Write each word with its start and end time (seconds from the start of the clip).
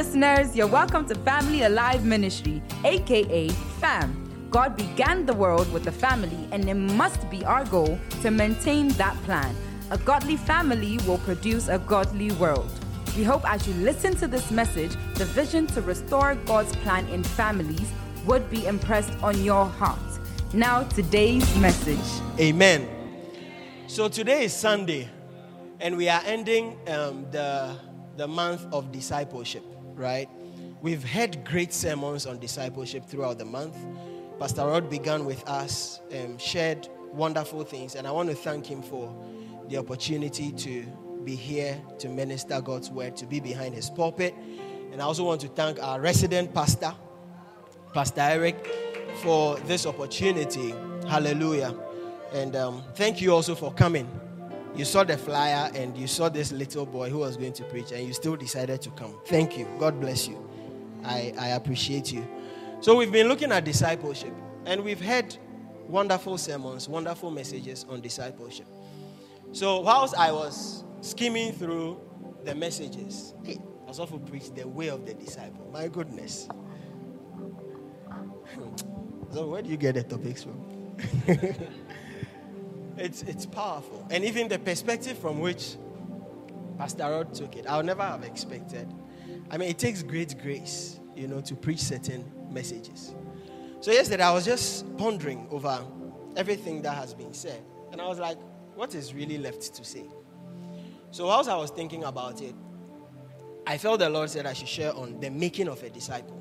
listeners, 0.00 0.56
you're 0.56 0.66
welcome 0.66 1.04
to 1.04 1.14
Family 1.14 1.64
Alive 1.64 2.06
Ministry, 2.06 2.62
aka 2.86 3.48
FAM. 3.80 4.48
God 4.48 4.74
began 4.74 5.26
the 5.26 5.34
world 5.34 5.70
with 5.74 5.88
a 5.88 5.92
family, 5.92 6.48
and 6.52 6.66
it 6.70 6.74
must 6.74 7.28
be 7.28 7.44
our 7.44 7.66
goal 7.66 7.98
to 8.22 8.30
maintain 8.30 8.88
that 8.92 9.14
plan. 9.24 9.54
A 9.90 9.98
godly 9.98 10.38
family 10.38 10.96
will 11.06 11.18
produce 11.18 11.68
a 11.68 11.78
godly 11.80 12.32
world. 12.32 12.70
We 13.14 13.24
hope 13.24 13.44
as 13.44 13.68
you 13.68 13.74
listen 13.74 14.16
to 14.16 14.26
this 14.26 14.50
message, 14.50 14.92
the 15.16 15.26
vision 15.26 15.66
to 15.74 15.82
restore 15.82 16.34
God's 16.46 16.74
plan 16.76 17.06
in 17.08 17.22
families 17.22 17.92
would 18.24 18.48
be 18.48 18.64
impressed 18.64 19.12
on 19.22 19.44
your 19.44 19.66
heart. 19.66 20.00
Now, 20.54 20.84
today's 20.84 21.44
message. 21.58 22.08
Amen. 22.40 22.88
So 23.86 24.08
today 24.08 24.44
is 24.44 24.54
Sunday, 24.54 25.10
and 25.78 25.94
we 25.94 26.08
are 26.08 26.22
ending 26.24 26.78
um, 26.88 27.26
the, 27.30 27.76
the 28.16 28.26
month 28.26 28.64
of 28.72 28.92
discipleship, 28.92 29.62
right? 29.96 30.28
We've 30.82 31.04
had 31.04 31.44
great 31.44 31.72
sermons 31.72 32.26
on 32.26 32.38
discipleship 32.38 33.06
throughout 33.06 33.38
the 33.38 33.44
month. 33.44 33.76
Pastor 34.38 34.66
Rod 34.66 34.88
began 34.88 35.26
with 35.26 35.46
us, 35.48 36.00
um, 36.12 36.38
shared 36.38 36.88
wonderful 37.12 37.64
things, 37.64 37.94
and 37.94 38.06
I 38.06 38.10
want 38.10 38.30
to 38.30 38.34
thank 38.34 38.66
him 38.66 38.82
for 38.82 39.14
the 39.68 39.76
opportunity 39.76 40.52
to 40.52 40.86
be 41.24 41.34
here 41.34 41.80
to 41.98 42.08
minister 42.08 42.60
God's 42.60 42.90
word, 42.90 43.16
to 43.16 43.26
be 43.26 43.40
behind 43.40 43.74
his 43.74 43.90
pulpit. 43.90 44.34
And 44.92 45.00
I 45.00 45.04
also 45.04 45.24
want 45.24 45.40
to 45.42 45.48
thank 45.48 45.82
our 45.82 46.00
resident 46.00 46.54
pastor, 46.54 46.94
Pastor 47.92 48.22
Eric, 48.22 48.66
for 49.16 49.56
this 49.60 49.86
opportunity. 49.86 50.74
Hallelujah. 51.06 51.74
And 52.32 52.56
um, 52.56 52.82
thank 52.94 53.20
you 53.20 53.32
also 53.32 53.54
for 53.54 53.72
coming. 53.72 54.08
You 54.74 54.84
saw 54.84 55.04
the 55.04 55.18
flyer 55.18 55.70
and 55.74 55.96
you 55.96 56.06
saw 56.06 56.28
this 56.28 56.52
little 56.52 56.86
boy 56.86 57.10
who 57.10 57.18
was 57.18 57.36
going 57.36 57.52
to 57.54 57.64
preach, 57.64 57.92
and 57.92 58.06
you 58.06 58.12
still 58.12 58.36
decided 58.36 58.80
to 58.82 58.90
come. 58.90 59.14
Thank 59.26 59.58
you. 59.58 59.66
God 59.78 60.00
bless 60.00 60.28
you. 60.28 60.48
I, 61.04 61.34
I 61.38 61.48
appreciate 61.48 62.12
you. 62.12 62.26
So, 62.80 62.96
we've 62.96 63.12
been 63.12 63.28
looking 63.28 63.52
at 63.52 63.64
discipleship, 63.64 64.32
and 64.64 64.82
we've 64.82 65.00
had 65.00 65.36
wonderful 65.88 66.38
sermons, 66.38 66.88
wonderful 66.88 67.30
messages 67.30 67.84
on 67.88 68.00
discipleship. 68.00 68.66
So, 69.52 69.80
whilst 69.80 70.14
I 70.14 70.30
was 70.32 70.84
skimming 71.00 71.52
through 71.52 72.00
the 72.44 72.54
messages, 72.54 73.34
I 73.46 73.58
was 73.86 73.98
also 73.98 74.18
preached 74.18 74.54
the 74.54 74.66
way 74.66 74.88
of 74.88 75.04
the 75.04 75.14
disciple. 75.14 75.68
My 75.72 75.88
goodness. 75.88 76.48
so, 79.32 79.48
where 79.48 79.62
do 79.62 79.68
you 79.68 79.76
get 79.76 79.96
the 79.96 80.04
topics 80.04 80.44
from? 80.44 80.96
it's, 83.00 83.22
it's 83.22 83.46
powerful. 83.46 84.06
And 84.10 84.24
even 84.24 84.48
the 84.48 84.58
perspective 84.58 85.18
from 85.18 85.40
which 85.40 85.76
Pastor 86.78 87.04
Rod 87.04 87.34
took 87.34 87.56
it, 87.56 87.66
I 87.66 87.76
would 87.76 87.86
never 87.86 88.02
have 88.02 88.24
expected. 88.24 88.92
I 89.50 89.56
mean, 89.56 89.70
it 89.70 89.78
takes 89.78 90.02
great 90.02 90.40
grace, 90.40 91.00
you 91.14 91.26
know, 91.26 91.40
to 91.40 91.56
preach 91.56 91.80
certain 91.80 92.30
messages. 92.50 93.14
So, 93.80 93.90
yesterday 93.90 94.22
I 94.22 94.32
was 94.32 94.44
just 94.44 94.96
pondering 94.98 95.48
over 95.50 95.82
everything 96.36 96.82
that 96.82 96.94
has 96.94 97.14
been 97.14 97.32
said. 97.32 97.62
And 97.92 98.00
I 98.00 98.06
was 98.06 98.18
like, 98.18 98.38
what 98.74 98.94
is 98.94 99.14
really 99.14 99.38
left 99.38 99.74
to 99.74 99.84
say? 99.84 100.04
So, 101.10 101.26
whilst 101.26 101.48
I 101.48 101.56
was 101.56 101.70
thinking 101.70 102.04
about 102.04 102.42
it, 102.42 102.54
I 103.66 103.78
felt 103.78 104.00
the 104.00 104.10
Lord 104.10 104.30
said 104.30 104.46
I 104.46 104.52
should 104.52 104.68
share 104.68 104.94
on 104.94 105.20
the 105.20 105.30
making 105.30 105.68
of 105.68 105.82
a 105.82 105.90
disciple. 105.90 106.38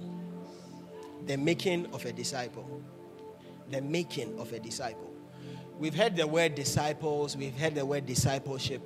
The 1.25 1.37
making 1.37 1.87
of 1.93 2.05
a 2.05 2.11
disciple. 2.11 2.81
The 3.69 3.81
making 3.81 4.37
of 4.39 4.51
a 4.51 4.59
disciple. 4.59 5.08
We've 5.79 5.95
heard 5.95 6.17
the 6.17 6.27
word 6.27 6.55
disciples, 6.55 7.37
we've 7.37 7.57
heard 7.57 7.73
the 7.73 7.85
word 7.85 8.05
discipleship. 8.05 8.85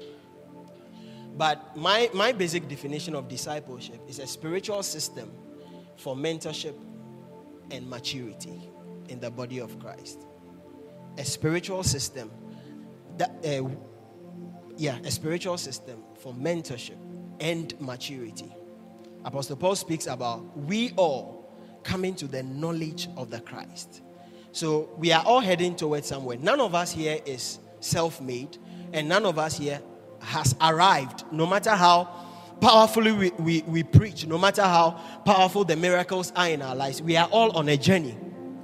But 1.35 1.75
my, 1.75 2.07
my 2.13 2.31
basic 2.31 2.67
definition 2.67 3.15
of 3.15 3.27
discipleship 3.27 3.99
is 4.07 4.19
a 4.19 4.27
spiritual 4.27 4.83
system 4.83 5.31
for 5.97 6.15
mentorship 6.15 6.75
and 7.71 7.89
maturity 7.89 8.69
in 9.09 9.19
the 9.19 9.31
body 9.31 9.57
of 9.57 9.79
Christ. 9.79 10.27
A 11.17 11.25
spiritual 11.25 11.83
system 11.83 12.29
that, 13.17 13.31
uh, 13.43 13.67
yeah, 14.77 14.99
a 15.03 15.09
spiritual 15.09 15.57
system 15.57 16.03
for 16.19 16.31
mentorship 16.31 16.97
and 17.39 17.73
maturity. 17.81 18.55
Apostle 19.25 19.55
Paul 19.55 19.75
speaks 19.75 20.05
about 20.05 20.55
we 20.55 20.91
all 20.95 21.51
coming 21.81 22.13
to 22.15 22.27
the 22.27 22.43
knowledge 22.43 23.07
of 23.17 23.31
the 23.31 23.41
Christ. 23.41 24.02
So 24.53 24.87
we 24.99 25.11
are 25.11 25.23
all 25.25 25.39
heading 25.39 25.75
towards 25.75 26.07
somewhere. 26.07 26.37
None 26.37 26.61
of 26.61 26.75
us 26.75 26.91
here 26.91 27.19
is 27.25 27.57
self 27.79 28.21
made, 28.21 28.55
and 28.93 29.09
none 29.09 29.25
of 29.25 29.39
us 29.39 29.57
here 29.57 29.81
has 30.21 30.55
arrived, 30.61 31.25
no 31.31 31.47
matter 31.47 31.71
how 31.71 32.07
powerfully 32.61 33.11
we, 33.11 33.31
we, 33.31 33.61
we 33.63 33.81
preach, 33.81 34.27
no 34.27 34.37
matter 34.37 34.61
how 34.61 34.91
powerful 35.25 35.65
the 35.65 35.75
miracles 35.75 36.31
are 36.35 36.49
in 36.49 36.61
our 36.61 36.75
lives. 36.75 37.01
We 37.01 37.17
are 37.17 37.27
all 37.31 37.57
on 37.57 37.67
a 37.67 37.75
journey, 37.75 38.15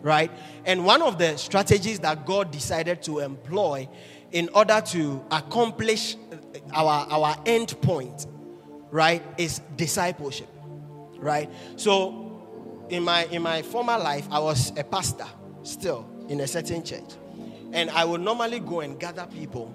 right? 0.04 0.32
And 0.64 0.86
one 0.86 1.02
of 1.02 1.18
the 1.18 1.36
strategies 1.38 1.98
that 2.02 2.24
God 2.24 2.52
decided 2.52 3.02
to 3.04 3.20
employ 3.20 3.90
in 4.32 4.48
order 4.54 4.82
to 4.90 5.26
accomplish 5.32 6.18
our, 6.72 7.08
our 7.10 7.36
end 7.48 7.82
point, 7.82 8.28
right, 8.92 9.24
is 9.40 9.60
discipleship, 9.76 10.50
right? 11.18 11.50
So, 11.78 12.28
in 12.90 13.04
my, 13.04 13.26
in 13.26 13.42
my 13.42 13.64
former 13.64 13.98
life, 13.98 14.28
I 14.30 14.38
was 14.38 14.72
a 14.78 14.84
pastor 14.84 15.26
still 15.70 16.08
in 16.28 16.40
a 16.42 16.48
certain 16.48 16.84
church. 16.84 17.12
And 17.72 17.90
I 17.92 18.06
would 18.06 18.22
normally 18.22 18.60
go 18.60 18.82
and 18.82 19.00
gather 19.00 19.26
people 19.28 19.74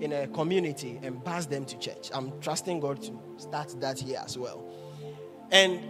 in 0.00 0.12
a 0.12 0.26
community 0.28 0.98
and 1.02 1.24
pass 1.24 1.46
them 1.46 1.64
to 1.66 1.78
church. 1.78 2.10
I'm 2.12 2.38
trusting 2.40 2.80
God 2.80 3.02
to 3.02 3.20
start 3.38 3.80
that 3.80 3.98
here 3.98 4.20
as 4.24 4.36
well. 4.38 4.64
And 5.50 5.80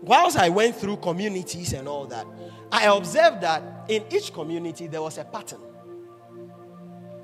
whilst 0.00 0.36
I 0.36 0.48
went 0.48 0.76
through 0.76 0.98
communities 0.98 1.72
and 1.72 1.88
all 1.88 2.06
that, 2.06 2.26
I 2.70 2.86
observed 2.86 3.40
that 3.42 3.62
in 3.88 4.04
each 4.10 4.32
community 4.32 4.86
there 4.86 5.02
was 5.02 5.18
a 5.18 5.24
pattern. 5.24 5.60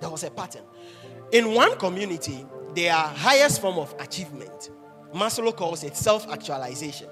There 0.01 0.11
was 0.11 0.25
a 0.25 0.31
pattern. 0.31 0.65
In 1.33 1.55
one 1.55 1.77
community, 1.79 2.45
their 2.75 2.93
highest 2.95 3.61
form 3.61 3.79
of 3.79 3.95
achievement, 3.99 4.71
Maslow 5.13 5.55
calls 5.55 5.85
it 5.85 5.97
self 5.97 6.29
actualization. 6.31 7.09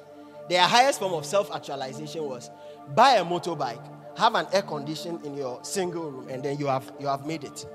Their 0.48 0.62
highest 0.62 1.00
form 1.00 1.12
of 1.12 1.24
self 1.26 1.50
actualization 1.52 2.24
was 2.24 2.50
buy 2.94 3.14
a 3.14 3.24
motorbike, 3.24 3.84
have 4.16 4.34
an 4.34 4.46
air 4.52 4.62
condition 4.62 5.20
in 5.24 5.36
your 5.36 5.62
single 5.62 6.10
room, 6.10 6.28
and 6.28 6.42
then 6.42 6.58
you 6.58 6.66
have 6.66 6.90
you 6.98 7.06
have 7.06 7.26
made 7.26 7.44
it. 7.44 7.66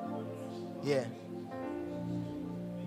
Yeah. 0.83 1.03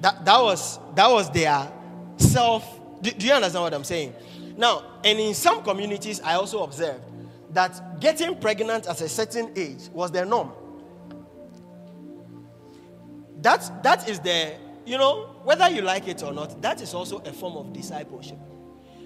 That, 0.01 0.25
that 0.25 0.41
was 0.41 0.79
that 0.95 1.11
was 1.11 1.31
their 1.31 1.71
self. 2.17 2.81
Do, 3.01 3.11
do 3.11 3.27
you 3.27 3.33
understand 3.33 3.63
what 3.63 3.75
I'm 3.75 3.85
saying? 3.85 4.15
Now, 4.57 5.01
and 5.05 5.19
in 5.19 5.35
some 5.35 5.63
communities, 5.63 6.21
I 6.21 6.35
also 6.35 6.63
observed 6.63 7.03
that 7.55 8.01
getting 8.01 8.37
pregnant 8.37 8.87
at 8.87 9.01
a 9.01 9.09
certain 9.09 9.53
age 9.57 9.89
was 9.93 10.11
their 10.11 10.25
norm. 10.25 10.53
That, 13.41 13.83
that 13.83 14.09
is 14.09 14.21
the, 14.21 14.55
you 14.87 14.97
know, 14.97 15.37
whether 15.45 15.69
you 15.69 15.83
like 15.83 16.09
it 16.09 16.23
or 16.23 16.33
not, 16.33 16.61
that 16.63 16.81
is 16.81 16.95
also 16.95 17.19
a 17.19 17.33
form 17.33 17.57
of 17.57 17.73
discipleship. 17.73 18.39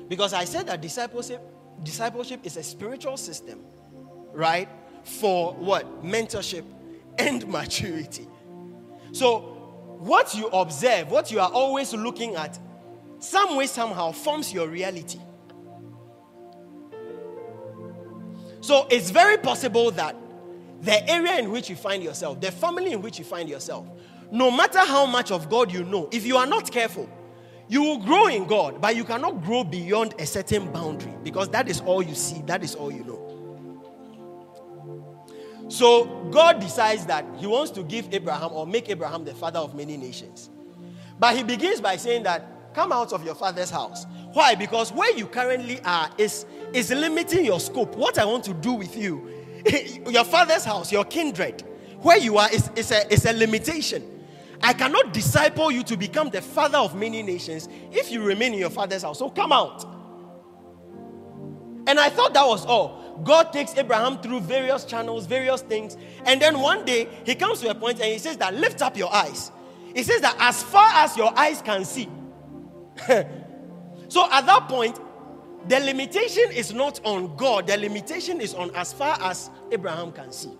Because 0.09 0.33
I 0.33 0.45
said 0.45 0.67
that 0.69 0.81
discipleship, 0.81 1.43
discipleship 1.83 2.41
is 2.45 2.57
a 2.57 2.63
spiritual 2.63 3.17
system, 3.17 3.61
right? 4.33 4.69
For 5.05 5.55
what? 5.55 6.05
Mentorship 6.05 6.65
and 7.19 7.47
maturity. 7.49 8.27
So, 9.13 9.41
what 9.99 10.35
you 10.35 10.47
observe, 10.49 11.11
what 11.11 11.31
you 11.31 11.41
are 11.41 11.51
always 11.51 11.93
looking 11.93 12.37
at, 12.37 12.59
some 13.19 13.57
way, 13.57 13.67
somehow 13.67 14.13
forms 14.13 14.53
your 14.53 14.69
reality. 14.69 15.19
So, 18.61 18.87
it's 18.91 19.11
very 19.11 19.39
possible 19.39 19.91
that 19.93 20.15
the 20.83 21.09
area 21.11 21.39
in 21.39 21.51
which 21.51 21.69
you 21.69 21.77
find 21.77 22.03
yourself, 22.03 22.41
the 22.41 22.53
family 22.53 22.93
in 22.93 23.03
which 23.03 23.19
you 23.19 23.25
find 23.25 23.49
yourself, 23.49 23.87
no 24.31 24.51
matter 24.51 24.81
how 24.81 25.07
much 25.07 25.31
of 25.31 25.49
God 25.49 25.73
you 25.73 25.85
know, 25.85 26.09
if 26.13 26.25
you 26.27 26.37
are 26.37 26.47
not 26.47 26.71
careful, 26.71 27.09
you 27.69 27.83
will 27.83 27.99
grow 27.99 28.27
in 28.29 28.47
God, 28.47 28.81
but 28.81 28.97
you 28.97 29.05
cannot 29.05 29.43
grow 29.43 29.65
beyond 29.65 30.15
a 30.19 30.27
certain 30.27 30.71
boundary 30.73 31.13
because 31.23 31.49
that 31.51 31.69
is 31.69 31.81
all 31.83 32.03
you 32.03 32.15
see, 32.15 32.43
that 32.43 32.63
is 32.63 32.75
all 32.75 32.91
you 32.91 33.05
know. 33.05 33.28
So 35.69 36.05
God 36.31 36.61
decides 36.61 37.07
that 37.07 37.25
He 37.37 37.47
wants 37.47 37.71
to 37.73 37.83
give 37.83 38.13
Abraham 38.13 38.53
or 38.53 38.67
make 38.67 38.89
Abraham 38.89 39.25
the 39.25 39.35
father 39.35 39.59
of 39.59 39.75
many 39.75 39.97
nations. 39.97 40.51
But 41.19 41.37
He 41.37 41.43
begins 41.43 41.81
by 41.81 41.97
saying 41.97 42.23
that, 42.25 42.47
Come 42.75 42.93
out 42.93 43.13
of 43.13 43.25
your 43.25 43.35
father's 43.35 43.71
house. 43.71 44.07
Why? 44.35 44.55
Because 44.55 44.93
where 44.93 45.13
you 45.17 45.27
currently 45.27 45.81
are 45.85 46.11
is, 46.17 46.47
is 46.73 46.91
limiting 46.91 47.45
your 47.45 47.59
scope. 47.59 47.97
What 47.97 48.19
I 48.19 48.25
want 48.25 48.45
to 48.45 48.55
do 48.55 48.75
with 48.75 48.97
you, 48.97 49.29
your 50.09 50.25
father's 50.25 50.65
house, 50.65 50.93
your 50.93 51.05
kindred, 51.05 51.65
where 52.03 52.19
you 52.19 52.39
are 52.39 52.49
is, 52.53 52.71
is, 52.77 52.93
a, 52.93 53.13
is 53.13 53.25
a 53.25 53.33
limitation. 53.33 54.19
I 54.63 54.75
cannot 54.75 55.13
disciple 55.13 55.73
you 55.73 55.83
to 55.85 55.97
become 55.97 56.31
the 56.31 56.43
father 56.43 56.79
of 56.79 56.95
many 56.95 57.23
nations 57.23 57.69
if 57.91 58.13
you 58.13 58.23
remain 58.23 58.53
in 58.53 58.59
your 58.61 58.71
father's 58.71 59.03
house. 59.03 59.19
So 59.19 59.31
come 59.31 59.51
out. 59.51 59.85
And 61.89 61.99
I 61.99 62.11
thought 62.11 62.35
that 62.35 62.47
was 62.47 62.67
all. 62.67 63.19
God 63.25 63.51
takes 63.51 63.75
Abraham 63.75 64.19
through 64.19 64.41
various 64.41 64.85
channels, 64.85 65.25
various 65.25 65.63
things. 65.63 65.97
And 66.27 66.41
then 66.41 66.61
one 66.61 66.85
day 66.85 67.09
he 67.25 67.35
comes 67.35 67.61
to 67.61 67.71
a 67.71 67.75
point 67.75 67.99
and 67.99 68.13
he 68.13 68.19
says 68.19 68.37
that 68.37 68.55
lift 68.55 68.83
up 68.83 68.95
your 68.95 69.13
eyes. 69.13 69.51
He 69.95 70.03
says 70.03 70.21
that 70.21 70.37
as 70.39 70.63
far 70.63 70.87
as 70.93 71.17
your 71.17 71.37
eyes 71.37 71.63
can 71.63 71.87
see. 71.87 72.07
so 74.09 74.31
at 74.31 74.45
that 74.45 74.67
point, 74.69 75.01
the 75.67 75.81
limitation 75.81 76.53
is 76.53 76.75
not 76.75 77.01
on 77.05 77.35
God, 77.37 77.67
the 77.67 77.79
limitation 77.79 78.43
is 78.43 78.53
on 78.53 78.71
as 78.75 78.93
far 78.93 79.19
as 79.23 79.51
Abraham 79.73 80.13
can 80.13 80.31
see. 80.31 80.53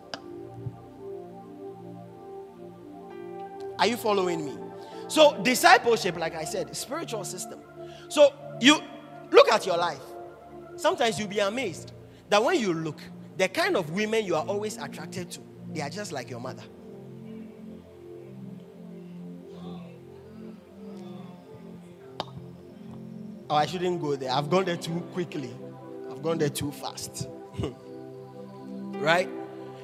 Are 3.79 3.87
you 3.87 3.99
following 3.99 4.47
me? 4.47 4.57
So, 5.09 5.41
discipleship, 5.43 6.17
like 6.17 6.35
I 6.35 6.45
said, 6.45 6.75
spiritual 6.75 7.25
system. 7.25 7.61
So, 8.09 8.33
you 8.61 8.81
look 9.31 9.53
at 9.53 9.67
your 9.67 9.77
life. 9.77 10.03
Sometimes 10.79 11.19
you'll 11.19 11.29
be 11.29 11.41
amazed 11.41 11.93
that 12.29 12.43
when 12.43 12.59
you 12.59 12.73
look, 12.73 13.01
the 13.37 13.49
kind 13.49 13.77
of 13.77 13.91
women 13.91 14.25
you 14.25 14.37
are 14.37 14.45
always 14.47 14.77
attracted 14.77 15.31
to, 15.33 15.41
they 15.73 15.81
are 15.81 15.91
just 15.91 16.13
like 16.13 16.31
your 16.31 16.41
mother. 16.41 16.63
Oh, 23.51 23.55
I 23.55 23.67
shouldn't 23.67 24.01
go 24.01 24.15
there. 24.15 24.31
I've 24.31 24.51
gone 24.51 24.67
there 24.67 24.77
too 24.77 25.01
quickly. 25.13 25.51
I've 26.11 26.23
gone 26.23 26.39
there 26.39 26.51
too 26.51 26.71
fast. 26.71 27.29
right? 28.99 29.29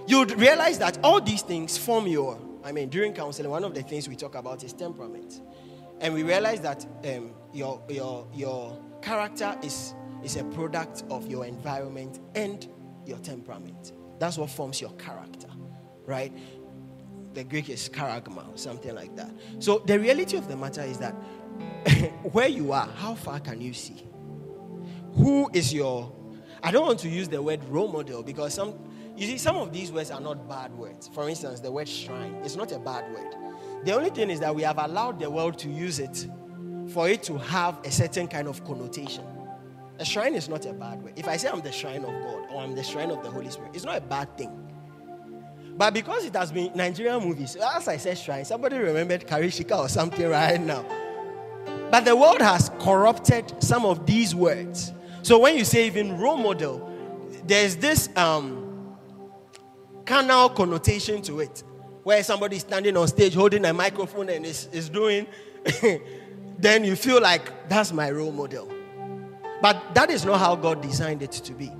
You'd 0.06 0.32
realize 0.32 0.78
that 0.78 0.98
all 1.02 1.20
these 1.20 1.42
things 1.42 1.78
form 1.78 2.06
your, 2.06 2.38
I 2.62 2.72
mean, 2.72 2.90
during 2.90 3.14
counseling, 3.14 3.50
one 3.50 3.64
of 3.64 3.74
the 3.74 3.82
things 3.82 4.06
we 4.08 4.16
talk 4.16 4.34
about 4.34 4.62
is 4.62 4.74
temperament. 4.74 5.40
And 6.00 6.12
we 6.12 6.22
realize 6.22 6.60
that 6.60 6.86
um, 7.04 7.30
your, 7.54 7.82
your, 7.88 8.26
your 8.34 8.78
character 9.00 9.56
is, 9.62 9.94
is 10.24 10.36
a 10.36 10.44
product 10.44 11.04
of 11.10 11.26
your 11.26 11.44
environment 11.44 12.20
and 12.34 12.66
your 13.06 13.18
temperament. 13.18 13.92
That's 14.18 14.38
what 14.38 14.50
forms 14.50 14.80
your 14.80 14.92
character, 14.92 15.48
right? 16.06 16.32
The 17.34 17.44
Greek 17.44 17.68
is 17.68 17.88
charagma, 17.88 18.58
something 18.58 18.94
like 18.94 19.14
that. 19.16 19.30
So 19.58 19.78
the 19.78 19.98
reality 19.98 20.36
of 20.36 20.48
the 20.48 20.56
matter 20.56 20.82
is 20.82 20.98
that 20.98 21.12
where 22.32 22.48
you 22.48 22.72
are, 22.72 22.88
how 22.96 23.14
far 23.14 23.40
can 23.40 23.60
you 23.60 23.74
see? 23.74 24.06
Who 25.14 25.50
is 25.52 25.72
your 25.72 26.12
I 26.62 26.70
don't 26.70 26.86
want 26.86 26.98
to 27.00 27.10
use 27.10 27.28
the 27.28 27.42
word 27.42 27.62
role 27.64 27.88
model 27.88 28.22
because 28.22 28.54
some 28.54 28.74
you 29.16 29.26
see 29.26 29.36
some 29.36 29.56
of 29.56 29.72
these 29.72 29.92
words 29.92 30.10
are 30.10 30.20
not 30.20 30.48
bad 30.48 30.72
words. 30.72 31.08
For 31.08 31.28
instance, 31.28 31.60
the 31.60 31.70
word 31.70 31.88
shrine 31.88 32.34
is 32.36 32.56
not 32.56 32.72
a 32.72 32.78
bad 32.78 33.04
word. 33.12 33.34
The 33.84 33.92
only 33.92 34.10
thing 34.10 34.30
is 34.30 34.40
that 34.40 34.54
we 34.54 34.62
have 34.62 34.78
allowed 34.78 35.20
the 35.20 35.30
world 35.30 35.58
to 35.58 35.68
use 35.68 35.98
it 35.98 36.26
for 36.88 37.08
it 37.08 37.22
to 37.24 37.38
have 37.38 37.78
a 37.84 37.90
certain 37.90 38.26
kind 38.26 38.48
of 38.48 38.64
connotation. 38.64 39.24
A 39.98 40.04
shrine 40.04 40.34
is 40.34 40.48
not 40.48 40.66
a 40.66 40.72
bad 40.72 41.02
word. 41.02 41.12
If 41.16 41.28
I 41.28 41.36
say 41.36 41.48
I'm 41.48 41.60
the 41.60 41.70
shrine 41.70 42.04
of 42.04 42.10
God 42.10 42.46
or 42.50 42.62
I'm 42.62 42.74
the 42.74 42.82
shrine 42.82 43.10
of 43.10 43.22
the 43.22 43.30
Holy 43.30 43.50
Spirit, 43.50 43.70
it's 43.74 43.84
not 43.84 43.96
a 43.96 44.00
bad 44.00 44.36
thing. 44.36 44.50
But 45.76 45.94
because 45.94 46.24
it 46.24 46.34
has 46.34 46.52
been 46.52 46.70
Nigerian 46.74 47.20
movies, 47.22 47.56
as 47.56 47.88
I 47.88 47.96
said 47.96 48.18
shrine, 48.18 48.44
somebody 48.44 48.76
remembered 48.78 49.26
Karishika 49.26 49.78
or 49.78 49.88
something 49.88 50.28
right 50.28 50.60
now. 50.60 50.84
But 51.90 52.04
the 52.04 52.16
world 52.16 52.40
has 52.40 52.70
corrupted 52.80 53.62
some 53.62 53.84
of 53.84 54.04
these 54.04 54.34
words. 54.34 54.92
So 55.22 55.38
when 55.38 55.56
you 55.56 55.64
say 55.64 55.86
even 55.86 56.18
role 56.18 56.36
model, 56.36 56.90
there's 57.46 57.76
this 57.76 58.08
um, 58.16 58.96
carnal 60.04 60.48
connotation 60.48 61.22
to 61.22 61.40
it, 61.40 61.62
where 62.02 62.22
somebody 62.24 62.56
is 62.56 62.62
standing 62.62 62.96
on 62.96 63.06
stage 63.08 63.34
holding 63.34 63.64
a 63.64 63.72
microphone 63.72 64.28
and 64.28 64.44
is, 64.44 64.68
is 64.72 64.88
doing, 64.88 65.26
then 66.58 66.84
you 66.84 66.96
feel 66.96 67.20
like 67.20 67.68
that's 67.68 67.92
my 67.92 68.10
role 68.10 68.32
model. 68.32 68.73
But 69.64 69.94
that 69.94 70.10
is 70.10 70.26
not 70.26 70.40
how 70.40 70.56
God 70.56 70.82
designed 70.82 71.22
it 71.22 71.32
to 71.32 71.54
be, 71.54 71.72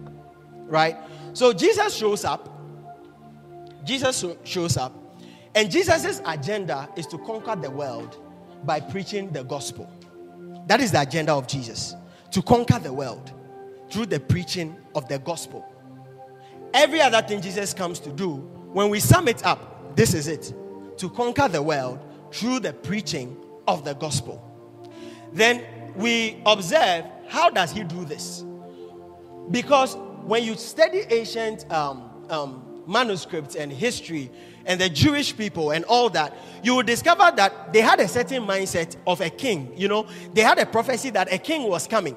right? 0.68 0.96
So 1.34 1.52
Jesus 1.52 1.94
shows 1.94 2.24
up. 2.24 2.48
Jesus 3.84 4.24
shows 4.42 4.78
up. 4.78 4.94
And 5.54 5.70
Jesus' 5.70 6.22
agenda 6.24 6.88
is 6.96 7.06
to 7.08 7.18
conquer 7.18 7.54
the 7.54 7.70
world 7.70 8.16
by 8.64 8.80
preaching 8.80 9.30
the 9.32 9.44
gospel. 9.44 9.86
That 10.66 10.80
is 10.80 10.92
the 10.92 11.02
agenda 11.02 11.34
of 11.34 11.46
Jesus 11.46 11.94
to 12.30 12.40
conquer 12.40 12.78
the 12.78 12.90
world 12.90 13.34
through 13.90 14.06
the 14.06 14.18
preaching 14.18 14.78
of 14.94 15.06
the 15.08 15.18
gospel. 15.18 15.62
Every 16.72 17.02
other 17.02 17.20
thing 17.20 17.42
Jesus 17.42 17.74
comes 17.74 18.00
to 18.00 18.10
do, 18.10 18.36
when 18.72 18.88
we 18.88 18.98
sum 18.98 19.28
it 19.28 19.44
up, 19.44 19.94
this 19.94 20.14
is 20.14 20.26
it 20.26 20.54
to 20.96 21.10
conquer 21.10 21.48
the 21.48 21.62
world 21.62 22.00
through 22.32 22.60
the 22.60 22.72
preaching 22.72 23.36
of 23.68 23.84
the 23.84 23.92
gospel. 23.92 24.42
Then 25.34 25.62
we 25.96 26.40
observe 26.46 27.04
how 27.34 27.50
does 27.50 27.72
he 27.72 27.82
do 27.82 28.04
this? 28.04 28.44
Because 29.50 29.96
when 30.24 30.44
you 30.44 30.54
study 30.54 31.00
ancient 31.10 31.70
um, 31.70 32.10
um, 32.30 32.82
manuscripts 32.86 33.56
and 33.56 33.72
history, 33.72 34.30
and 34.66 34.80
the 34.80 34.88
Jewish 34.88 35.36
people 35.36 35.72
and 35.72 35.84
all 35.84 36.08
that, 36.10 36.34
you 36.62 36.74
will 36.76 36.82
discover 36.82 37.30
that 37.36 37.72
they 37.72 37.80
had 37.80 38.00
a 38.00 38.08
certain 38.08 38.44
mindset 38.44 38.96
of 39.06 39.20
a 39.20 39.28
king. 39.28 39.72
You 39.76 39.88
know, 39.88 40.06
they 40.32 40.40
had 40.40 40.58
a 40.58 40.66
prophecy 40.66 41.10
that 41.10 41.32
a 41.32 41.38
king 41.38 41.68
was 41.68 41.86
coming. 41.86 42.16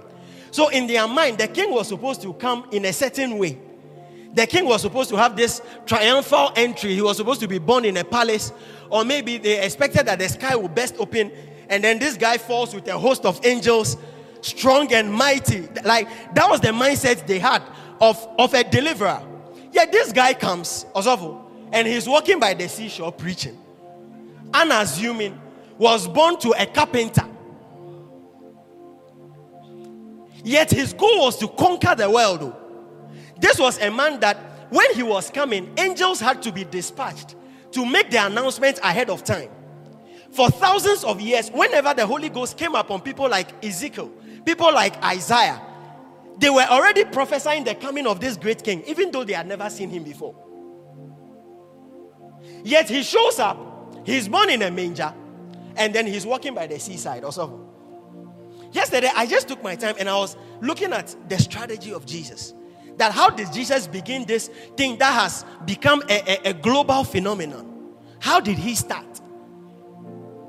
So, 0.52 0.70
in 0.70 0.88
their 0.88 1.08
mind, 1.08 1.40
the 1.40 1.48
king 1.48 1.72
was 1.72 1.90
supposed 1.90 2.22
to 2.22 2.34
come 2.34 2.68
in 2.72 2.86
a 2.86 2.94
certain 2.94 3.38
way. 3.38 3.60
The 4.34 4.48
king 4.48 4.66
was 4.66 4.82
supposed 4.82 5.10
to 5.10 5.18
have 5.18 5.36
this 5.36 5.62
triumphal 5.86 6.54
entry. 6.56 6.94
He 6.94 7.02
was 7.02 7.18
supposed 7.18 7.42
to 7.42 7.48
be 7.48 7.58
born 7.58 7.86
in 7.86 7.98
a 7.98 8.04
palace, 8.04 8.54
or 8.90 9.04
maybe 9.04 9.38
they 9.38 9.64
expected 9.64 10.06
that 10.06 10.20
the 10.20 10.30
sky 10.30 10.56
would 10.56 10.74
burst 10.74 10.96
open, 11.00 11.32
and 11.70 11.84
then 11.84 12.00
this 12.00 12.16
guy 12.16 12.38
falls 12.38 12.74
with 12.74 12.88
a 12.88 12.98
host 12.98 13.26
of 13.26 13.46
angels, 13.46 13.98
strong 14.42 14.92
and 14.94 15.12
mighty. 15.14 15.68
Like 15.84 16.08
that 16.34 16.50
was 16.50 16.62
the 16.62 16.70
mindset 16.70 17.26
they 17.28 17.40
had 17.40 17.64
of, 18.00 18.28
of 18.38 18.54
a 18.54 18.64
deliverer. 18.64 19.22
Yet 19.72 19.92
this 19.92 20.12
guy 20.12 20.34
comes, 20.34 20.86
Osofo, 20.96 21.44
and 21.72 21.88
he's 21.88 22.08
walking 22.08 22.40
by 22.40 22.54
the 22.54 22.68
seashore 22.68 23.12
preaching. 23.12 23.58
Unassuming, 24.54 25.40
was 25.78 26.08
born 26.08 26.40
to 26.40 26.52
a 26.52 26.66
carpenter. 26.66 27.26
Yet 30.44 30.72
his 30.72 30.94
goal 30.94 31.20
was 31.26 31.38
to 31.38 31.48
conquer 31.48 31.94
the 31.96 32.10
world. 32.10 32.56
This 33.40 33.60
was 33.60 33.80
a 33.80 33.92
man 33.92 34.20
that 34.22 34.38
when 34.70 34.94
he 34.94 35.04
was 35.04 35.30
coming, 35.30 35.72
angels 35.78 36.20
had 36.20 36.42
to 36.44 36.52
be 36.52 36.64
dispatched 36.64 37.36
to 37.72 37.86
make 37.86 38.10
the 38.10 38.26
announcement 38.26 38.80
ahead 38.80 39.10
of 39.10 39.24
time. 39.24 39.50
For 40.32 40.50
thousands 40.50 41.04
of 41.04 41.22
years, 41.22 41.50
whenever 41.50 41.94
the 41.94 42.06
Holy 42.06 42.30
Ghost 42.30 42.58
came 42.58 42.76
upon 42.76 43.02
people 43.02 43.30
like 43.30 43.64
Ezekiel, 43.64 44.12
people 44.48 44.74
like 44.74 45.04
Isaiah, 45.04 45.62
they 46.38 46.50
were 46.50 46.64
already 46.64 47.04
prophesying 47.04 47.66
the 47.66 47.76
coming 47.76 48.08
of 48.08 48.22
this 48.22 48.38
great 48.38 48.64
king, 48.64 48.82
even 48.88 49.12
though 49.12 49.26
they 49.26 49.34
had 49.34 49.46
never 49.46 49.70
seen 49.70 49.90
him 49.90 50.04
before. 50.04 50.36
Yet 52.64 52.88
he 52.88 53.04
shows 53.04 53.40
up, 53.40 53.58
he's 54.06 54.30
born 54.30 54.50
in 54.50 54.62
a 54.62 54.72
manger, 54.72 55.14
and 55.76 55.94
then 55.94 56.08
he's 56.08 56.26
walking 56.26 56.56
by 56.56 56.66
the 56.66 56.80
seaside 56.80 57.26
or 57.26 57.34
so. 57.34 57.68
Yesterday, 58.72 59.12
I 59.16 59.26
just 59.26 59.48
took 59.48 59.62
my 59.62 59.76
time 59.76 59.96
and 60.00 60.10
I 60.10 60.18
was 60.18 60.38
looking 60.62 60.94
at 60.94 61.14
the 61.28 61.38
strategy 61.38 61.92
of 61.92 62.06
Jesus. 62.06 62.54
That 62.98 63.12
how 63.12 63.30
did 63.30 63.52
Jesus 63.52 63.86
begin 63.86 64.26
this 64.26 64.48
thing 64.76 64.98
that 65.00 65.14
has 65.14 65.46
become 65.66 66.02
a, 66.10 66.48
a, 66.48 66.50
a 66.50 66.54
global 66.54 67.04
phenomenon? 67.04 67.96
How 68.20 68.40
did 68.40 68.58
he 68.58 68.76
start? 68.76 69.22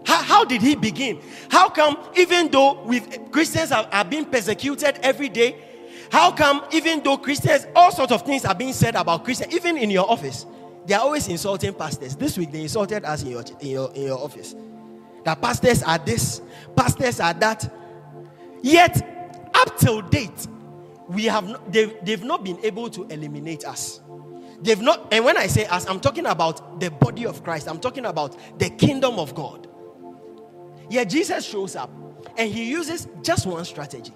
How, 0.09 0.23
how, 0.23 0.45
did 0.47 0.63
he 0.63 0.75
begin? 0.75 1.21
How 1.51 1.69
come, 1.69 1.99
even 2.17 2.51
though 2.51 2.77
Christians 3.31 3.73
are, 3.73 3.87
are 3.93 4.07
being 4.07 4.25
persecuted 4.25 4.99
every 5.03 5.29
day, 5.29 5.61
how 6.11 6.33
come, 6.33 6.65
even 6.73 7.03
though 7.03 7.19
Christians, 7.19 7.67
all 7.77 7.93
sorts 7.93 8.11
of 8.11 8.23
things 8.23 8.47
are 8.47 8.55
being 8.55 8.73
said 8.73 8.95
about 8.95 9.23
Christians, 9.23 9.55
even 9.55 9.77
in 9.77 9.91
your 9.91 10.11
office, 10.11 10.47
they 10.87 10.95
are 10.95 11.03
always 11.03 11.29
insulting 11.29 11.75
pastors. 11.75 12.17
This 12.17 12.39
week 12.39 12.51
they 12.51 12.63
insulted 12.63 13.05
us 13.05 13.23
in 13.23 13.33
your, 13.33 13.45
in 13.61 13.69
your, 13.69 13.93
in 13.93 14.03
your 14.05 14.19
office. 14.19 14.57
That 15.25 15.43
pastors 15.43 15.83
are 15.83 15.99
this, 15.99 16.41
pastors 16.75 17.21
are 17.21 17.35
that. 17.35 17.71
Yet, 18.63 19.51
up 19.53 19.77
till 19.77 20.01
date, 20.01 20.47
we 21.07 21.25
have 21.25 21.71
they've, 21.71 21.95
they've 22.03 22.25
not 22.25 22.45
been 22.45 22.59
able 22.65 22.89
to 22.89 23.05
eliminate 23.09 23.67
us. 23.67 24.01
They've 24.63 24.81
not, 24.81 25.13
and 25.13 25.23
when 25.23 25.37
I 25.37 25.49
say 25.49 25.67
us, 25.67 25.87
I'm 25.87 26.01
talking 26.01 26.25
about 26.25 26.81
the 26.81 26.91
body 26.91 27.27
of 27.27 27.45
Christ, 27.45 27.69
I'm 27.69 27.79
talking 27.79 28.07
about 28.07 28.39
the 28.59 28.71
kingdom 28.71 29.19
of 29.19 29.35
God. 29.35 29.69
Yet 30.91 31.09
Jesus 31.09 31.45
shows 31.45 31.77
up 31.77 31.91
and 32.37 32.51
he 32.51 32.65
uses 32.71 33.09
just 33.23 33.47
one 33.47 33.65
strategy. 33.65 34.13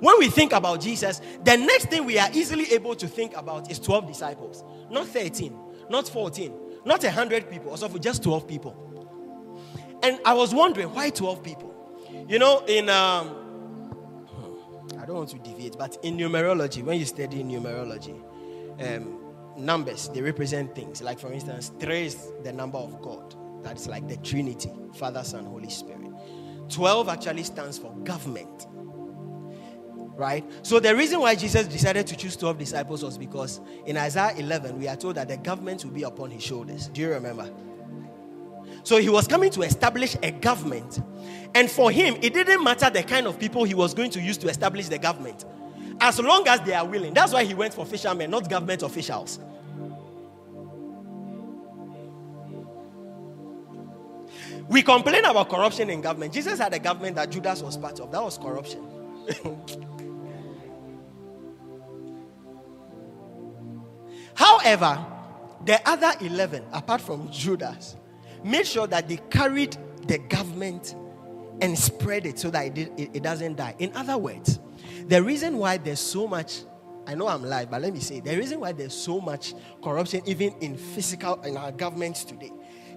When 0.00 0.18
we 0.18 0.28
think 0.28 0.52
about 0.52 0.80
Jesus, 0.80 1.20
the 1.44 1.56
next 1.56 1.86
thing 1.86 2.04
we 2.04 2.18
are 2.18 2.28
easily 2.32 2.72
able 2.72 2.96
to 2.96 3.06
think 3.06 3.36
about 3.36 3.70
is 3.70 3.78
12 3.78 4.06
disciples, 4.08 4.64
not 4.90 5.06
13 5.06 5.56
not 5.92 6.08
14, 6.08 6.52
not 6.84 7.02
100 7.02 7.50
people, 7.50 7.70
also 7.70 7.88
for 7.88 7.98
just 7.98 8.22
12 8.24 8.48
people. 8.48 8.74
And 10.02 10.18
I 10.24 10.34
was 10.34 10.52
wondering, 10.52 10.92
why 10.92 11.10
12 11.10 11.44
people? 11.44 11.72
You 12.28 12.38
know, 12.38 12.64
in, 12.66 12.88
um, 12.88 13.94
I 14.98 15.06
don't 15.06 15.16
want 15.16 15.28
to 15.30 15.38
deviate, 15.38 15.78
but 15.78 15.96
in 16.02 16.16
numerology, 16.16 16.82
when 16.82 16.98
you 16.98 17.04
study 17.04 17.44
numerology, 17.44 18.20
um, 18.80 19.18
numbers, 19.56 20.08
they 20.08 20.22
represent 20.22 20.74
things. 20.74 21.02
Like, 21.02 21.20
for 21.20 21.32
instance, 21.32 21.70
three 21.78 22.06
is 22.06 22.32
the 22.42 22.52
number 22.52 22.78
of 22.78 23.00
God. 23.00 23.36
That's 23.62 23.86
like 23.86 24.08
the 24.08 24.16
Trinity 24.18 24.72
Father, 24.94 25.24
Son, 25.24 25.44
Holy 25.46 25.70
Spirit. 25.70 26.10
12 26.68 27.08
actually 27.08 27.42
stands 27.42 27.78
for 27.78 27.94
government 27.98 28.66
right? 30.16 30.44
So 30.62 30.78
the 30.78 30.94
reason 30.94 31.20
why 31.20 31.34
Jesus 31.34 31.66
decided 31.66 32.06
to 32.06 32.16
choose 32.16 32.36
12 32.36 32.58
disciples 32.58 33.02
was 33.02 33.18
because 33.18 33.60
in 33.86 33.96
Isaiah 33.96 34.34
11, 34.36 34.78
we 34.78 34.88
are 34.88 34.96
told 34.96 35.16
that 35.16 35.28
the 35.28 35.36
government 35.36 35.84
will 35.84 35.92
be 35.92 36.02
upon 36.02 36.30
his 36.30 36.42
shoulders. 36.42 36.88
Do 36.88 37.00
you 37.00 37.10
remember? 37.10 37.50
So 38.84 38.98
he 38.98 39.08
was 39.08 39.28
coming 39.28 39.50
to 39.52 39.62
establish 39.62 40.16
a 40.22 40.30
government. 40.30 41.00
And 41.54 41.70
for 41.70 41.90
him, 41.90 42.16
it 42.22 42.34
didn't 42.34 42.62
matter 42.62 42.90
the 42.90 43.02
kind 43.02 43.26
of 43.26 43.38
people 43.38 43.64
he 43.64 43.74
was 43.74 43.94
going 43.94 44.10
to 44.10 44.20
use 44.20 44.36
to 44.38 44.48
establish 44.48 44.88
the 44.88 44.98
government. 44.98 45.44
As 46.00 46.18
long 46.18 46.48
as 46.48 46.60
they 46.62 46.74
are 46.74 46.86
willing. 46.86 47.14
That's 47.14 47.32
why 47.32 47.44
he 47.44 47.54
went 47.54 47.74
for 47.74 47.86
fishermen, 47.86 48.30
not 48.30 48.50
government 48.50 48.82
officials. 48.82 49.38
We 54.68 54.82
complain 54.82 55.24
about 55.24 55.48
corruption 55.48 55.90
in 55.90 56.00
government. 56.00 56.32
Jesus 56.32 56.58
had 56.58 56.72
a 56.74 56.78
government 56.78 57.16
that 57.16 57.30
Judas 57.30 57.62
was 57.62 57.76
part 57.76 58.00
of. 58.00 58.10
That 58.12 58.22
was 58.22 58.38
corruption. 58.38 58.86
However, 64.34 65.04
the 65.64 65.80
other 65.88 66.12
11, 66.20 66.64
apart 66.72 67.00
from 67.00 67.30
Judas, 67.30 67.96
made 68.44 68.66
sure 68.66 68.86
that 68.88 69.08
they 69.08 69.18
carried 69.30 69.76
the 70.06 70.18
government 70.18 70.94
and 71.60 71.78
spread 71.78 72.26
it 72.26 72.38
so 72.38 72.50
that 72.50 72.76
it, 72.76 72.92
it, 72.96 73.10
it, 73.14 73.22
doesn't 73.22 73.56
die. 73.56 73.74
In 73.78 73.94
other 73.94 74.18
words, 74.18 74.58
the 75.06 75.22
reason 75.22 75.58
why 75.58 75.76
there's 75.76 76.00
so 76.00 76.26
much, 76.26 76.62
I 77.06 77.14
know 77.14 77.28
I'm 77.28 77.44
lying, 77.44 77.68
but 77.70 77.82
let 77.82 77.92
me 77.92 78.00
say, 78.00 78.20
the 78.20 78.36
reason 78.36 78.58
why 78.60 78.72
there's 78.72 78.94
so 78.94 79.20
much 79.20 79.54
corruption, 79.82 80.22
even 80.26 80.54
in 80.60 80.76
physical, 80.76 81.40
in 81.42 81.56
our 81.56 81.70
governments 81.70 82.24
today, 82.24 82.50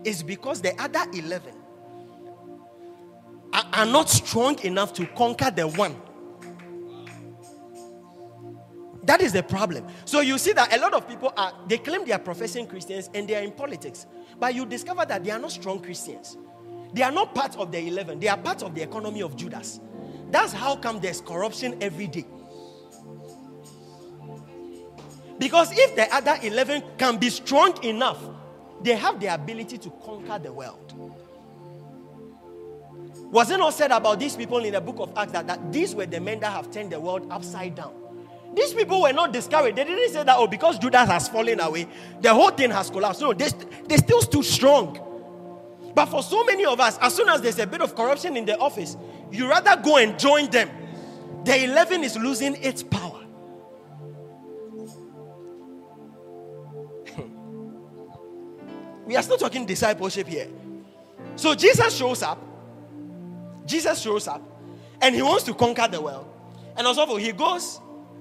is 0.05 0.23
because 0.23 0.61
the 0.61 0.79
other 0.81 1.03
11 1.13 1.53
are, 3.53 3.65
are 3.73 3.85
not 3.85 4.09
strong 4.09 4.59
enough 4.59 4.93
to 4.93 5.05
conquer 5.07 5.51
the 5.51 5.67
one 5.67 5.95
that 9.05 9.21
is 9.21 9.33
the 9.33 9.43
problem. 9.43 9.85
So 10.05 10.21
you 10.21 10.37
see 10.37 10.53
that 10.53 10.75
a 10.75 10.79
lot 10.79 10.93
of 10.93 11.07
people 11.07 11.31
are, 11.37 11.53
they 11.67 11.77
claim 11.77 12.05
they 12.05 12.11
are 12.11 12.19
professing 12.19 12.65
Christians 12.67 13.09
and 13.13 13.27
they 13.27 13.35
are 13.35 13.43
in 13.43 13.51
politics. 13.51 14.07
But 14.39 14.55
you 14.55 14.65
discover 14.65 15.05
that 15.05 15.23
they 15.23 15.31
are 15.31 15.39
not 15.39 15.51
strong 15.51 15.79
Christians. 15.79 16.37
They 16.93 17.03
are 17.03 17.11
not 17.11 17.35
part 17.35 17.55
of 17.57 17.71
the 17.71 17.79
11, 17.79 18.19
they 18.19 18.27
are 18.27 18.37
part 18.37 18.63
of 18.63 18.73
the 18.73 18.81
economy 18.81 19.21
of 19.21 19.35
Judas. 19.35 19.79
That's 20.31 20.53
how 20.53 20.75
come 20.77 20.99
there's 20.99 21.21
corruption 21.21 21.77
every 21.81 22.07
day. 22.07 22.25
Because 25.37 25.77
if 25.77 25.95
the 25.95 26.13
other 26.15 26.37
11 26.41 26.81
can 26.97 27.17
be 27.17 27.29
strong 27.29 27.83
enough, 27.83 28.23
they 28.85 28.95
have 28.95 29.19
the 29.19 29.27
ability 29.27 29.79
to 29.79 29.89
conquer 30.05 30.37
the 30.37 30.53
world. 30.53 30.93
Was 33.31 33.49
it 33.49 33.57
not 33.57 33.73
said 33.73 33.91
about 33.91 34.19
these 34.19 34.35
people 34.35 34.59
in 34.59 34.73
the 34.73 34.79
book 34.79 34.97
of 34.99 35.11
Acts 35.17 35.31
that, 35.31 35.47
that 35.47 35.73
these 35.73 35.95
were 35.95 36.05
the 36.05 36.19
men 36.19 36.39
that 36.41 36.51
have 36.51 36.69
turned 36.71 36.91
the 36.91 36.99
world 36.99 37.27
upside 37.31 37.75
down? 37.75 37.93
These 38.55 38.73
people 38.75 39.01
were 39.01 39.11
not 39.11 39.33
discouraged. 39.33 39.75
They 39.75 39.83
didn't 39.83 40.13
say 40.13 40.23
that, 40.23 40.35
oh, 40.37 40.47
because 40.47 40.77
Judas 40.77 41.09
has 41.09 41.27
fallen 41.27 41.59
away, 41.59 41.87
the 42.21 42.33
whole 42.33 42.51
thing 42.51 42.69
has 42.69 42.91
collapsed. 42.91 43.21
No, 43.21 43.33
they, 43.33 43.49
they 43.87 43.97
still 43.97 44.21
stood 44.21 44.45
strong. 44.45 44.99
But 45.95 46.05
for 46.05 46.21
so 46.21 46.43
many 46.43 46.65
of 46.65 46.79
us, 46.79 46.99
as 47.01 47.15
soon 47.15 47.27
as 47.27 47.41
there's 47.41 47.57
a 47.57 47.65
bit 47.65 47.81
of 47.81 47.95
corruption 47.95 48.37
in 48.37 48.45
the 48.45 48.57
office, 48.59 48.95
you 49.31 49.49
rather 49.49 49.81
go 49.81 49.97
and 49.97 50.17
join 50.19 50.49
them. 50.51 50.69
The 51.43 51.63
11 51.63 52.03
is 52.03 52.17
losing 52.17 52.55
its 52.55 52.83
power. 52.83 53.14
We 59.05 59.15
are 59.15 59.23
still 59.23 59.37
talking 59.37 59.65
discipleship 59.65 60.27
here. 60.27 60.47
So 61.35 61.53
Jesus 61.55 61.95
shows 61.95 62.23
up. 62.23 62.41
Jesus 63.65 64.01
shows 64.01 64.27
up 64.27 64.41
and 65.01 65.15
he 65.15 65.21
wants 65.21 65.43
to 65.43 65.53
conquer 65.53 65.87
the 65.87 66.01
world. 66.01 66.27
And 66.77 66.85
also, 66.85 67.15
he 67.15 67.31
goes 67.31 67.79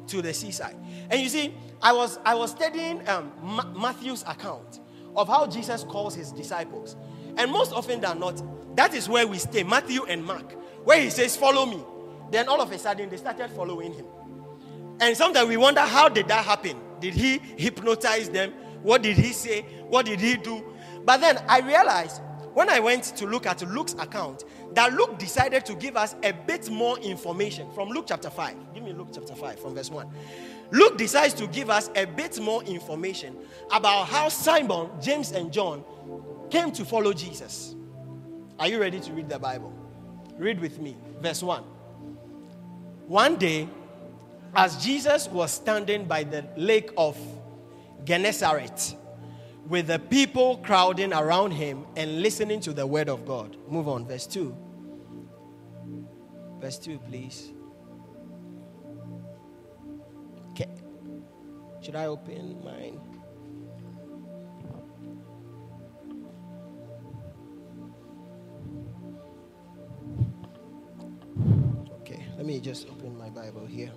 to 0.09 0.23
the 0.23 0.33
seaside. 0.33 0.77
And 1.11 1.21
you 1.21 1.29
see, 1.29 1.55
I 1.83 1.93
was 1.93 2.19
I 2.25 2.35
was 2.35 2.51
studying 2.51 3.07
um, 3.09 3.33
Ma- 3.43 3.73
Matthew's 3.73 4.23
account 4.27 4.81
of 5.17 5.29
how 5.29 5.47
Jesus 5.47 5.85
calls 5.85 6.15
his 6.15 6.33
disciples, 6.33 6.97
and 7.37 7.51
most 7.51 7.73
often 7.73 8.01
than 8.01 8.21
not, 8.21 8.43
that 8.77 8.95
is 8.95 9.09
where 9.09 9.27
we 9.27 9.39
stay. 9.39 9.63
Matthew 9.63 10.05
and 10.05 10.25
Mark, 10.25 10.53
where 10.85 11.01
he 11.01 11.11
says, 11.11 11.37
"Follow 11.37 11.67
me." 11.67 11.83
Then 12.31 12.49
all 12.49 12.61
of 12.61 12.73
a 12.73 12.79
sudden, 12.79 13.11
they 13.11 13.17
started 13.17 13.51
following 13.51 13.93
him. 13.93 14.07
And 15.01 15.17
sometimes 15.17 15.49
we 15.49 15.57
wonder 15.57 15.81
how 15.81 16.09
did 16.09 16.29
that 16.29 16.45
happen? 16.45 16.81
Did 17.01 17.15
he 17.15 17.39
hypnotize 17.39 18.31
them? 18.31 18.53
What 18.83 19.03
did 19.03 19.17
he 19.17 19.33
say? 19.33 19.63
What 19.89 20.07
did 20.07 20.21
he 20.21 20.37
do? 20.37 20.65
But 21.05 21.21
then 21.21 21.43
I 21.49 21.61
realized 21.61 22.23
when 22.55 22.71
I 22.71 22.81
went 22.81 23.05
to 23.17 23.27
look 23.27 23.47
at 23.47 23.63
Luke's 23.69 23.95
account 23.95 24.45
that 24.75 24.93
Luke 24.93 25.19
decided 25.19 25.65
to 25.67 25.75
give 25.75 25.97
us 25.97 26.15
a 26.23 26.33
bit 26.33 26.71
more 26.71 26.99
information 27.01 27.71
from 27.73 27.89
Luke 27.89 28.07
chapter 28.09 28.31
5. 28.31 28.75
Give 28.75 28.83
me 28.83 28.93
Luke 28.93 29.09
chapter 29.13 29.35
5 29.35 29.59
from 29.59 29.75
verse 29.75 29.91
1. 29.91 30.09
Luke 30.71 30.97
decides 30.97 31.35
to 31.35 31.47
give 31.49 31.69
us 31.69 31.91
a 31.95 32.07
bit 32.07 32.41
more 32.41 32.63
information 32.65 33.37
about 33.73 34.07
how 34.07 34.29
Simon, 34.29 34.89
James, 35.01 35.33
and 35.33 35.53
John 35.53 35.85
came 36.51 36.71
to 36.73 36.85
follow 36.85 37.13
Jesus. 37.13 37.75
Are 38.59 38.69
you 38.69 38.81
ready 38.81 39.01
to 39.01 39.13
read 39.13 39.29
the 39.29 39.39
Bible? 39.39 39.73
Read 40.39 40.61
with 40.61 40.79
me, 40.79 40.97
verse 41.21 41.43
1. 41.43 41.63
One 43.07 43.37
day, 43.37 43.69
as 44.55 44.83
Jesus 44.83 45.29
was 45.29 45.53
standing 45.53 46.05
by 46.07 46.25
the 46.25 46.47
lake 46.57 46.91
of 46.97 47.19
Gennesaret, 48.05 48.97
with 49.67 49.87
the 49.87 49.99
people 49.99 50.59
crowding 50.59 51.13
around 51.13 51.53
him 51.53 51.87
and 51.97 52.21
listening 52.21 52.61
to 52.61 52.73
the 52.73 52.87
word 52.87 53.09
of 53.09 53.25
God. 53.25 53.57
Move 53.69 53.89
on, 53.89 54.07
verse 54.07 54.27
2. 54.27 54.55
Verse 56.61 56.79
2, 56.79 56.99
please. 56.99 57.53
Okay. 60.51 60.69
Should 61.81 61.97
I 61.97 62.07
open 62.07 62.63
mine? 62.65 63.01
Okay, 72.01 72.27
let 72.37 72.45
me 72.45 72.61
just 72.61 72.89
open 72.89 73.17
my 73.17 73.31
Bible 73.31 73.67
here. 73.67 73.93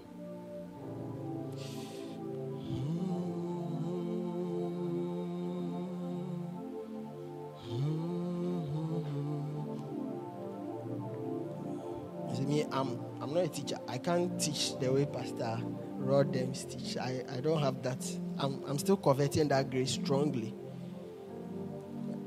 I 13.87 13.97
can't 13.97 14.39
teach 14.39 14.77
the 14.79 14.91
way 14.91 15.05
Pastor 15.05 15.59
Rod 15.95 16.33
Dems 16.33 16.69
teach. 16.69 16.97
I, 16.97 17.23
I 17.35 17.39
don't 17.41 17.61
have 17.61 17.81
that. 17.83 18.05
I'm 18.37 18.63
I'm 18.65 18.77
still 18.77 18.97
converting 18.97 19.47
that 19.49 19.69
grace 19.69 19.91
strongly. 19.91 20.53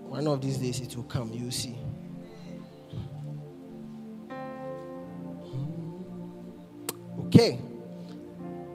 One 0.08 0.26
of 0.26 0.40
these 0.40 0.58
days 0.58 0.80
it 0.80 0.96
will 0.96 1.04
come, 1.04 1.32
you'll 1.32 1.50
see. 1.50 1.78
Okay. 7.26 7.58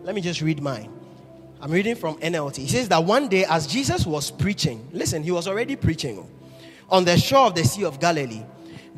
Let 0.04 0.16
me 0.16 0.22
just 0.22 0.42
read 0.42 0.62
mine. 0.62 0.92
I'm 1.60 1.72
reading 1.72 1.96
from 1.96 2.18
NLT. 2.20 2.58
He 2.58 2.68
says 2.68 2.88
that 2.90 3.04
one 3.04 3.28
day, 3.28 3.44
as 3.46 3.66
Jesus 3.68 4.06
was 4.06 4.30
preaching, 4.30 4.88
listen, 4.94 5.24
he 5.24 5.32
was 5.32 5.48
already 5.48 5.76
preaching 5.76 6.20
oh, 6.20 6.30
on 6.90 7.06
the 7.06 7.18
shore 7.18 7.48
of 7.48 7.56
the 7.56 7.64
Sea 7.64 7.86
of 7.86 8.00
Galilee 8.00 8.44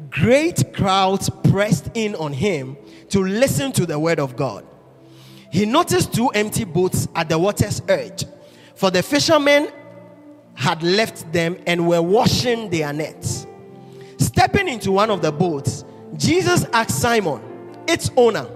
great 0.09 0.73
crowds 0.73 1.29
pressed 1.57 1.89
in 1.95 2.13
on 2.17 2.31
him 2.31 2.77
to 3.09 3.19
listen 3.19 3.71
to 3.71 3.83
the 3.87 3.97
word 3.97 4.19
of 4.19 4.35
God. 4.35 4.63
He 5.51 5.65
noticed 5.65 6.13
two 6.13 6.27
empty 6.27 6.65
boats 6.65 7.07
at 7.15 7.29
the 7.29 7.39
water's 7.39 7.81
edge, 7.87 8.25
for 8.75 8.91
the 8.91 9.01
fishermen 9.01 9.71
had 10.53 10.83
left 10.83 11.33
them 11.33 11.57
and 11.65 11.87
were 11.87 11.99
washing 11.99 12.69
their 12.69 12.93
nets. 12.93 13.47
Stepping 14.19 14.67
into 14.67 14.91
one 14.91 15.09
of 15.09 15.23
the 15.23 15.31
boats, 15.31 15.83
Jesus 16.15 16.63
asked 16.73 17.01
Simon, 17.01 17.41
its 17.87 18.11
owner, 18.15 18.47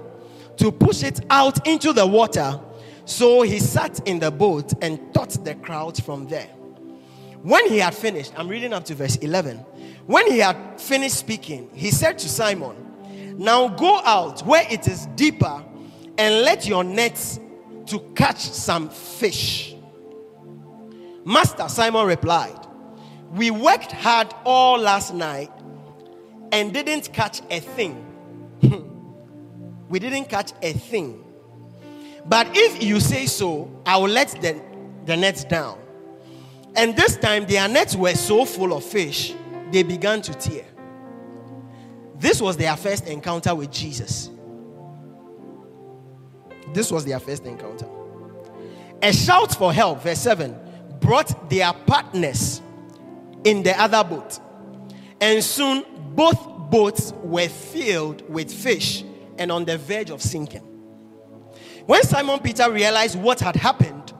to 0.58 0.72
push 0.72 1.02
it 1.02 1.22
out 1.32 1.68
into 1.68 1.94
the 1.94 2.06
water. 2.06 2.60
So 3.06 3.42
he 3.42 3.58
sat 3.58 4.08
in 4.08 4.20
the 4.20 4.30
boat 4.30 4.74
and 4.84 5.12
taught 5.12 5.44
the 5.44 5.56
crowds 5.56 6.00
from 6.00 6.28
there. 6.28 6.50
When 7.42 7.68
he 7.68 7.80
had 7.80 7.96
finished, 7.96 8.32
I'm 8.38 8.48
reading 8.48 8.74
up 8.74 8.86
to 8.86 8.94
verse 8.94 9.16
11. 9.16 9.58
When 10.06 10.32
he 10.32 10.38
had 10.38 10.80
finished 10.80 11.16
speaking, 11.16 11.68
he 11.74 11.90
said 11.90 12.20
to 12.20 12.30
Simon, 12.30 12.90
Now 13.38 13.68
go 13.68 14.00
out 14.04 14.46
where 14.46 14.66
it 14.70 14.88
is 14.88 15.06
deeper 15.16 15.64
and 16.18 16.44
let 16.44 16.68
your 16.68 16.84
nets 16.84 17.40
to 17.88 18.00
catch 18.16 18.40
some 18.40 18.90
fish. 18.90 19.76
Master, 21.26 21.68
Simon 21.70 22.06
replied, 22.08 22.58
We 23.32 23.52
worked 23.52 23.92
hard 23.92 24.34
all 24.46 24.80
last 24.80 25.14
night 25.14 25.52
and 26.52 26.74
didn't 26.74 27.14
catch 27.14 27.42
a 27.50 27.60
thing. 27.60 28.08
Hmm. 28.62 29.90
we 29.90 30.00
didn't 30.00 30.26
catch 30.26 30.52
a 30.62 30.74
thing. 30.74 31.24
But 32.26 32.48
if 32.54 32.84
you 32.84 33.00
say 33.00 33.26
so, 33.26 33.82
I 33.86 33.98
will 33.98 34.10
let 34.10 34.30
the, 34.42 34.62
the 35.06 35.18
nets 35.18 35.44
down. 35.44 35.80
And 36.76 36.96
this 36.96 37.18
time 37.18 37.46
their 37.46 37.68
nets 37.68 37.96
were 37.96 38.14
so 38.14 38.46
full 38.46 38.74
of 38.74 38.84
fish 38.84 39.34
they 39.72 39.84
began 39.84 40.22
to 40.22 40.34
tear. 40.34 40.66
This 42.22 42.40
was 42.40 42.56
their 42.56 42.78
first 42.78 43.08
encounter 43.08 43.56
with 43.56 43.72
Jesus. 43.72 44.30
This 46.72 46.92
was 46.92 47.04
their 47.04 47.20
first 47.20 47.46
encounter. 47.48 47.88
A 49.02 49.12
shout 49.12 49.56
for 49.56 49.74
help, 49.74 50.04
verse 50.04 50.20
7, 50.20 50.56
brought 51.00 51.50
their 51.50 51.74
partners 51.74 52.62
in 53.44 53.64
the 53.64 53.74
other 53.82 54.04
boat. 54.04 54.40
And 55.20 55.44
soon 55.44 55.84
both 56.14 56.70
boats 56.70 57.12
were 57.24 57.50
filled 57.50 58.30
with 58.30 58.54
fish 58.54 59.04
and 59.40 59.52
on 59.52 59.66
the 59.66 59.80
verge 59.80 60.12
of 60.12 60.22
sinking. 60.22 60.62
When 61.88 62.04
Simon 62.04 62.40
Peter 62.40 62.72
realized 62.72 63.20
what 63.20 63.40
had 63.40 63.56
happened, 63.56 64.14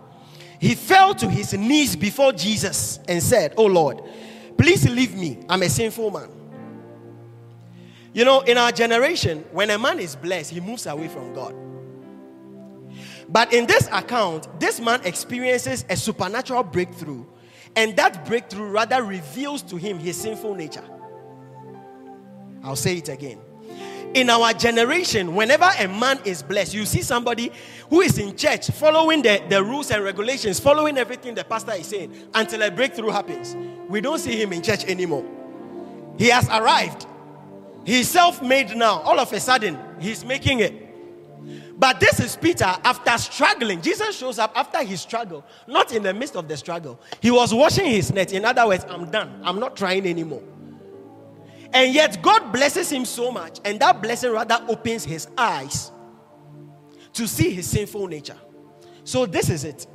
he 0.60 0.74
fell 0.74 1.14
to 1.14 1.30
his 1.30 1.54
knees 1.54 1.96
before 1.96 2.32
Jesus 2.32 3.00
and 3.08 3.22
said, 3.22 3.54
Oh 3.58 3.68
Lord, 3.68 4.02
please 4.58 4.90
leave 4.90 5.16
me. 5.16 5.46
I'm 5.48 5.62
a 5.62 5.70
sinful 5.70 6.10
man. 6.10 6.41
You 8.14 8.26
know, 8.26 8.42
in 8.42 8.58
our 8.58 8.72
generation, 8.72 9.46
when 9.52 9.70
a 9.70 9.78
man 9.78 10.00
is 10.00 10.16
blessed, 10.16 10.52
he 10.52 10.60
moves 10.60 10.86
away 10.86 11.08
from 11.08 11.34
God. 11.34 11.56
But 13.30 13.54
in 13.54 13.66
this 13.66 13.88
account, 13.92 14.60
this 14.60 14.82
man 14.82 15.02
experiences 15.06 15.86
a 15.90 15.96
supernatural 15.96 16.64
breakthrough, 16.64 17.26
and 17.76 17.96
that 17.96 18.26
breakthrough 18.26 18.70
rather 18.70 19.02
reveals 19.04 19.62
to 19.64 19.78
him 19.78 19.98
his 19.98 20.18
sinful 20.18 20.56
nature. 20.56 20.84
I'll 22.64 22.76
say 22.76 22.98
it 22.98 23.08
again. 23.08 23.40
In 24.14 24.30
our 24.30 24.52
generation, 24.52 25.34
whenever 25.34 25.70
a 25.80 25.88
man 25.88 26.20
is 26.26 26.44
blessed, 26.44 26.74
you 26.74 26.86
see 26.86 27.02
somebody 27.02 27.50
who 27.90 28.02
is 28.02 28.18
in 28.18 28.36
church 28.36 28.70
following 28.72 29.22
the, 29.22 29.42
the 29.48 29.64
rules 29.64 29.90
and 29.90 30.04
regulations, 30.04 30.60
following 30.60 30.98
everything 30.98 31.34
the 31.34 31.46
pastor 31.46 31.72
is 31.72 31.88
saying 31.88 32.14
until 32.34 32.62
a 32.62 32.70
breakthrough 32.70 33.10
happens. 33.10 33.56
We 33.88 34.02
don't 34.02 34.20
see 34.20 34.42
him 34.42 34.52
in 34.52 34.62
church 34.62 34.84
anymore. 34.84 35.26
He 36.18 36.28
has 36.28 36.50
arrived. 36.50 37.08
He's 37.86 38.10
self 38.10 38.42
made 38.42 38.76
now. 38.76 39.02
All 39.02 39.20
of 39.20 39.32
a 39.34 39.40
sudden, 39.40 39.78
he's 40.00 40.24
making 40.24 40.60
it. 40.60 40.92
But 41.78 42.00
this 42.00 42.20
is 42.20 42.36
Peter 42.36 42.66
after 42.66 43.18
struggling. 43.18 43.82
Jesus 43.82 44.16
shows 44.16 44.38
up 44.38 44.52
after 44.56 44.84
his 44.84 45.02
struggle, 45.02 45.44
not 45.68 45.92
in 45.92 46.04
the 46.04 46.14
midst 46.14 46.36
of 46.36 46.48
the 46.48 46.56
struggle. 46.56 47.02
He 47.20 47.32
was 47.32 47.54
washing 47.54 47.88
his 47.88 48.14
net. 48.14 48.34
In 48.34 48.46
other 48.46 48.68
words, 48.68 48.86
I'm 48.88 49.10
done. 49.10 49.42
I'm 49.44 49.60
not 49.60 49.76
trying 49.76 50.06
anymore. 50.06 50.44
And 51.74 51.94
yet, 51.94 52.22
God 52.22 52.52
blesses 52.52 52.92
him 52.92 53.06
so 53.06 53.32
much, 53.32 53.60
and 53.66 53.80
that 53.80 54.02
blessing 54.02 54.32
rather 54.32 54.64
opens 54.68 55.06
his 55.06 55.28
eyes 55.38 55.92
to 57.14 57.28
see 57.28 57.52
his 57.52 57.68
sinful 57.68 58.08
nature. 58.08 58.38
So, 59.04 59.26
this 59.26 59.50
is 59.50 59.64
it. 59.64 59.88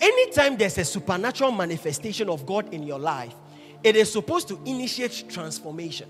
Anytime 0.00 0.56
there's 0.56 0.78
a 0.78 0.84
supernatural 0.84 1.50
manifestation 1.50 2.28
of 2.28 2.46
God 2.46 2.72
in 2.72 2.84
your 2.84 2.98
life, 2.98 3.34
it 3.82 3.96
is 3.96 4.12
supposed 4.12 4.48
to 4.48 4.60
initiate 4.64 5.24
transformation. 5.28 6.08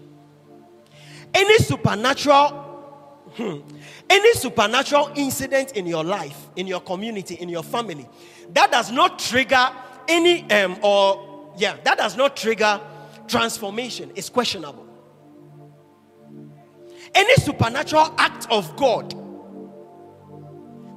Any 1.34 1.58
supernatural, 1.58 2.50
hmm, 3.36 3.58
any 4.08 4.32
supernatural 4.34 5.12
incident 5.16 5.72
in 5.72 5.86
your 5.86 6.04
life, 6.04 6.48
in 6.56 6.66
your 6.66 6.80
community, 6.80 7.34
in 7.34 7.48
your 7.48 7.62
family, 7.62 8.08
that 8.52 8.70
does 8.70 8.90
not 8.90 9.18
trigger 9.18 9.70
any 10.08 10.50
um 10.50 10.78
or 10.82 11.52
yeah, 11.56 11.76
that 11.84 11.98
does 11.98 12.16
not 12.16 12.36
trigger 12.36 12.80
transformation 13.26 14.10
is 14.14 14.30
questionable. 14.30 14.86
Any 17.14 17.34
supernatural 17.36 18.14
act 18.18 18.46
of 18.50 18.74
God 18.76 19.14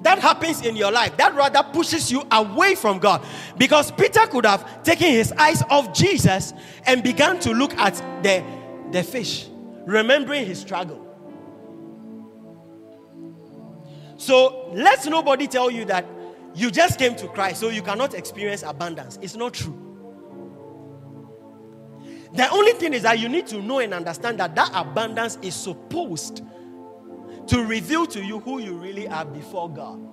that 0.04 0.18
happens 0.20 0.66
in 0.66 0.76
your 0.76 0.92
life 0.92 1.16
that 1.18 1.36
rather 1.36 1.64
pushes 1.72 2.12
you 2.12 2.24
away 2.32 2.76
from 2.76 3.00
God. 3.00 3.24
Because 3.58 3.92
Peter 3.92 4.26
could 4.28 4.46
have 4.46 4.84
taken 4.84 5.08
his 5.08 5.32
eyes 5.34 5.62
off 5.70 5.94
Jesus 5.94 6.54
and 6.86 7.04
began 7.04 7.40
to 7.42 7.52
look 7.52 7.74
at 7.76 7.96
the, 8.24 8.44
the 8.92 9.04
fish, 9.04 9.48
remembering 9.86 10.46
his 10.46 10.60
struggle. 10.60 11.08
So 14.18 14.70
let 14.74 15.06
nobody 15.08 15.48
tell 15.48 15.72
you 15.72 15.86
that 15.86 16.06
you 16.54 16.70
just 16.70 17.00
came 17.00 17.16
to 17.16 17.28
Christ 17.28 17.60
so 17.60 17.70
you 17.70 17.82
cannot 17.82 18.14
experience 18.14 18.64
abundance. 18.64 19.18
It's 19.22 19.36
not 19.36 19.54
true. 19.54 19.78
The 22.34 22.50
only 22.50 22.74
thing 22.74 22.94
is 22.94 23.02
that 23.04 23.20
you 23.20 23.28
need 23.28 23.48
to 23.48 23.62
know 23.62 23.80
and 23.80 23.94
understand 23.94 24.40
that 24.40 24.56
that 24.56 24.72
abundance 24.74 25.38
is 25.42 25.54
supposed 25.54 26.44
to 27.48 27.66
reveal 27.66 28.06
to 28.08 28.24
you 28.24 28.40
who 28.40 28.60
you 28.60 28.74
really 28.74 29.08
are 29.08 29.26
before 29.26 29.70
God. 29.70 30.08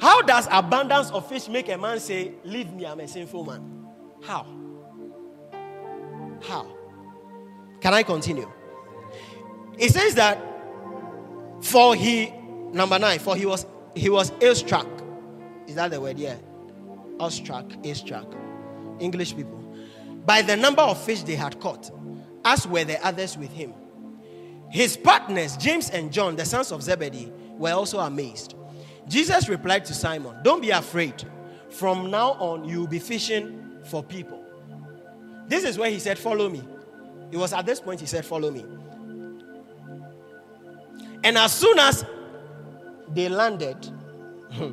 How 0.00 0.22
does 0.22 0.46
abundance 0.50 1.10
of 1.10 1.28
fish 1.28 1.48
make 1.48 1.68
a 1.68 1.76
man 1.76 2.00
say, 2.00 2.32
Leave 2.44 2.72
me, 2.72 2.86
I'm 2.86 3.00
a 3.00 3.08
sinful 3.08 3.44
man? 3.44 3.86
How? 4.22 4.46
How? 6.42 6.79
Can 7.80 7.94
I 7.94 8.02
continue? 8.02 8.50
It 9.78 9.92
says 9.92 10.14
that 10.16 10.38
for 11.62 11.94
he 11.94 12.30
number 12.72 12.98
nine, 12.98 13.18
for 13.18 13.36
he 13.36 13.46
was 13.46 13.66
he 13.94 14.08
was 14.08 14.30
awestruck. 14.42 14.86
Is 15.66 15.74
that 15.76 15.90
the 15.90 16.00
word? 16.00 16.18
Yeah. 16.18 16.36
Awestruck, 17.18 17.72
awestruck. 17.84 18.26
English 18.98 19.34
people 19.34 19.60
by 20.26 20.42
the 20.42 20.56
number 20.56 20.82
of 20.82 21.02
fish 21.02 21.22
they 21.22 21.34
had 21.34 21.58
caught, 21.60 21.90
as 22.44 22.66
were 22.66 22.84
the 22.84 23.04
others 23.04 23.36
with 23.36 23.50
him. 23.50 23.74
His 24.70 24.96
partners, 24.96 25.56
James 25.56 25.90
and 25.90 26.12
John, 26.12 26.36
the 26.36 26.44
sons 26.44 26.70
of 26.70 26.82
Zebedee, 26.82 27.32
were 27.58 27.72
also 27.72 27.98
amazed. 27.98 28.54
Jesus 29.08 29.48
replied 29.48 29.84
to 29.86 29.94
Simon, 29.94 30.36
Don't 30.44 30.60
be 30.60 30.70
afraid. 30.70 31.24
From 31.70 32.10
now 32.10 32.32
on, 32.32 32.64
you 32.64 32.80
will 32.80 32.86
be 32.86 32.98
fishing 32.98 33.80
for 33.86 34.02
people. 34.02 34.44
This 35.48 35.64
is 35.64 35.78
where 35.78 35.90
he 35.90 35.98
said, 35.98 36.18
Follow 36.18 36.48
me. 36.48 36.62
It 37.30 37.36
was 37.36 37.52
at 37.52 37.66
this 37.66 37.80
point 37.80 38.00
he 38.00 38.06
said, 38.06 38.24
Follow 38.24 38.50
me. 38.50 38.64
And 41.22 41.36
as 41.36 41.52
soon 41.52 41.78
as 41.78 42.04
they 43.08 43.28
landed, 43.28 43.76
hmm, 44.52 44.72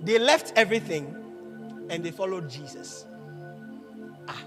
they 0.00 0.18
left 0.18 0.52
everything 0.56 1.16
and 1.88 2.04
they 2.04 2.10
followed 2.10 2.48
Jesus. 2.48 3.06
Ah. 4.28 4.44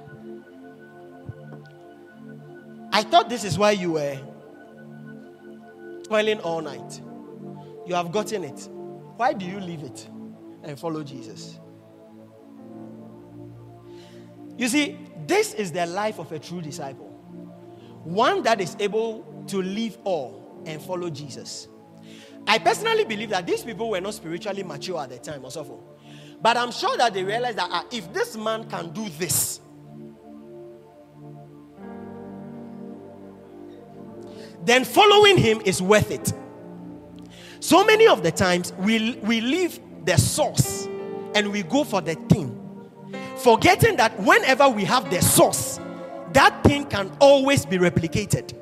I 2.92 3.04
thought 3.04 3.30
this 3.30 3.44
is 3.44 3.58
why 3.58 3.72
you 3.72 3.94
were 3.94 4.18
toiling 6.04 6.40
all 6.40 6.62
night. 6.62 7.02
You 7.86 7.96
have 7.96 8.12
gotten 8.12 8.44
it. 8.44 8.70
Why 9.18 9.34
do 9.34 9.46
you 9.46 9.60
leave 9.60 9.84
it 9.84 10.08
and 10.64 10.80
follow 10.80 11.04
Jesus? 11.04 11.60
You 14.58 14.68
see, 14.68 14.98
this 15.28 15.54
is 15.54 15.72
the 15.72 15.86
life 15.86 16.20
of 16.20 16.32
a 16.32 16.40
true 16.40 16.62
disciple. 16.62 17.10
One 18.04 18.44
that 18.44 18.60
is 18.60 18.76
able 18.80 19.44
to 19.48 19.62
leave 19.62 19.98
all 20.04 20.62
and 20.66 20.82
follow 20.82 21.10
Jesus. 21.10 21.68
I 22.48 22.60
personally 22.60 23.06
believe 23.06 23.30
that 23.30 23.48
these 23.48 23.64
people 23.64 23.90
were 23.90 24.02
not 24.02 24.14
spiritually 24.14 24.64
mature 24.64 25.02
at 25.02 25.10
the 25.10 25.18
time, 25.18 25.44
also. 25.46 25.84
But 26.42 26.58
I'm 26.58 26.72
sure 26.72 26.98
that 26.98 27.14
they 27.14 27.24
realized 27.24 27.58
that 27.58 27.70
uh, 27.72 27.84
if 27.92 28.12
this 28.12 28.36
man 28.36 28.70
can 28.70 28.92
do 28.92 29.08
this, 29.18 29.62
then 34.66 34.84
following 34.84 35.38
him 35.38 35.62
is 35.66 35.82
worth 35.82 36.12
it. 36.12 36.34
So 37.60 37.86
many 37.86 38.08
of 38.08 38.24
the 38.24 38.32
times 38.32 38.74
we, 38.74 39.14
we 39.24 39.40
leave 39.40 39.80
the 40.06 40.18
source 40.18 40.86
and 41.34 41.52
we 41.52 41.64
go 41.64 41.84
for 41.84 42.02
the 42.02 42.16
thing, 42.16 42.63
forgetting 43.44 43.98
that 43.98 44.18
whenever 44.20 44.70
we 44.70 44.86
have 44.86 45.10
the 45.10 45.22
source, 45.22 45.80
that 46.34 46.64
thing 46.64 46.86
can 46.86 47.12
always 47.20 47.66
be 47.66 47.78
replicated. 47.78 48.54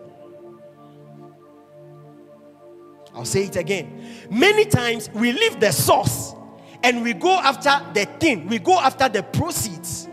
I'll 3.14 3.26
say 3.26 3.44
it 3.44 3.56
again. 3.56 4.04
Many 4.30 4.66
times 4.66 5.10
we 5.14 5.32
leave 5.32 5.60
the 5.60 5.72
source 5.72 6.34
and 6.84 7.04
we 7.04 7.14
go 7.14 7.38
after 7.38 7.82
the 7.94 8.06
thing, 8.20 8.48
we 8.48 8.58
go 8.58 8.80
after 8.80 9.08
the 9.10 9.24
proceeds. 9.24 10.08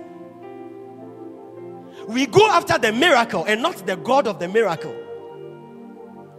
We 2.06 2.26
go 2.26 2.48
after 2.50 2.78
the 2.78 2.92
miracle 2.92 3.44
and 3.44 3.62
not 3.62 3.86
the 3.86 3.96
God 3.96 4.26
of 4.26 4.38
the 4.38 4.48
miracle. 4.48 4.94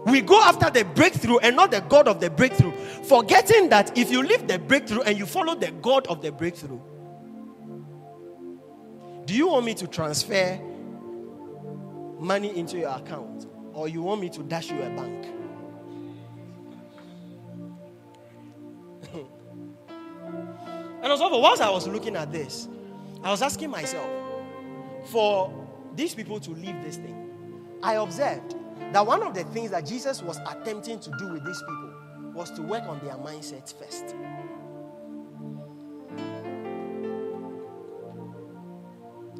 We 0.06 0.22
go 0.22 0.42
after 0.42 0.70
the 0.70 0.84
breakthrough 0.84 1.38
and 1.40 1.56
not 1.56 1.72
the 1.72 1.82
God 1.82 2.08
of 2.08 2.20
the 2.20 2.30
breakthrough, 2.30 2.72
forgetting 3.04 3.70
that 3.70 3.98
if 3.98 4.12
you 4.12 4.24
leave 4.24 4.48
the 4.48 4.58
breakthrough 4.58 5.02
and 5.02 5.18
you 5.18 5.26
follow 5.26 5.56
the 5.56 5.72
God 5.72 6.08
of 6.08 6.22
the 6.22 6.32
breakthrough, 6.32 6.80
do 9.30 9.36
you 9.36 9.48
want 9.48 9.64
me 9.64 9.76
to 9.76 9.86
transfer 9.86 10.60
money 12.18 12.58
into 12.58 12.80
your 12.80 12.90
account 12.90 13.46
or 13.74 13.88
you 13.88 14.02
want 14.02 14.20
me 14.20 14.28
to 14.28 14.42
dash 14.42 14.72
you 14.72 14.82
a 14.82 14.90
bank? 14.90 15.28
and 21.04 21.12
also, 21.12 21.40
whilst 21.40 21.62
I 21.62 21.70
was 21.70 21.88
looking 21.88 22.16
at 22.16 22.32
this, 22.32 22.68
I 23.24 23.30
was 23.30 23.44
asking 23.44 23.70
myself 23.70 24.10
for 25.06 25.54
these 25.94 26.16
people 26.16 26.40
to 26.40 26.50
leave 26.50 26.82
this 26.82 26.98
thing. 26.98 27.30
I 27.84 27.98
observed 27.98 28.56
that 28.94 29.06
one 29.06 29.22
of 29.22 29.36
the 29.36 29.44
things 29.44 29.70
that 29.70 29.86
Jesus 29.86 30.24
was 30.24 30.40
attempting 30.40 31.00
to 31.02 31.12
do 31.20 31.34
with 31.34 31.46
these 31.46 31.60
people 31.60 31.94
was 32.34 32.50
to 32.54 32.64
work 32.64 32.86
on 32.86 33.00
their 33.06 33.14
mindsets 33.14 33.78
first. 33.78 34.16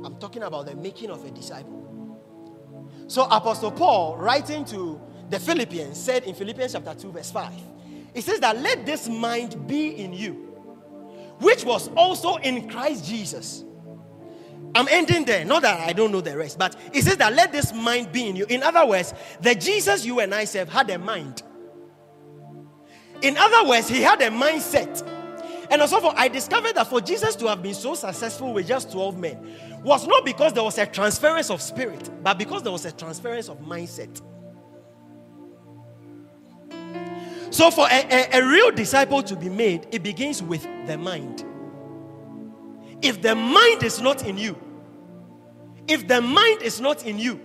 I'm 0.04 0.18
talking 0.18 0.44
about 0.44 0.66
the 0.66 0.76
making 0.76 1.10
of 1.10 1.24
a 1.26 1.32
disciple. 1.32 1.86
So, 3.08 3.24
Apostle 3.24 3.72
Paul, 3.72 4.18
writing 4.18 4.66
to 4.66 5.02
the 5.30 5.40
Philippians, 5.40 6.00
said 6.00 6.24
in 6.24 6.36
Philippians 6.36 6.74
chapter 6.74 6.94
2, 6.94 7.12
verse 7.12 7.32
5, 7.32 7.54
he 8.14 8.22
says 8.22 8.40
that 8.40 8.58
let 8.58 8.86
this 8.86 9.08
mind 9.10 9.68
be 9.68 9.90
in 9.90 10.14
you, 10.14 10.34
which 11.40 11.64
was 11.64 11.90
also 11.90 12.38
in 12.38 12.70
Christ 12.70 13.06
Jesus 13.06 13.64
I'm 14.76 14.88
ending 14.90 15.26
there. 15.26 15.46
Not 15.46 15.64
that 15.64 15.80
I 15.80 15.94
don't 15.94 16.12
know 16.12 16.22
the 16.22 16.38
rest, 16.38 16.60
but 16.60 16.76
it 16.94 17.04
says 17.04 17.18
that 17.18 17.34
let 17.34 17.52
this 17.52 17.74
mind 17.74 18.12
be 18.12 18.28
in 18.28 18.36
you. 18.36 18.46
In 18.46 18.64
other 18.64 18.86
words, 18.86 19.14
the 19.42 19.56
Jesus 19.56 20.06
you 20.06 20.20
and 20.20 20.34
I 20.34 20.46
serve 20.46 20.70
had 20.70 20.90
a 20.90 21.00
mind. 21.00 21.44
In 23.22 23.36
other 23.38 23.68
words, 23.68 23.90
he 23.90 24.02
had 24.02 24.22
a 24.22 24.30
mindset. 24.30 25.06
And 25.70 25.82
also, 25.82 26.00
I 26.16 26.28
discovered 26.28 26.76
that 26.76 26.88
for 26.88 27.00
Jesus 27.00 27.36
to 27.38 27.48
have 27.48 27.62
been 27.62 27.76
so 27.76 27.94
successful 27.94 28.54
with 28.54 28.68
just 28.68 28.92
12 28.92 29.18
men 29.20 29.82
was 29.84 30.08
not 30.08 30.26
because 30.26 30.52
there 30.54 30.64
was 30.64 30.80
a 30.80 30.86
transference 30.86 31.52
of 31.52 31.62
spirit, 31.62 32.10
but 32.24 32.40
because 32.40 32.64
there 32.64 32.72
was 32.72 32.86
a 32.86 32.92
transference 32.92 33.50
of 33.50 33.60
mindset. 33.60 34.22
So, 37.52 37.70
for 37.70 37.88
a, 37.88 38.08
a, 38.10 38.40
a, 38.40 38.46
real 38.46 38.72
disciple 38.72 39.22
to 39.24 39.36
be 39.36 39.50
made, 39.50 39.88
it 39.92 40.02
begins 40.02 40.42
with 40.42 40.64
the 40.88 40.98
mind. 40.98 41.46
If 43.02 43.22
the 43.22 43.36
mind 43.36 43.84
is 43.84 44.02
not 44.02 44.26
in 44.26 44.38
you, 44.38 44.58
if 45.88 46.08
the 46.08 46.22
mind 46.22 46.64
is 46.64 46.82
not 46.82 47.06
in 47.06 47.20
you, 47.20 47.40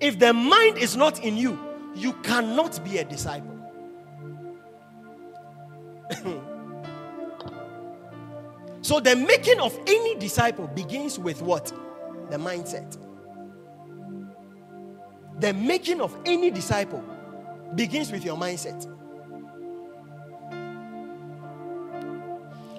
if 0.00 0.18
the 0.18 0.32
mind 0.32 0.78
is 0.78 0.96
not 0.96 1.22
in 1.24 1.36
you, 1.36 1.58
you 1.94 2.12
cannot 2.24 2.82
be 2.84 2.98
a 2.98 3.04
disciple. 3.04 3.50
so, 8.84 9.00
the 9.00 9.16
making 9.16 9.60
of 9.60 9.78
any 9.86 10.14
disciple 10.14 10.66
begins 10.66 11.18
with 11.18 11.40
what? 11.40 11.72
The 12.30 12.36
mindset. 12.36 12.98
The 15.40 15.54
making 15.54 16.02
of 16.02 16.14
any 16.26 16.50
disciple 16.50 17.02
begins 17.74 18.12
with 18.12 18.26
your 18.26 18.36
mindset. 18.36 18.86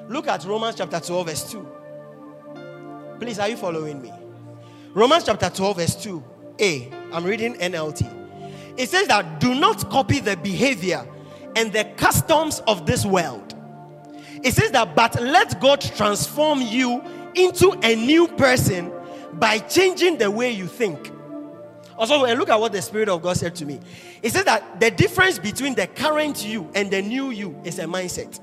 Look 0.08 0.28
at 0.28 0.46
Romans 0.46 0.76
chapter 0.76 1.00
12, 1.00 1.28
verse 1.28 1.52
2. 1.52 1.68
Please, 3.20 3.40
are 3.40 3.50
you 3.50 3.58
following 3.58 4.00
me? 4.00 4.14
Romans 4.94 5.24
chapter 5.24 5.50
12, 5.50 5.76
verse 5.76 5.96
2. 5.96 6.24
A. 6.60 6.92
I'm 7.14 7.24
reading 7.24 7.56
NLT. 7.56 8.78
It 8.78 8.90
says 8.90 9.08
that 9.08 9.40
do 9.40 9.56
not 9.56 9.90
copy 9.90 10.20
the 10.20 10.38
behavior 10.38 11.04
and 11.56 11.74
the 11.74 11.86
customs 11.98 12.60
of 12.68 12.86
this 12.86 13.08
world. 13.08 13.45
It 14.46 14.54
says 14.54 14.70
that, 14.74 14.96
but 14.96 15.20
let 15.20 15.60
God 15.60 15.82
transform 15.82 16.62
you 16.62 17.02
into 17.34 17.72
a 17.82 17.96
new 17.96 18.28
person 18.28 18.92
by 19.34 19.58
changing 19.58 20.20
the 20.20 20.30
way 20.30 20.52
you 20.52 20.68
think. 20.68 21.12
Also, 21.98 22.24
and 22.26 22.40
look 22.40 22.50
at 22.50 22.60
what 22.60 22.72
the 22.72 22.82
Spirit 22.84 23.10
of 23.10 23.24
God 23.24 23.38
said 23.38 23.56
to 23.56 23.66
me. 23.66 23.80
It 24.22 24.34
says 24.34 24.46
that 24.46 24.80
the 24.80 24.92
difference 24.92 25.40
between 25.40 25.74
the 25.74 25.88
current 25.88 26.46
you 26.46 26.70
and 26.76 26.92
the 26.92 27.02
new 27.02 27.32
you 27.32 27.60
is 27.64 27.80
a 27.80 27.86
mindset. 27.86 28.40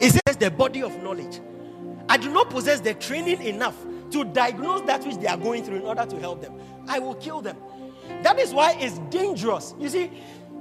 It 0.00 0.10
says 0.10 0.36
the 0.36 0.50
body 0.50 0.82
of 0.82 1.02
knowledge. 1.02 1.40
I 2.06 2.18
do 2.18 2.30
not 2.30 2.50
possess 2.50 2.80
the 2.80 2.92
training 2.92 3.40
enough 3.40 3.86
to 4.10 4.22
diagnose 4.22 4.82
that 4.82 5.02
which 5.06 5.16
they 5.16 5.28
are 5.28 5.38
going 5.38 5.64
through 5.64 5.76
in 5.76 5.82
order 5.84 6.04
to 6.04 6.20
help 6.20 6.42
them. 6.42 6.60
I 6.88 6.98
will 6.98 7.14
kill 7.14 7.40
them. 7.40 7.56
That 8.22 8.38
is 8.38 8.52
why 8.52 8.76
it's 8.78 8.98
dangerous. 9.08 9.74
You 9.80 9.88
see, 9.88 10.10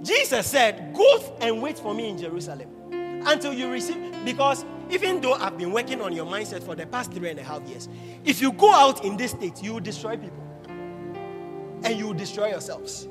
Jesus 0.02 0.48
said, 0.48 0.94
Go 0.96 1.38
and 1.42 1.62
wait 1.62 1.78
for 1.78 1.94
me 1.94 2.08
in 2.08 2.18
Jerusalem 2.18 2.75
until 3.26 3.54
you 3.54 3.72
receive. 3.72 3.98
Because 4.24 4.66
even 4.90 5.22
though 5.22 5.34
I've 5.34 5.58
been 5.58 5.72
working 5.72 6.02
on 6.02 6.14
your 6.14 6.26
mindset 6.26 6.64
for 6.64 6.76
the 6.76 6.86
past 6.86 7.12
three 7.12 7.30
and 7.30 7.40
a 7.40 7.44
half 7.44 7.62
years, 7.68 7.90
if 8.24 8.42
you 8.42 8.52
go 8.52 8.72
out 8.72 9.04
in 9.04 9.18
this 9.18 9.32
state, 9.32 9.62
you 9.64 9.74
will 9.74 9.80
destroy 9.80 10.18
people 10.18 10.44
and 11.84 11.98
you 11.98 12.08
will 12.08 12.14
destroy 12.14 12.50
yourselves. 12.50 13.08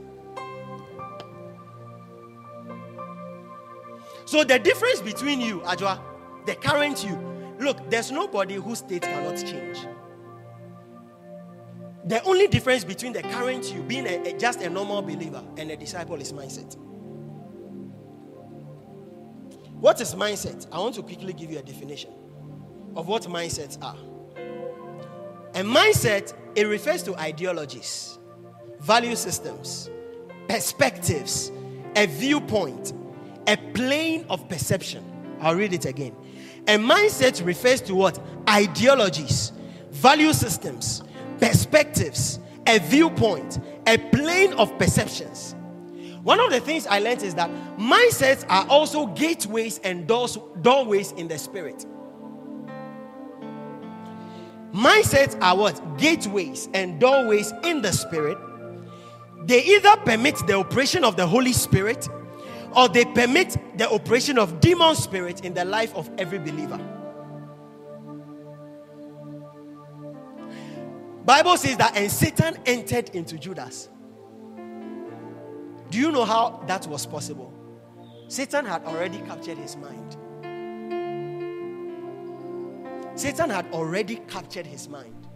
So 4.27 4.43
the 4.43 4.59
difference 4.59 5.01
between 5.01 5.41
you, 5.41 5.61
Ajwa, 5.61 6.01
the 6.47 6.55
current 6.55 7.05
you, 7.05 7.19
look, 7.59 7.91
there's 7.91 8.11
nobody 8.11 8.55
whose 8.55 8.79
state 8.79 9.03
cannot 9.03 9.37
change. 9.37 9.79
The 12.07 12.23
only 12.25 12.49
difference 12.49 12.85
between 12.85 13.13
the 13.13 13.23
current 13.23 13.73
you 13.73 13.83
being 13.83 14.07
a, 14.07 14.23
a, 14.31 14.39
just 14.39 14.61
a 14.61 14.69
normal 14.69 15.03
believer 15.03 15.43
and 15.57 15.71
a 15.71 15.77
disciple 15.77 16.17
is 16.21 16.33
mindset. 16.33 16.77
What 19.85 20.01
is 20.01 20.15
mindset? 20.15 20.67
I 20.73 20.79
want 20.79 20.95
to 20.95 21.03
quickly 21.03 21.35
give 21.35 21.51
you 21.51 21.59
a 21.59 21.63
definition 21.63 22.11
of 22.97 23.07
what 23.07 23.25
mindsets 23.25 23.77
are. 23.83 23.99
A 25.55 25.63
mindset, 25.63 26.33
it 26.55 26.65
refers 26.65 27.03
to 27.03 27.15
ideologies, 27.17 28.19
value 28.81 29.15
systems, 29.15 29.91
perspectives, 30.49 31.53
a 31.97 32.07
viewpoint, 32.07 32.95
a 33.47 33.59
plane 33.75 34.25
of 34.31 34.49
perception. 34.49 35.05
I'll 35.43 35.55
read 35.55 35.75
it 35.75 35.85
again. 35.85 36.17
A 36.67 36.79
mindset 36.79 37.45
refers 37.45 37.83
to 37.83 37.95
what? 37.95 38.19
Ideologies, 38.49 39.53
value 39.91 40.33
systems, 40.33 41.03
perspectives, 41.41 42.39
a 42.67 42.79
viewpoint, 42.79 43.59
a 43.87 43.99
plane 43.99 44.55
of 44.55 44.79
perceptions. 44.79 45.54
One 46.25 46.41
of 46.41 46.51
the 46.51 46.59
things 46.59 46.87
I 46.87 47.01
learned 47.01 47.23
is 47.23 47.35
that 47.35 47.51
mindsets 47.79 48.47
are 48.49 48.67
also 48.69 49.07
gateways 49.09 49.79
and 49.85 50.07
doors, 50.07 50.39
doorways 50.63 51.13
in 51.13 51.29
the 51.29 51.37
spirit. 51.37 51.85
Mindsets 54.73 55.39
are 55.43 55.55
what? 55.55 55.99
Gateways 55.99 56.71
and 56.73 56.99
doorways 56.99 57.53
in 57.63 57.83
the 57.83 57.93
spirit. 57.93 58.39
They 59.45 59.63
either 59.65 59.97
permit 59.97 60.39
the 60.47 60.55
operation 60.55 61.05
of 61.05 61.19
the 61.19 61.27
Holy 61.27 61.53
Spirit 61.53 62.09
or 62.75 62.89
they 62.89 63.05
permit 63.05 63.59
the 63.77 63.93
operation 63.93 64.39
of 64.39 64.61
demon 64.61 64.97
spirits 64.97 65.43
in 65.43 65.53
the 65.53 65.67
life 65.67 65.95
of 65.95 66.11
every 66.17 66.39
believer. 66.39 66.79
Bible 71.27 71.59
says 71.59 71.77
that 71.77 71.95
and 71.95 72.11
Satan 72.11 72.57
entered 72.65 73.11
into 73.11 73.37
Judas. 73.37 73.91
Do 75.95 76.01
you 76.01 76.11
know 76.11 76.25
how 76.25 76.61
that 76.67 76.89
was 76.89 77.07
possible? 77.07 77.55
Satan 78.27 78.67
had 78.67 78.85
already 78.85 79.19
captured 79.19 79.57
his 79.57 79.77
mind. 79.77 80.17
Satan 83.15 83.49
had 83.49 83.67
already 83.73 84.17
captured 84.27 84.67
his 84.67 84.89
mind. 84.89 85.29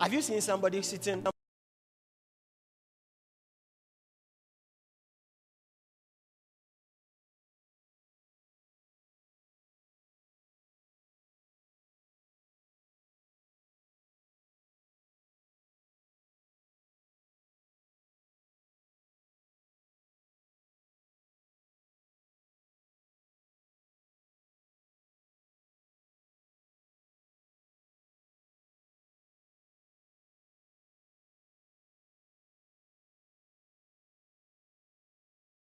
Have 0.00 0.12
you 0.12 0.22
seen 0.22 0.40
somebody 0.40 0.82
sitting 0.82 1.24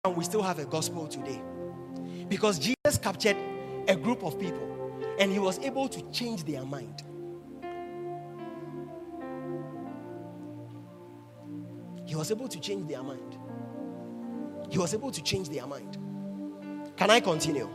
and 0.05 0.15
we 0.15 0.23
still 0.23 0.41
have 0.41 0.59
a 0.59 0.65
gospel 0.65 1.07
today. 1.07 1.41
Because 2.29 2.57
Jesus 2.57 2.97
captured 3.01 3.35
a 3.87 3.97
group 3.97 4.23
of 4.23 4.39
people 4.39 4.95
and 5.19 5.29
he 5.29 5.39
was 5.39 5.59
able 5.59 5.89
to 5.89 6.01
change 6.11 6.45
their 6.45 6.63
mind. 6.63 7.03
He 12.05 12.15
was 12.15 12.31
able 12.31 12.47
to 12.47 12.59
change 12.61 12.87
their 12.87 13.03
mind. 13.03 13.37
He 14.69 14.77
was 14.77 14.93
able 14.93 15.11
to 15.11 15.21
change 15.21 15.49
their 15.49 15.67
mind. 15.67 15.97
Can 16.95 17.09
I 17.09 17.19
continue? 17.19 17.67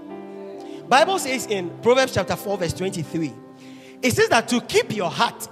Bible 0.89 1.19
says 1.19 1.47
in 1.47 1.71
Proverbs 1.83 2.15
chapter 2.15 2.37
4 2.37 2.57
verse 2.57 2.73
23. 2.73 3.35
It 4.01 4.13
says 4.13 4.31
that 4.31 4.49
to 4.49 4.63
keep 4.63 4.97
your 4.97 5.11
heart. 5.11 5.47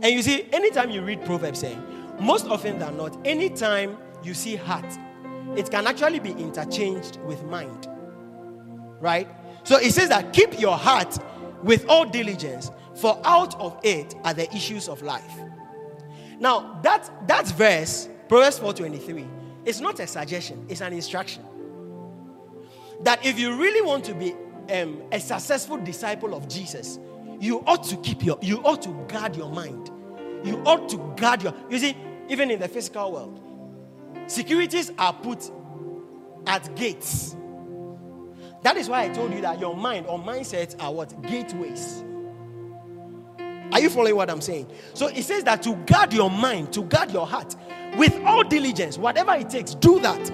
And 0.00 0.06
you 0.06 0.22
see 0.22 0.46
anytime 0.52 0.90
you 0.90 1.02
read 1.02 1.24
Proverbs 1.24 1.64
eh, 1.64 1.76
most 2.20 2.46
often 2.46 2.78
than 2.78 2.96
not 2.96 3.18
anytime 3.26 3.96
you 4.22 4.32
see 4.32 4.54
heart 4.54 4.86
it 5.56 5.70
can 5.70 5.86
actually 5.86 6.20
be 6.20 6.32
interchanged 6.32 7.18
with 7.24 7.42
mind. 7.44 7.88
Right? 9.00 9.28
So 9.64 9.78
it 9.78 9.92
says 9.92 10.08
that 10.08 10.32
keep 10.32 10.60
your 10.60 10.76
heart 10.76 11.18
with 11.62 11.86
all 11.88 12.04
diligence, 12.04 12.70
for 12.94 13.20
out 13.24 13.58
of 13.60 13.78
it 13.82 14.14
are 14.24 14.34
the 14.34 14.52
issues 14.54 14.88
of 14.88 15.02
life. 15.02 15.32
Now, 16.38 16.78
that, 16.82 17.10
that 17.26 17.46
verse, 17.48 18.08
Proverbs 18.28 18.58
4:23, 18.58 19.26
is 19.64 19.80
not 19.80 19.98
a 20.00 20.06
suggestion, 20.06 20.66
it's 20.68 20.80
an 20.80 20.92
instruction. 20.92 21.44
That 23.02 23.24
if 23.24 23.38
you 23.38 23.56
really 23.56 23.82
want 23.82 24.04
to 24.04 24.14
be 24.14 24.34
um, 24.72 25.02
a 25.10 25.20
successful 25.20 25.78
disciple 25.78 26.34
of 26.34 26.48
Jesus, 26.48 26.98
you 27.40 27.60
ought 27.66 27.84
to 27.84 27.96
keep 27.96 28.24
your, 28.24 28.38
you 28.42 28.58
ought 28.58 28.82
to 28.82 28.90
guard 29.08 29.36
your 29.36 29.50
mind. 29.50 29.90
You 30.44 30.62
ought 30.66 30.88
to 30.90 30.98
guard 31.16 31.42
your, 31.42 31.54
you 31.70 31.78
see, 31.78 31.96
even 32.28 32.50
in 32.50 32.60
the 32.60 32.68
physical 32.68 33.12
world, 33.12 33.40
Securities 34.26 34.92
are 34.98 35.12
put 35.12 35.50
at 36.46 36.74
gates. 36.76 37.36
That 38.62 38.76
is 38.76 38.88
why 38.88 39.04
I 39.04 39.08
told 39.08 39.32
you 39.34 39.42
that 39.42 39.60
your 39.60 39.76
mind 39.76 40.06
or 40.06 40.18
mindsets 40.18 40.80
are 40.82 40.92
what? 40.92 41.20
Gateways. 41.22 42.02
Are 43.72 43.80
you 43.80 43.90
following 43.90 44.16
what 44.16 44.30
I'm 44.30 44.40
saying? 44.40 44.70
So 44.94 45.08
it 45.08 45.22
says 45.22 45.44
that 45.44 45.62
to 45.64 45.74
guard 45.74 46.12
your 46.12 46.30
mind, 46.30 46.72
to 46.74 46.82
guard 46.82 47.10
your 47.10 47.26
heart 47.26 47.56
with 47.96 48.14
all 48.24 48.42
diligence, 48.44 48.96
whatever 48.96 49.34
it 49.34 49.50
takes, 49.50 49.74
do 49.74 50.00
that. 50.00 50.32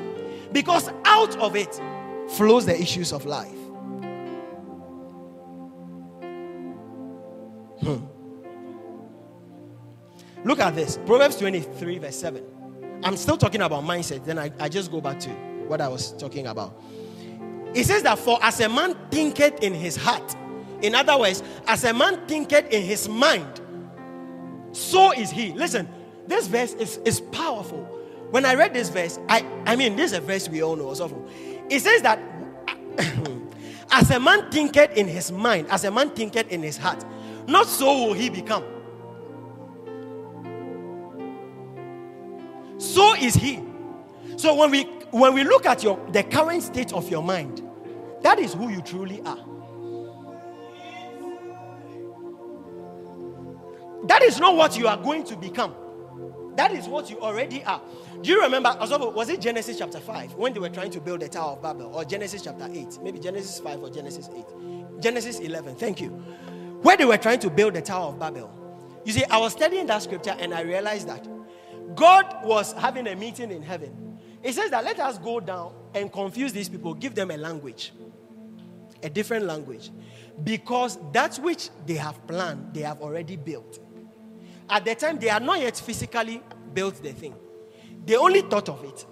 Because 0.53 0.91
out 1.05 1.37
of 1.39 1.57
it 1.57 1.81
flows 2.29 2.67
the 2.67 2.81
issues 2.81 3.13
of 3.13 3.25
life. 3.27 3.51
Hmm. 7.81 8.05
Look 10.45 10.61
at 10.61 10.75
this 10.75 10.99
Proverbs 10.99 11.37
23, 11.37 11.99
verse 11.99 12.17
7. 12.17 12.60
I'm 13.03 13.17
still 13.17 13.37
talking 13.37 13.63
about 13.63 13.85
mindset, 13.85 14.25
then 14.25 14.39
I, 14.39 14.53
I 14.59 14.69
just 14.69 14.91
go 14.91 15.01
back 15.01 15.19
to 15.21 15.31
what 15.67 15.81
I 15.81 15.89
was 15.89 16.13
talking 16.13 16.47
about. 16.47 16.81
It 17.75 17.85
says 17.85 18.03
that, 18.03 18.19
For 18.19 18.39
as 18.43 18.61
a 18.61 18.69
man 18.69 18.97
thinketh 19.11 19.63
in 19.63 19.75
his 19.75 19.97
heart, 19.97 20.37
in 20.83 20.95
other 20.95 21.19
words, 21.19 21.43
as 21.67 21.85
a 21.85 21.93
man 21.93 22.27
thinketh 22.27 22.69
in 22.71 22.83
his 22.83 23.09
mind, 23.09 23.61
so 24.73 25.13
is 25.13 25.31
he. 25.31 25.53
Listen, 25.53 25.89
this 26.27 26.47
verse 26.47 26.75
is, 26.75 26.99
is 26.99 27.21
powerful. 27.21 27.83
When 28.31 28.45
I 28.45 28.55
read 28.55 28.73
this 28.73 28.89
verse, 28.89 29.19
I, 29.29 29.45
I 29.67 29.77
mean, 29.77 29.97
this 29.97 30.13
is 30.13 30.19
a 30.19 30.21
verse 30.21 30.49
we 30.49 30.63
all 30.63 30.77
know. 30.77 30.89
Also. 30.89 31.27
It 31.69 31.81
says 31.81 32.03
that 32.03 32.21
as 33.91 34.11
a 34.11 34.21
man 34.21 34.51
thinketh 34.51 34.97
in 34.97 35.09
his 35.09 35.33
mind, 35.33 35.69
as 35.71 35.85
a 35.85 35.91
man 35.91 36.11
thinketh 36.11 36.49
in 36.49 36.63
his 36.63 36.77
heart, 36.77 37.05
not 37.47 37.67
so 37.67 38.07
will 38.07 38.13
he 38.13 38.31
become. 38.31 38.65
So 42.81 43.15
is 43.15 43.35
he. 43.35 43.63
So 44.37 44.55
when 44.55 44.71
we 44.71 44.85
when 45.11 45.35
we 45.35 45.45
look 45.45 45.67
at 45.67 45.83
your 45.83 46.01
the 46.13 46.23
current 46.23 46.63
state 46.63 46.95
of 46.95 47.11
your 47.11 47.23
mind, 47.23 47.63
that 48.23 48.39
is 48.39 48.55
who 48.55 48.71
you 48.71 48.81
truly 48.81 49.21
are. 49.21 49.45
That 54.07 54.23
is 54.23 54.41
not 54.41 54.57
what 54.57 54.79
you 54.79 54.89
are 54.89 54.97
going 54.97 55.25
to 55.25 55.37
become. 55.37 55.75
That 56.57 56.73
is 56.73 56.89
what 56.89 57.11
you 57.11 57.21
already 57.21 57.63
are. 57.65 57.83
Do 58.23 58.31
you 58.31 58.43
remember? 58.43 58.75
Was 58.81 59.29
it 59.29 59.43
Genesis 59.43 59.79
chapter 59.79 60.01
5 60.01 60.35
when 60.35 60.55
they 60.55 60.61
were 60.61 60.71
trying 60.71 60.91
to 60.93 61.01
build 61.01 61.21
the 61.21 61.29
Tower 61.29 61.53
of 61.53 61.63
Babel? 61.63 61.95
Or 61.95 62.05
Genesis 62.05 62.43
chapter 62.43 62.67
8? 62.73 62.99
Maybe 63.03 63.19
Genesis 63.19 63.61
5 63.61 63.83
or 63.83 63.91
Genesis 63.91 64.31
8. 64.35 65.01
Genesis 65.01 65.39
11. 65.39 65.77
Thank 65.77 66.01
you. 66.01 66.09
Where 66.81 66.97
they 66.97 67.05
were 67.05 67.19
trying 67.19 67.41
to 67.41 67.51
build 67.51 67.75
the 67.75 67.83
Tower 67.83 68.09
of 68.09 68.19
Babel. 68.19 68.51
You 69.05 69.13
see, 69.13 69.25
I 69.25 69.37
was 69.37 69.53
studying 69.53 69.87
that 69.87 70.03
scripture 70.03 70.35
and 70.39 70.55
I 70.55 70.63
realized 70.63 71.09
that 71.09 71.27
God 71.95 72.45
was 72.45 72.73
having 72.73 73.07
a 73.07 73.17
meeting 73.17 73.51
in 73.51 73.63
heaven. 73.63 74.19
He 74.43 74.53
says 74.53 74.71
that 74.71 74.85
let 74.85 74.99
us 74.99 75.19
go 75.19 75.41
down 75.41 75.75
and 75.95 76.13
confuse 76.13 76.53
these 76.53 76.69
people, 76.69 76.95
give 76.95 77.15
them 77.15 77.31
a 77.31 77.37
language, 77.37 77.93
a 79.03 79.11
different 79.11 79.47
language. 79.47 79.91
Because 80.43 80.99
that 81.13 81.37
which 81.37 81.69
they 81.87 81.95
have 81.95 82.27
planned, 82.27 82.73
they 82.73 82.81
have 82.81 83.01
already 83.01 83.37
built. 83.37 83.79
At 84.69 84.85
the 84.85 84.95
time, 84.95 85.19
they 85.19 85.29
had 85.29 85.43
not 85.43 85.61
yet 85.61 85.77
physically 85.77 86.43
built 86.73 87.03
the 87.03 87.13
thing. 87.13 87.35
They 88.07 88.17
only 88.17 88.43
thought 88.43 88.69
of 88.69 88.83
it. 88.85 89.05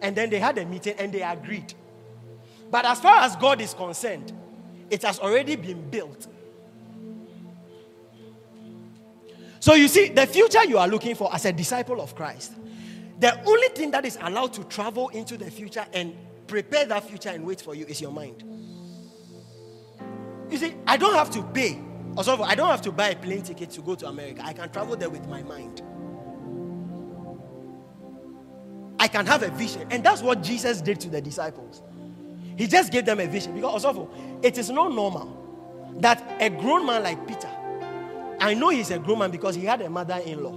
And 0.00 0.16
then 0.16 0.30
they 0.30 0.38
had 0.38 0.56
a 0.56 0.64
meeting 0.64 0.94
and 0.98 1.12
they 1.12 1.22
agreed. 1.22 1.74
But 2.70 2.84
as 2.84 3.00
far 3.00 3.18
as 3.22 3.36
God 3.36 3.60
is 3.60 3.74
concerned, 3.74 4.32
it 4.88 5.02
has 5.02 5.18
already 5.18 5.56
been 5.56 5.90
built. 5.90 6.26
So 9.60 9.74
you 9.74 9.88
see, 9.88 10.08
the 10.08 10.26
future 10.26 10.64
you 10.64 10.78
are 10.78 10.88
looking 10.88 11.14
for 11.14 11.32
as 11.34 11.44
a 11.44 11.52
disciple 11.52 12.00
of 12.00 12.14
Christ, 12.14 12.54
the 13.18 13.38
only 13.44 13.68
thing 13.68 13.90
that 13.92 14.04
is 14.04 14.18
allowed 14.20 14.52
to 14.54 14.64
travel 14.64 15.10
into 15.10 15.36
the 15.36 15.50
future 15.50 15.86
and 15.92 16.14
prepare 16.46 16.86
that 16.86 17.08
future 17.08 17.28
and 17.28 17.44
wait 17.46 17.60
for 17.60 17.74
you 17.74 17.84
is 17.86 18.00
your 18.00 18.10
mind. 18.10 18.42
You 20.50 20.58
see, 20.58 20.74
I 20.86 20.96
don't 20.96 21.14
have 21.14 21.30
to 21.30 21.42
pay 21.42 21.78
also, 22.16 22.42
I 22.42 22.54
don't 22.54 22.68
have 22.68 22.82
to 22.82 22.92
buy 22.92 23.10
a 23.10 23.16
plane 23.16 23.42
ticket 23.42 23.70
to 23.70 23.82
go 23.82 23.94
to 23.94 24.08
America. 24.08 24.42
I 24.44 24.52
can 24.52 24.70
travel 24.70 24.96
there 24.96 25.10
with 25.10 25.26
my 25.28 25.42
mind. 25.42 25.82
I 28.98 29.08
can 29.08 29.26
have 29.26 29.42
a 29.42 29.50
vision. 29.50 29.86
And 29.90 30.04
that's 30.04 30.20
what 30.20 30.42
Jesus 30.42 30.80
did 30.80 31.00
to 31.00 31.08
the 31.08 31.20
disciples. 31.20 31.82
He 32.56 32.66
just 32.66 32.92
gave 32.92 33.06
them 33.06 33.20
a 33.20 33.26
vision. 33.26 33.54
Because 33.54 33.84
also, 33.84 34.10
it 34.42 34.58
is 34.58 34.70
not 34.70 34.92
normal 34.92 35.36
that 36.00 36.22
a 36.40 36.50
grown 36.50 36.84
man 36.84 37.04
like 37.04 37.26
Peter, 37.26 37.49
I 38.40 38.54
know 38.54 38.70
he's 38.70 38.90
a 38.90 38.98
grown 38.98 39.18
man 39.18 39.30
because 39.30 39.54
he 39.54 39.64
had 39.64 39.82
a 39.82 39.90
mother 39.90 40.20
in 40.24 40.42
law, 40.42 40.56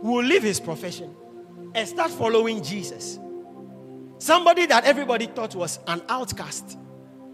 who 0.00 0.12
will 0.12 0.24
leave 0.24 0.42
his 0.42 0.60
profession 0.60 1.14
and 1.74 1.88
start 1.88 2.10
following 2.12 2.62
Jesus. 2.62 3.18
Somebody 4.18 4.66
that 4.66 4.84
everybody 4.84 5.26
thought 5.26 5.54
was 5.54 5.78
an 5.86 6.00
outcast 6.08 6.78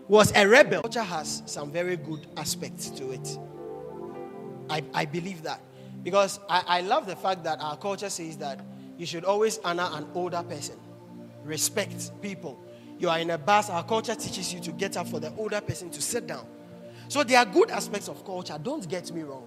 was 0.08 0.32
a 0.34 0.46
rebel. 0.48 0.82
Culture 0.82 1.02
has 1.02 1.42
some 1.46 1.70
very 1.70 1.96
good 1.96 2.26
aspects 2.36 2.90
to 2.90 3.12
it. 3.12 3.38
I, 4.68 4.82
I 4.94 5.04
believe 5.04 5.42
that. 5.42 5.60
Because 6.02 6.40
I, 6.48 6.64
I 6.66 6.80
love 6.80 7.06
the 7.06 7.14
fact 7.14 7.44
that 7.44 7.60
our 7.60 7.76
culture 7.76 8.10
says 8.10 8.36
that 8.38 8.60
you 8.98 9.06
should 9.06 9.24
always 9.24 9.58
honor 9.58 9.88
an 9.92 10.06
older 10.14 10.42
person, 10.42 10.76
respect 11.44 12.10
people. 12.20 12.60
You 12.98 13.08
are 13.08 13.18
in 13.18 13.30
a 13.30 13.38
bus, 13.38 13.70
our 13.70 13.84
culture 13.84 14.14
teaches 14.14 14.52
you 14.52 14.60
to 14.60 14.72
get 14.72 14.96
up 14.96 15.08
for 15.08 15.20
the 15.20 15.32
older 15.36 15.60
person 15.60 15.90
to 15.90 16.02
sit 16.02 16.26
down. 16.26 16.46
So 17.12 17.22
there 17.22 17.38
are 17.38 17.44
good 17.44 17.70
aspects 17.70 18.08
of 18.08 18.24
culture, 18.24 18.58
don't 18.62 18.88
get 18.88 19.12
me 19.12 19.20
wrong. 19.20 19.46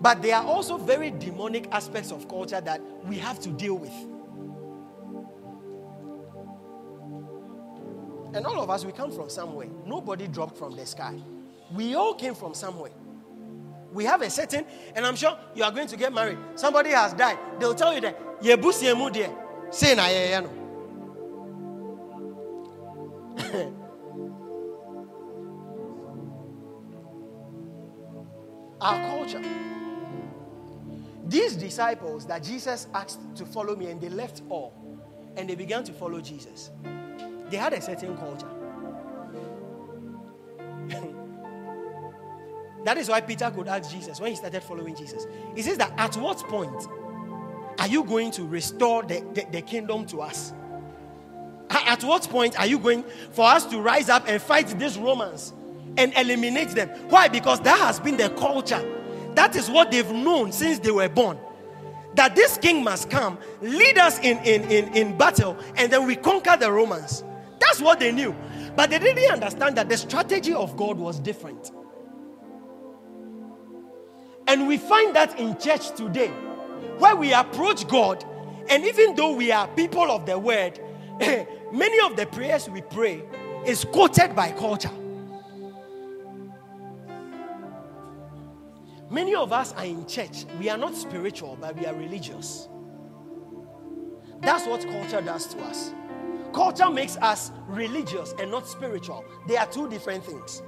But 0.00 0.22
there 0.22 0.36
are 0.36 0.44
also 0.44 0.76
very 0.76 1.10
demonic 1.10 1.66
aspects 1.72 2.12
of 2.12 2.28
culture 2.28 2.60
that 2.60 2.80
we 3.04 3.18
have 3.18 3.40
to 3.40 3.48
deal 3.48 3.74
with. 3.74 3.90
And 8.36 8.46
all 8.46 8.62
of 8.62 8.70
us, 8.70 8.84
we 8.84 8.92
come 8.92 9.10
from 9.10 9.28
somewhere. 9.28 9.66
Nobody 9.84 10.28
dropped 10.28 10.56
from 10.56 10.76
the 10.76 10.86
sky. 10.86 11.18
We 11.74 11.96
all 11.96 12.14
came 12.14 12.36
from 12.36 12.54
somewhere. 12.54 12.92
We 13.92 14.04
have 14.04 14.22
a 14.22 14.30
certain, 14.30 14.66
and 14.94 15.04
I'm 15.04 15.16
sure 15.16 15.36
you 15.56 15.64
are 15.64 15.72
going 15.72 15.88
to 15.88 15.96
get 15.96 16.12
married. 16.14 16.38
Somebody 16.54 16.90
has 16.90 17.12
died. 17.12 17.38
They'll 17.58 17.74
tell 17.74 17.92
you 17.92 18.02
that, 18.02 18.40
dear. 18.40 19.30
Say 19.72 19.96
na. 19.96 20.46
Our 28.80 29.10
culture. 29.10 29.42
These 31.26 31.56
disciples 31.56 32.26
that 32.26 32.42
Jesus 32.44 32.86
asked 32.94 33.20
to 33.36 33.44
follow 33.44 33.74
me, 33.74 33.90
and 33.90 34.00
they 34.00 34.08
left 34.08 34.42
all, 34.48 34.72
and 35.36 35.48
they 35.48 35.54
began 35.56 35.82
to 35.84 35.92
follow 35.92 36.20
Jesus. 36.20 36.70
They 37.50 37.56
had 37.56 37.72
a 37.72 37.80
certain 37.80 38.16
culture. 38.16 38.48
that 42.84 42.96
is 42.96 43.08
why 43.08 43.20
Peter 43.20 43.50
could 43.50 43.66
ask 43.68 43.90
Jesus 43.90 44.20
when 44.20 44.30
he 44.30 44.36
started 44.36 44.62
following 44.62 44.94
Jesus. 44.94 45.26
He 45.54 45.62
says 45.62 45.78
that 45.78 45.92
at 45.96 46.16
what 46.16 46.38
point 46.48 46.86
are 47.78 47.88
you 47.88 48.04
going 48.04 48.30
to 48.32 48.44
restore 48.44 49.02
the, 49.02 49.24
the, 49.34 49.46
the 49.50 49.62
kingdom 49.62 50.06
to 50.06 50.20
us? 50.22 50.52
At 51.70 52.04
what 52.04 52.22
point 52.28 52.58
are 52.58 52.66
you 52.66 52.78
going 52.78 53.04
for 53.32 53.46
us 53.46 53.64
to 53.66 53.80
rise 53.80 54.08
up 54.08 54.28
and 54.28 54.40
fight 54.40 54.68
these 54.78 54.96
Romans 54.98 55.52
and 55.96 56.12
eliminate 56.16 56.70
them? 56.70 56.88
Why? 57.08 57.28
Because 57.28 57.60
that 57.60 57.78
has 57.78 58.00
been 58.00 58.16
the 58.16 58.30
culture. 58.30 58.84
That 59.34 59.56
is 59.56 59.70
what 59.70 59.90
they've 59.90 60.10
known 60.10 60.52
since 60.52 60.78
they 60.78 60.90
were 60.90 61.08
born 61.08 61.38
that 62.16 62.34
this 62.34 62.58
king 62.58 62.82
must 62.82 63.08
come, 63.10 63.38
lead 63.60 63.98
us 63.98 64.18
in, 64.18 64.38
in, 64.38 64.62
in, 64.70 64.96
in 64.96 65.16
battle, 65.16 65.56
and 65.76 65.92
then 65.92 66.06
we 66.06 66.16
conquer 66.16 66.56
the 66.58 66.70
Romans. 66.70 67.22
That's 67.60 67.80
what 67.80 68.00
they 68.00 68.10
knew. 68.10 68.34
But 68.74 68.90
they 68.90 68.98
didn't 68.98 69.30
understand 69.30 69.76
that 69.76 69.88
the 69.88 69.96
strategy 69.96 70.52
of 70.52 70.76
God 70.76 70.98
was 70.98 71.20
different. 71.20 71.70
And 74.48 74.66
we 74.66 74.78
find 74.78 75.14
that 75.14 75.38
in 75.38 75.58
church 75.58 75.94
today, 75.94 76.28
where 76.98 77.16
we 77.16 77.32
approach 77.32 77.86
God, 77.88 78.24
and 78.68 78.84
even 78.84 79.14
though 79.14 79.34
we 79.34 79.52
are 79.52 79.68
people 79.68 80.10
of 80.10 80.26
the 80.26 80.38
word, 80.38 80.78
many 81.20 82.00
of 82.06 82.16
the 82.16 82.26
prayers 82.26 82.68
we 82.68 82.80
pray 82.80 83.22
is 83.64 83.84
quoted 83.84 84.34
by 84.34 84.52
culture. 84.52 84.90
Many 89.10 89.34
of 89.34 89.52
us 89.52 89.72
are 89.74 89.84
in 89.84 90.06
church. 90.06 90.44
We 90.58 90.68
are 90.68 90.76
not 90.76 90.94
spiritual, 90.94 91.56
but 91.60 91.76
we 91.78 91.86
are 91.86 91.94
religious. 91.94 92.68
That's 94.40 94.66
what 94.66 94.82
culture 94.82 95.20
does 95.20 95.46
to 95.54 95.62
us. 95.62 95.92
Culture 96.52 96.90
makes 96.90 97.16
us 97.18 97.52
religious 97.68 98.34
and 98.38 98.50
not 98.50 98.66
spiritual. 98.66 99.24
They 99.46 99.56
are 99.56 99.66
two 99.66 99.88
different 99.88 100.24
things. 100.24 100.62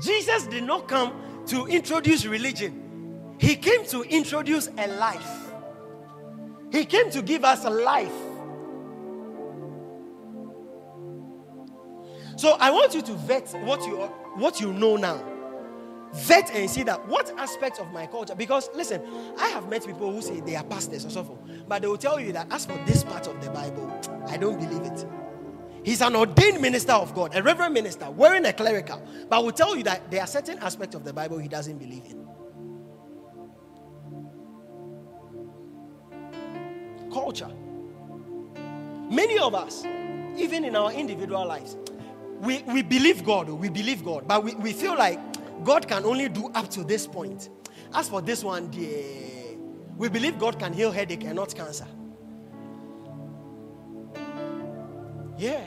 Jesus 0.00 0.46
did 0.46 0.64
not 0.64 0.88
come 0.88 1.12
to 1.46 1.66
introduce 1.66 2.24
religion, 2.26 3.34
He 3.38 3.56
came 3.56 3.84
to 3.86 4.02
introduce 4.02 4.68
a 4.78 4.86
life. 4.86 5.52
He 6.70 6.84
came 6.84 7.10
to 7.10 7.22
give 7.22 7.44
us 7.44 7.64
a 7.64 7.70
life. 7.70 8.12
So 12.36 12.56
I 12.60 12.70
want 12.70 12.94
you 12.94 13.02
to 13.02 13.12
vet 13.14 13.48
what 13.64 13.80
you 13.86 13.96
what 14.36 14.60
you 14.60 14.72
know 14.72 14.96
now 14.96 15.37
vet 16.12 16.50
and 16.54 16.68
see 16.70 16.82
that 16.82 17.06
what 17.08 17.30
aspects 17.38 17.78
of 17.78 17.90
my 17.92 18.06
culture 18.06 18.34
because 18.34 18.68
listen 18.74 19.02
i 19.38 19.48
have 19.48 19.68
met 19.68 19.84
people 19.84 20.10
who 20.10 20.22
say 20.22 20.40
they 20.40 20.56
are 20.56 20.64
pastors 20.64 21.04
or 21.04 21.10
so 21.10 21.24
forth 21.24 21.38
but 21.68 21.82
they 21.82 21.88
will 21.88 21.98
tell 21.98 22.18
you 22.20 22.32
that 22.32 22.50
as 22.50 22.66
for 22.66 22.76
this 22.86 23.04
part 23.04 23.26
of 23.26 23.42
the 23.42 23.50
bible 23.50 23.90
i 24.28 24.36
don't 24.36 24.58
believe 24.58 24.82
it. 24.82 25.06
He's 25.84 26.02
an 26.02 26.16
ordained 26.16 26.60
minister 26.60 26.92
of 26.92 27.14
god 27.14 27.34
a 27.34 27.42
reverend 27.42 27.74
minister 27.74 28.10
wearing 28.10 28.44
a 28.44 28.52
clerical 28.52 29.02
but 29.28 29.42
will 29.44 29.52
tell 29.52 29.76
you 29.76 29.82
that 29.84 30.10
there 30.10 30.20
are 30.20 30.26
certain 30.26 30.58
aspects 30.58 30.94
of 30.94 31.04
the 31.04 31.12
bible 31.12 31.38
he 31.38 31.48
doesn't 31.48 31.78
believe 31.78 32.04
in. 32.04 32.26
Culture. 37.10 37.50
Many 39.10 39.38
of 39.38 39.54
us 39.54 39.84
even 40.38 40.64
in 40.64 40.76
our 40.76 40.92
individual 40.92 41.46
lives, 41.46 41.76
we, 42.40 42.62
we 42.62 42.82
believe 42.82 43.24
God, 43.24 43.48
oh, 43.50 43.54
we 43.54 43.68
believe 43.68 44.04
God, 44.04 44.26
but 44.26 44.44
we, 44.44 44.54
we 44.54 44.72
feel 44.72 44.96
like 44.96 45.18
God 45.64 45.88
can 45.88 46.04
only 46.04 46.28
do 46.28 46.50
up 46.54 46.68
to 46.70 46.84
this 46.84 47.06
point. 47.06 47.50
As 47.94 48.08
for 48.08 48.20
this 48.20 48.44
one, 48.44 48.70
dear, 48.70 49.56
we 49.96 50.08
believe 50.08 50.38
God 50.38 50.58
can 50.58 50.72
heal 50.72 50.90
headache 50.90 51.24
and 51.24 51.36
not 51.36 51.54
cancer. 51.54 51.86
Yeah. 55.36 55.60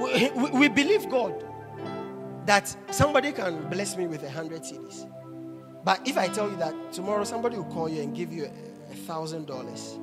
We, 0.00 0.30
we, 0.30 0.50
we 0.50 0.68
believe 0.68 1.10
God 1.10 1.44
that 2.46 2.74
somebody 2.90 3.32
can 3.32 3.68
bless 3.68 3.96
me 3.96 4.06
with 4.06 4.22
a 4.22 4.30
hundred 4.30 4.62
cedis. 4.62 5.06
But 5.84 6.06
if 6.08 6.16
I 6.16 6.28
tell 6.28 6.50
you 6.50 6.56
that 6.56 6.92
tomorrow 6.92 7.24
somebody 7.24 7.56
will 7.56 7.64
call 7.64 7.88
you 7.88 8.02
and 8.02 8.14
give 8.14 8.32
you 8.32 8.50
a 8.90 8.94
thousand 8.94 9.46
dollars, 9.46 9.98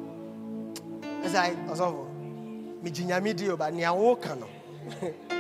as 1.24 1.34
I 1.36 1.54
was 1.68 1.82
over, 1.82 2.06
but 2.82 3.74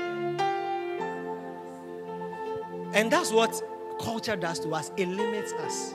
And 2.95 3.11
that's 3.11 3.31
what 3.31 3.61
culture 3.99 4.35
does 4.35 4.59
to 4.61 4.69
us. 4.71 4.91
It 4.97 5.07
limits 5.09 5.51
us. 5.53 5.93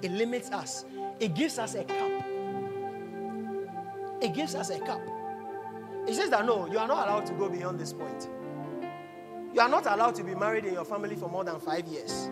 It 0.00 0.12
limits 0.12 0.50
us. 0.50 0.84
It 1.18 1.34
gives 1.34 1.58
us 1.58 1.74
a 1.74 1.84
cup. 1.84 2.10
It 4.22 4.32
gives 4.32 4.54
us 4.54 4.70
a 4.70 4.78
cup. 4.78 5.02
It 6.06 6.14
says 6.14 6.30
that 6.30 6.46
no, 6.46 6.70
you 6.70 6.78
are 6.78 6.86
not 6.86 7.08
allowed 7.08 7.26
to 7.26 7.32
go 7.34 7.48
beyond 7.48 7.80
this 7.80 7.92
point. 7.92 8.28
You 9.52 9.60
are 9.60 9.68
not 9.68 9.86
allowed 9.86 10.14
to 10.16 10.24
be 10.24 10.34
married 10.34 10.64
in 10.66 10.74
your 10.74 10.84
family 10.84 11.16
for 11.16 11.28
more 11.28 11.44
than 11.44 11.58
five 11.58 11.86
years. 11.88 12.30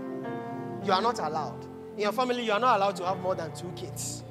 You 0.85 0.93
are 0.93 1.03
not 1.03 1.19
allowed. 1.19 1.65
In 1.95 2.01
your 2.01 2.13
family, 2.13 2.45
you 2.45 2.53
are 2.53 2.61
not 2.61 2.77
allowed 2.77 2.97
to 2.97 3.07
have 3.07 3.19
more 3.19 3.35
than 3.35 3.55
two 3.55 3.71
kids. 3.77 4.23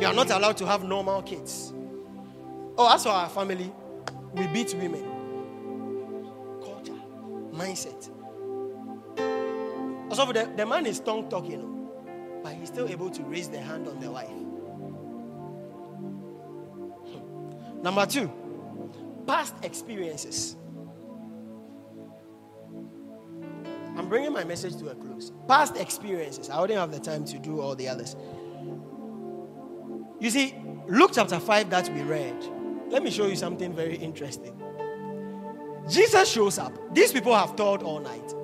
You 0.00 0.06
are 0.06 0.14
not 0.14 0.30
allowed 0.30 0.56
to 0.58 0.66
have 0.66 0.84
normal 0.84 1.22
kids. 1.22 1.72
Oh, 2.78 2.92
as 2.94 3.02
for 3.02 3.10
our 3.10 3.28
family, 3.28 3.72
we 4.32 4.46
beat 4.48 4.74
women. 4.74 5.09
Mindset. 7.60 8.08
Also, 10.08 10.32
the, 10.32 10.50
the 10.56 10.64
man 10.64 10.86
is 10.86 10.98
tongue 11.00 11.28
talking, 11.28 11.88
but 12.42 12.54
he's 12.54 12.68
still 12.68 12.88
able 12.88 13.10
to 13.10 13.22
raise 13.24 13.48
the 13.48 13.60
hand 13.60 13.86
on 13.86 14.00
the 14.00 14.10
wife. 14.10 14.28
Hmm. 17.06 17.82
Number 17.82 18.06
two, 18.06 18.30
past 19.26 19.54
experiences. 19.62 20.56
I'm 23.96 24.08
bringing 24.08 24.32
my 24.32 24.44
message 24.44 24.76
to 24.78 24.88
a 24.88 24.94
close. 24.94 25.30
Past 25.46 25.76
experiences. 25.76 26.48
I 26.48 26.58
wouldn't 26.60 26.78
have 26.78 26.90
the 26.90 27.00
time 27.00 27.26
to 27.26 27.38
do 27.38 27.60
all 27.60 27.74
the 27.74 27.88
others. 27.88 28.16
You 30.18 30.30
see, 30.30 30.54
Luke 30.88 31.10
chapter 31.12 31.38
5 31.38 31.68
that 31.70 31.92
we 31.92 32.00
read, 32.02 32.36
let 32.88 33.02
me 33.02 33.10
show 33.10 33.26
you 33.26 33.36
something 33.36 33.74
very 33.74 33.96
interesting. 33.96 34.59
Jesus 35.88 36.30
shows 36.30 36.58
up. 36.58 36.72
These 36.94 37.12
people 37.12 37.34
have 37.34 37.56
toiled 37.56 37.82
all 37.82 38.00
night. 38.00 38.34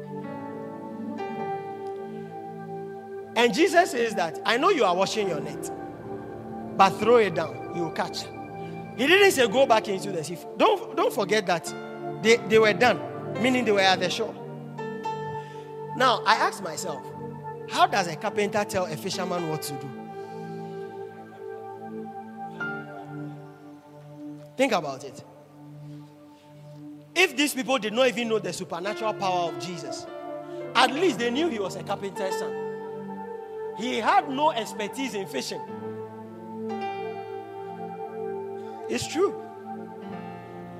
And 3.37 3.53
Jesus 3.53 3.91
says 3.91 4.15
that, 4.15 4.41
I 4.45 4.57
know 4.57 4.71
you 4.71 4.85
are 4.85 4.97
washing 4.97 5.29
your 5.29 5.41
net, 5.41 5.71
but 6.77 6.91
throw 6.99 7.17
it 7.17 7.35
down, 7.35 7.73
you 7.77 7.83
will 7.83 7.91
catch. 7.91 8.25
He 8.97 9.07
didn't 9.07 9.31
say 9.33 9.47
go 9.47 9.67
back 9.67 9.89
into 9.89 10.11
the 10.11 10.25
sea. 10.25 10.39
Don't, 10.57 10.97
don't 10.97 11.13
forget 11.13 11.47
that 11.47 11.73
they, 12.23 12.37
they 12.49 12.59
were 12.59 12.73
done, 12.73 12.99
meaning 13.43 13.67
they 13.67 13.73
were 13.73 13.81
at 13.81 14.01
the 14.01 14.09
shore. 14.09 14.35
Now, 15.97 16.23
I 16.25 16.37
ask 16.37 16.63
myself, 16.63 17.05
how 17.69 17.87
does 17.87 18.07
a 18.09 18.17
carpenter 18.17 18.65
tell 18.65 18.87
a 18.87 18.97
fisherman 18.97 19.51
what 19.51 19.63
to 19.63 19.73
do? 19.75 19.91
Think 24.57 24.73
about 24.73 25.05
it. 25.05 25.23
If 27.19 27.35
these 27.35 27.55
people 27.55 27.79
did 27.79 27.95
not 27.95 28.09
even 28.09 28.29
know 28.29 28.39
the 28.39 28.53
supernatural 28.53 29.15
power 29.15 29.49
of 29.49 29.59
Jesus, 29.59 30.07
at 30.75 30.93
least 30.93 31.19
they 31.19 31.31
knew 31.31 31.49
he 31.49 31.59
was 31.59 31.75
a 31.75 31.83
carpenter's 31.83 32.37
son. 32.39 32.55
He 33.79 33.97
had 33.97 34.29
no 34.29 34.51
expertise 34.53 35.15
in 35.15 35.27
fishing. 35.27 35.63
It's 38.91 39.07
true. 39.09 39.43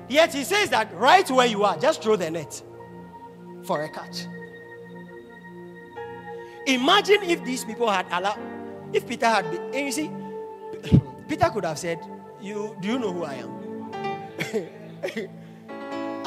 Yet 0.07 0.31
he 0.31 0.43
says 0.43 0.69
that 0.69 0.93
right 0.93 1.29
where 1.31 1.47
you 1.47 1.63
are, 1.63 1.75
just 1.79 2.03
throw 2.03 2.15
the 2.15 2.29
net 2.29 2.61
for 3.63 3.83
a 3.83 3.89
catch. 3.89 4.27
Imagine 6.67 7.23
if 7.23 7.43
these 7.43 7.65
people 7.65 7.89
had 7.89 8.05
allowed, 8.11 8.39
if 8.93 9.07
Peter 9.07 9.25
had 9.25 9.49
been, 9.49 9.61
and 9.73 9.85
you 9.87 9.91
see, 9.91 10.11
Peter 11.27 11.49
could 11.49 11.65
have 11.65 11.79
said, 11.79 11.99
"You 12.39 12.75
do 12.79 12.89
you 12.89 12.99
know 12.99 13.11
who 13.11 13.23
I 13.23 13.33
am? 13.35 15.29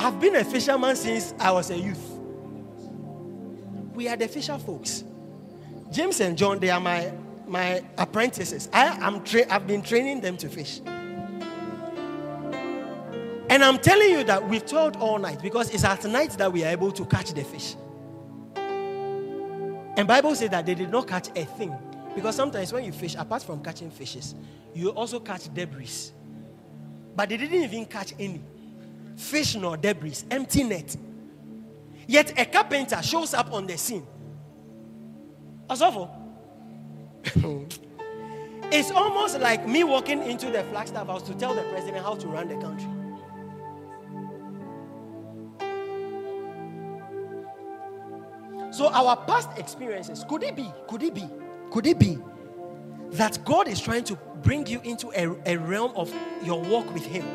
I've 0.03 0.19
been 0.19 0.35
a 0.37 0.45
fisherman 0.45 0.97
since 0.97 1.35
I 1.39 1.51
was 1.51 1.71
a 1.71 1.77
youth. 1.77 2.19
We 3.95 4.09
are 4.09 4.17
the 4.17 4.29
fisher 4.29 4.57
folks. 4.57 5.05
James 5.91 6.21
and 6.21 6.39
John, 6.39 6.59
they 6.59 6.71
are 6.71 6.81
my 6.81 7.13
my 7.47 7.85
apprentices. 7.99 8.71
I 8.73 8.97
am 9.07 9.23
tra- 9.25 9.45
I've 9.53 9.67
been 9.67 9.83
training 9.83 10.23
them 10.23 10.39
to 10.39 10.49
fish. 10.49 10.81
And 13.51 13.63
I'm 13.63 13.77
telling 13.77 14.09
you 14.09 14.25
that 14.25 14.49
we've 14.49 14.65
toiled 14.65 14.97
all 14.97 15.19
night 15.19 15.43
because 15.43 15.69
it's 15.69 15.85
at 15.85 16.03
night 16.05 16.31
that 16.39 16.51
we 16.51 16.65
are 16.65 16.69
able 16.69 16.93
to 16.93 17.05
catch 17.05 17.35
the 17.35 17.45
fish. 17.45 17.77
And 18.57 20.09
Bible 20.09 20.35
says 20.35 20.49
that 20.49 20.65
they 20.65 20.75
did 20.75 20.91
not 20.91 21.09
catch 21.09 21.29
a 21.37 21.45
thing. 21.45 21.77
Because 22.15 22.37
sometimes 22.37 22.73
when 22.73 22.85
you 22.85 22.93
fish, 22.93 23.17
apart 23.17 23.43
from 23.43 23.63
catching 23.63 23.91
fishes, 23.91 24.35
you 24.73 24.89
also 24.93 25.21
catch 25.21 25.53
debris. 25.53 26.13
But 27.15 27.29
they 27.29 27.37
didn't 27.37 27.63
even 27.65 27.85
catch 27.85 28.15
any. 28.19 28.41
Fish 29.21 29.55
nor 29.55 29.77
debris, 29.77 30.25
empty 30.31 30.65
net. 30.65 30.97
Yet 32.07 32.33
a 32.39 32.47
carpenter 32.47 33.03
shows 33.03 33.35
up 33.35 33.53
on 33.53 33.67
the 33.67 33.77
scene. 33.77 34.07
Asofo. 35.69 36.09
it's 38.73 38.91
almost 38.91 39.39
like 39.39 39.69
me 39.69 39.85
walking 39.85 40.23
into 40.23 40.51
the 40.51 40.65
Flagstaff 40.65 41.07
house 41.07 41.23
to 41.25 41.35
tell 41.35 41.55
the 41.55 41.63
president 41.65 42.03
how 42.03 42.15
to 42.15 42.27
run 42.29 42.49
the 42.49 42.57
country. 42.57 42.89
So 48.73 48.89
our 48.89 49.17
past 49.27 49.51
experiences, 49.59 50.25
could 50.27 50.43
it 50.43 50.57
be, 50.57 50.73
could 50.89 51.03
it 51.03 51.15
be, 51.15 51.29
could 51.71 51.87
it 51.87 51.99
be 51.99 52.19
that 53.11 53.45
God 53.45 53.69
is 53.69 53.81
trying 53.81 54.05
to 54.05 54.17
bring 54.43 54.67
you 54.67 54.81
into 54.83 55.13
a, 55.15 55.37
a 55.45 55.59
realm 55.59 55.93
of 55.95 56.11
your 56.43 56.63
walk 56.63 56.93
with 56.95 57.05
Him, 57.05 57.27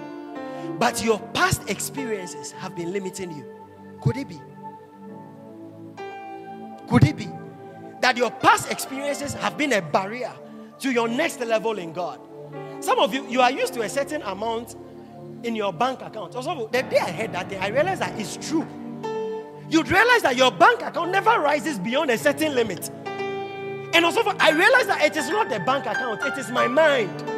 but 0.79 1.03
your 1.03 1.19
past 1.33 1.69
experiences 1.69 2.51
have 2.51 2.75
been 2.75 2.91
limiting 2.91 3.31
you? 3.31 3.45
Could 4.01 4.17
it 4.17 4.27
be? 4.27 4.39
Could 6.87 7.03
it 7.03 7.15
be 7.17 7.29
that 8.01 8.17
your 8.17 8.31
past 8.31 8.71
experiences 8.71 9.33
have 9.33 9.57
been 9.57 9.73
a 9.73 9.81
barrier 9.81 10.31
to 10.79 10.91
your 10.91 11.07
next 11.07 11.39
level 11.39 11.77
in 11.79 11.93
God? 11.93 12.19
Some 12.79 12.99
of 12.99 13.13
you, 13.13 13.27
you 13.27 13.41
are 13.41 13.51
used 13.51 13.73
to 13.73 13.81
a 13.81 13.89
certain 13.89 14.21
amount 14.23 14.75
in 15.43 15.55
your 15.55 15.73
bank 15.73 16.01
account. 16.01 16.35
Also, 16.35 16.67
the 16.67 16.83
day 16.83 16.99
I 16.99 17.11
heard 17.11 17.33
that 17.33 17.49
thing, 17.49 17.59
I 17.59 17.69
realized 17.69 18.01
that 18.01 18.19
it's 18.19 18.37
true 18.49 18.67
you'd 19.69 19.89
realize 19.89 20.21
that 20.21 20.35
your 20.35 20.51
bank 20.51 20.81
account 20.81 21.11
never 21.11 21.39
rises 21.39 21.79
beyond 21.79 22.11
a 22.11 22.17
certain 22.17 22.55
limit. 22.55 22.89
And 23.93 24.03
also, 24.03 24.21
I 24.39 24.51
realized 24.51 24.89
that 24.89 25.03
it 25.03 25.15
is 25.15 25.29
not 25.29 25.49
the 25.49 25.59
bank 25.59 25.85
account, 25.85 26.21
it 26.23 26.37
is 26.37 26.51
my 26.51 26.67
mind. 26.67 27.34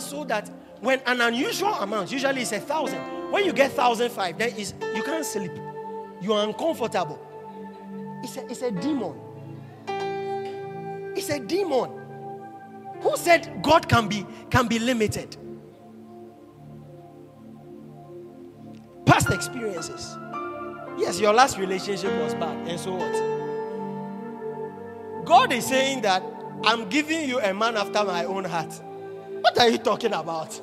Much 0.00 0.10
so 0.10 0.24
that 0.24 0.50
when 0.80 1.00
an 1.06 1.20
unusual 1.20 1.74
amount, 1.74 2.10
usually 2.10 2.42
it's 2.42 2.52
a 2.52 2.60
thousand, 2.60 3.00
when 3.30 3.44
you 3.44 3.52
get 3.52 3.72
thousand 3.72 4.10
five, 4.10 4.38
then 4.38 4.50
is 4.56 4.74
you 4.94 5.02
can't 5.02 5.24
sleep. 5.24 5.52
You 6.20 6.32
are 6.32 6.46
uncomfortable. 6.46 7.18
It's 8.22 8.36
a, 8.36 8.50
it's 8.50 8.62
a 8.62 8.70
demon. 8.70 9.18
It's 11.16 11.30
a 11.30 11.40
demon. 11.40 11.90
Who 13.00 13.16
said 13.16 13.62
God 13.62 13.88
can 13.88 14.08
be 14.08 14.26
can 14.50 14.66
be 14.68 14.78
limited? 14.78 15.36
past 19.06 19.30
experiences. 19.30 20.16
Yes, 20.96 21.18
your 21.18 21.34
last 21.34 21.58
relationship 21.58 22.12
was 22.22 22.32
bad, 22.34 22.68
and 22.68 22.78
so 22.78 22.92
what? 22.94 23.12
God 25.24 25.52
is 25.52 25.66
saying 25.66 26.02
that 26.02 26.22
I'm 26.64 26.88
giving 26.88 27.28
you 27.28 27.40
a 27.40 27.52
man 27.52 27.76
after 27.76 28.04
my 28.04 28.24
own 28.24 28.44
heart. 28.44 28.72
What 29.40 29.58
are 29.58 29.68
you 29.68 29.78
talking 29.78 30.12
about? 30.12 30.60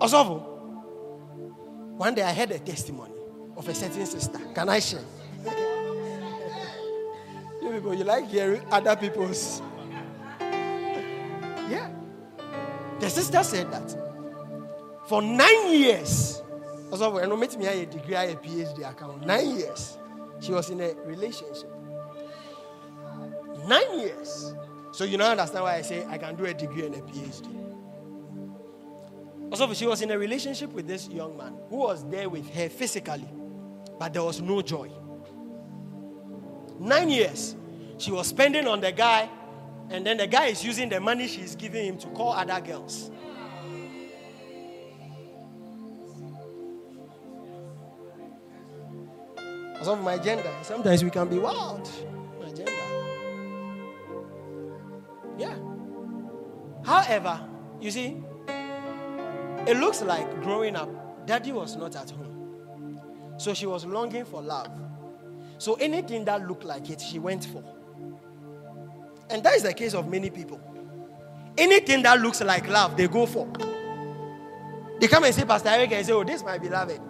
Osovo, 0.00 0.42
one 1.96 2.14
day 2.14 2.22
I 2.22 2.32
heard 2.32 2.50
a 2.50 2.58
testimony 2.58 3.14
of 3.56 3.68
a 3.68 3.74
certain 3.74 4.06
sister. 4.06 4.38
Can 4.54 4.68
I 4.68 4.80
share? 4.80 5.00
you 7.62 7.70
people, 7.70 7.94
you 7.94 8.04
like 8.04 8.28
hearing 8.28 8.62
other 8.70 8.96
people's. 8.96 9.62
Yeah. 11.70 11.88
The 13.00 13.08
sister 13.08 13.42
said 13.42 13.72
that 13.72 13.96
for 15.06 15.22
nine 15.22 15.72
years, 15.72 16.42
when 16.90 17.32
I 17.32 17.36
met 17.36 17.58
me 17.58 17.66
a 17.66 17.86
degree, 17.86 18.14
a 18.14 18.34
PhD 18.36 18.88
account, 18.88 19.26
nine 19.26 19.56
years. 19.56 19.98
She 20.40 20.52
was 20.52 20.70
in 20.70 20.80
a 20.80 20.94
relationship. 21.06 21.73
Nine 23.66 24.00
years. 24.00 24.54
So 24.92 25.04
you 25.04 25.16
now 25.16 25.30
understand 25.30 25.64
why 25.64 25.76
I 25.76 25.82
say 25.82 26.04
I 26.06 26.18
can 26.18 26.36
do 26.36 26.44
a 26.44 26.54
degree 26.54 26.86
and 26.86 26.94
a 26.94 27.00
PhD. 27.00 27.64
Also, 29.50 29.72
she 29.72 29.86
was 29.86 30.02
in 30.02 30.10
a 30.10 30.18
relationship 30.18 30.72
with 30.72 30.86
this 30.86 31.08
young 31.08 31.36
man 31.36 31.56
who 31.68 31.76
was 31.76 32.08
there 32.08 32.28
with 32.28 32.48
her 32.54 32.68
physically, 32.68 33.28
but 33.98 34.12
there 34.12 34.22
was 34.22 34.40
no 34.40 34.62
joy. 34.62 34.90
Nine 36.78 37.10
years 37.10 37.54
she 37.98 38.10
was 38.10 38.26
spending 38.26 38.66
on 38.66 38.80
the 38.80 38.92
guy, 38.92 39.28
and 39.90 40.04
then 40.04 40.16
the 40.16 40.26
guy 40.26 40.46
is 40.46 40.64
using 40.64 40.88
the 40.88 41.00
money 41.00 41.28
she's 41.28 41.54
giving 41.54 41.86
him 41.86 41.98
to 41.98 42.08
call 42.08 42.32
other 42.32 42.60
girls. 42.60 43.10
Of 49.86 50.02
my 50.02 50.16
gender, 50.16 50.50
sometimes 50.62 51.04
we 51.04 51.10
can 51.10 51.28
be 51.28 51.38
wild. 51.38 51.90
Yeah. 55.38 55.56
However, 56.84 57.40
you 57.80 57.90
see, 57.90 58.22
it 59.66 59.76
looks 59.78 60.02
like 60.02 60.42
growing 60.42 60.76
up, 60.76 61.26
daddy 61.26 61.52
was 61.52 61.76
not 61.76 61.96
at 61.96 62.10
home. 62.10 63.00
So 63.38 63.54
she 63.54 63.66
was 63.66 63.84
longing 63.84 64.24
for 64.24 64.42
love. 64.42 64.68
So 65.58 65.74
anything 65.74 66.24
that 66.26 66.46
looked 66.46 66.64
like 66.64 66.90
it, 66.90 67.00
she 67.00 67.18
went 67.18 67.46
for. 67.46 67.62
And 69.30 69.42
that 69.42 69.54
is 69.54 69.62
the 69.62 69.72
case 69.72 69.94
of 69.94 70.08
many 70.08 70.30
people. 70.30 70.60
Anything 71.56 72.02
that 72.02 72.20
looks 72.20 72.42
like 72.42 72.68
love, 72.68 72.96
they 72.96 73.08
go 73.08 73.26
for. 73.26 73.48
They 75.00 75.08
come 75.08 75.24
and 75.24 75.34
say, 75.34 75.44
Pastor 75.44 75.70
Eric, 75.70 75.92
and 75.92 76.06
say, 76.06 76.12
Oh, 76.12 76.24
this 76.24 76.36
is 76.36 76.44
my 76.44 76.58
beloved. 76.58 77.00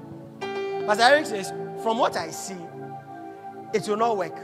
Pastor 0.41 1.03
Eric 1.03 1.27
says, 1.27 1.51
From 1.83 1.99
what 1.99 2.17
I 2.17 2.31
see, 2.31 2.57
it 3.73 3.87
will 3.89 3.97
not 3.97 4.17
work. 4.17 4.37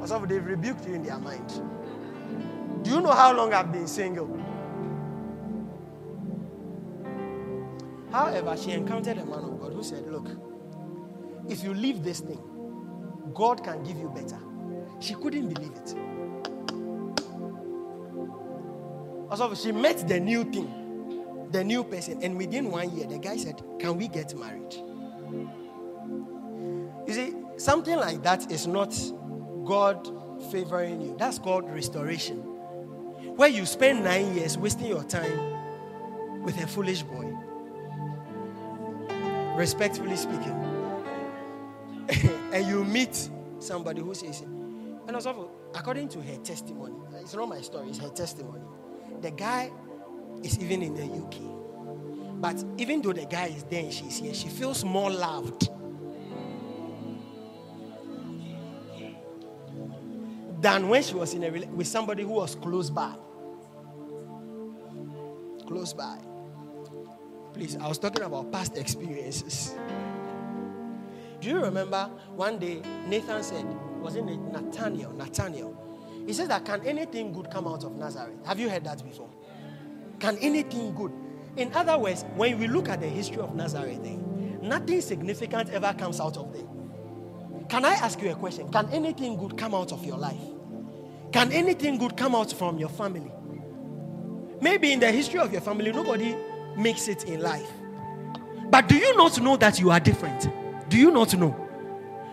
Because 0.00 0.28
they've 0.28 0.44
rebuked 0.44 0.86
you 0.86 0.94
in 0.94 1.02
their 1.02 1.18
mind. 1.18 1.62
Do 2.84 2.90
you 2.90 3.00
know 3.00 3.12
how 3.12 3.32
long 3.34 3.54
I've 3.54 3.72
been 3.72 3.86
single? 3.86 4.28
However, 8.12 8.56
she 8.58 8.72
encountered 8.72 9.16
a 9.16 9.24
man 9.24 9.38
of 9.38 9.58
God 9.58 9.72
who 9.72 9.82
said, 9.82 10.06
Look, 10.06 10.28
if 11.48 11.64
you 11.64 11.72
leave 11.72 12.04
this 12.04 12.20
thing, 12.20 12.38
God 13.32 13.64
can 13.64 13.82
give 13.82 13.96
you 13.96 14.10
better. 14.10 14.38
She 15.00 15.14
couldn't 15.14 15.48
believe 15.54 15.72
it. 15.72 15.94
Also, 19.30 19.54
she 19.54 19.72
met 19.72 20.06
the 20.06 20.20
new 20.20 20.44
thing, 20.44 21.48
the 21.50 21.64
new 21.64 21.84
person, 21.84 22.22
and 22.22 22.36
within 22.36 22.70
one 22.70 22.94
year, 22.94 23.06
the 23.06 23.18
guy 23.18 23.38
said, 23.38 23.62
Can 23.80 23.96
we 23.96 24.08
get 24.08 24.38
married? 24.38 24.74
You 27.06 27.14
see, 27.14 27.34
something 27.56 27.96
like 27.96 28.22
that 28.24 28.52
is 28.52 28.66
not 28.66 28.94
God 29.64 30.06
favoring 30.52 31.00
you. 31.00 31.16
That's 31.18 31.38
called 31.38 31.70
restoration. 31.70 32.53
Where 33.36 33.48
you 33.48 33.66
spend 33.66 34.04
nine 34.04 34.34
years 34.34 34.56
wasting 34.56 34.86
your 34.86 35.02
time 35.02 36.42
with 36.42 36.62
a 36.62 36.66
foolish 36.66 37.02
boy. 37.02 37.36
Respectfully 39.56 40.16
speaking. 40.16 40.54
and 42.52 42.66
you 42.66 42.84
meet 42.84 43.30
somebody 43.58 44.00
who 44.00 44.14
says, 44.14 44.42
and 44.42 45.10
also, 45.14 45.50
according 45.74 46.08
to 46.10 46.22
her 46.22 46.36
testimony, 46.38 46.94
it's 47.20 47.34
not 47.34 47.48
my 47.48 47.60
story, 47.60 47.88
it's 47.88 47.98
her 47.98 48.10
testimony. 48.10 48.64
The 49.20 49.32
guy 49.32 49.70
is 50.42 50.58
even 50.60 50.82
in 50.82 50.94
the 50.94 51.04
UK. 51.04 52.40
But 52.40 52.64
even 52.78 53.02
though 53.02 53.12
the 53.12 53.26
guy 53.26 53.46
is 53.46 53.64
there 53.64 53.82
and 53.82 53.92
she's 53.92 54.18
here, 54.18 54.34
she 54.34 54.48
feels 54.48 54.84
more 54.84 55.10
loved. 55.10 55.70
Than 60.64 60.88
when 60.88 61.02
she 61.02 61.14
was 61.14 61.34
in 61.34 61.44
a 61.44 61.50
with 61.50 61.86
somebody 61.86 62.22
who 62.22 62.30
was 62.30 62.54
close 62.54 62.88
by. 62.88 63.14
Close 65.66 65.92
by. 65.92 66.16
Please, 67.52 67.76
I 67.76 67.86
was 67.86 67.98
talking 67.98 68.22
about 68.22 68.50
past 68.50 68.78
experiences. 68.78 69.74
Do 71.42 71.50
you 71.50 71.60
remember 71.60 72.08
one 72.34 72.58
day 72.58 72.80
Nathan 73.06 73.42
said, 73.42 73.66
wasn't 74.00 74.30
it 74.30 74.38
Nathaniel? 74.38 75.12
Nathaniel. 75.12 75.76
He 76.26 76.32
says 76.32 76.48
that 76.48 76.64
can 76.64 76.80
anything 76.86 77.34
good 77.34 77.50
come 77.50 77.68
out 77.68 77.84
of 77.84 77.94
Nazareth? 77.96 78.38
Have 78.46 78.58
you 78.58 78.70
heard 78.70 78.84
that 78.84 79.04
before? 79.04 79.28
Can 80.18 80.38
anything 80.38 80.94
good? 80.94 81.12
In 81.58 81.74
other 81.74 81.98
words, 81.98 82.24
when 82.36 82.58
we 82.58 82.68
look 82.68 82.88
at 82.88 83.02
the 83.02 83.08
history 83.08 83.42
of 83.42 83.54
Nazareth, 83.54 84.00
eh, 84.02 84.16
nothing 84.62 85.02
significant 85.02 85.68
ever 85.74 85.92
comes 85.92 86.20
out 86.20 86.38
of 86.38 86.54
there. 86.54 86.64
Can 87.68 87.84
I 87.84 87.92
ask 87.92 88.22
you 88.22 88.30
a 88.30 88.34
question? 88.34 88.72
Can 88.72 88.88
anything 88.88 89.36
good 89.36 89.58
come 89.58 89.74
out 89.74 89.92
of 89.92 90.02
your 90.06 90.16
life? 90.16 90.53
Can 91.34 91.50
anything 91.50 91.98
good 91.98 92.16
come 92.16 92.36
out 92.36 92.52
from 92.52 92.78
your 92.78 92.88
family? 92.88 93.32
Maybe 94.60 94.92
in 94.92 95.00
the 95.00 95.10
history 95.10 95.40
of 95.40 95.50
your 95.50 95.62
family, 95.62 95.90
nobody 95.90 96.36
makes 96.76 97.08
it 97.08 97.24
in 97.24 97.40
life. 97.40 97.68
But 98.70 98.86
do 98.86 98.94
you 98.94 99.16
not 99.16 99.40
know 99.40 99.56
that 99.56 99.80
you 99.80 99.90
are 99.90 99.98
different? 99.98 100.48
Do 100.88 100.96
you 100.96 101.10
not 101.10 101.36
know? 101.36 101.56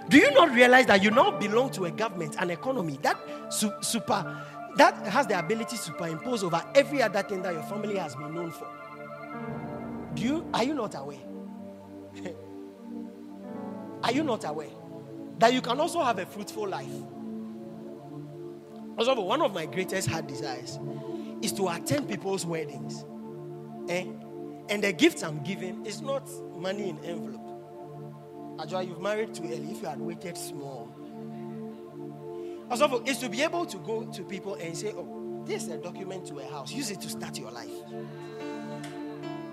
Do 0.07 0.19
you 0.19 0.29
not 0.29 0.53
realize 0.53 0.85
that 0.85 1.01
you 1.01 1.09
now 1.09 1.31
belong 1.31 1.71
to 1.71 1.85
a 1.85 1.91
government, 1.91 2.35
an 2.37 2.51
economy 2.51 2.99
that 3.01 3.17
su- 3.49 3.73
super 3.81 4.45
that 4.75 4.95
has 5.07 5.25
the 5.25 5.39
ability 5.39 5.77
to 5.77 5.81
superimpose 5.81 6.43
over 6.43 6.63
every 6.75 7.01
other 7.01 7.23
thing 7.23 7.41
that 7.41 7.53
your 7.53 7.63
family 7.63 7.97
has 7.97 8.15
been 8.15 8.35
known 8.35 8.51
for? 8.51 8.67
Do 10.13 10.21
you 10.21 10.47
are 10.53 10.63
you 10.63 10.75
not 10.75 10.93
aware? 10.93 11.17
are 14.03 14.11
you 14.11 14.23
not 14.23 14.47
aware 14.47 14.69
that 15.39 15.53
you 15.53 15.61
can 15.61 15.79
also 15.79 16.03
have 16.03 16.19
a 16.19 16.25
fruitful 16.27 16.67
life? 16.67 16.87
Also, 19.01 19.19
one 19.19 19.41
of 19.41 19.51
my 19.51 19.65
greatest 19.65 20.07
heart 20.07 20.27
desires 20.27 20.77
is 21.41 21.51
to 21.53 21.67
attend 21.69 22.07
people's 22.07 22.45
weddings. 22.45 23.03
Eh? 23.89 24.05
And 24.69 24.83
the 24.83 24.93
gifts 24.93 25.23
I'm 25.23 25.41
giving 25.41 25.83
is 25.87 26.03
not 26.03 26.29
money 26.55 26.89
in 26.89 26.99
envelope. 26.99 27.41
Ajua, 28.59 28.87
you've 28.87 29.01
married 29.01 29.33
too 29.33 29.45
early. 29.45 29.71
If 29.71 29.81
you 29.81 29.87
had 29.87 29.99
waited 29.99 30.37
small. 30.37 30.95
Also, 32.69 33.03
is 33.05 33.17
to 33.17 33.29
be 33.29 33.41
able 33.41 33.65
to 33.65 33.77
go 33.79 34.03
to 34.03 34.23
people 34.23 34.53
and 34.53 34.77
say, 34.77 34.93
oh, 34.95 35.41
this 35.47 35.63
is 35.63 35.69
a 35.69 35.77
document 35.79 36.27
to 36.27 36.37
a 36.37 36.45
house. 36.45 36.71
Use 36.71 36.91
it 36.91 37.01
to 37.01 37.09
start 37.09 37.39
your 37.39 37.49
life. 37.49 37.71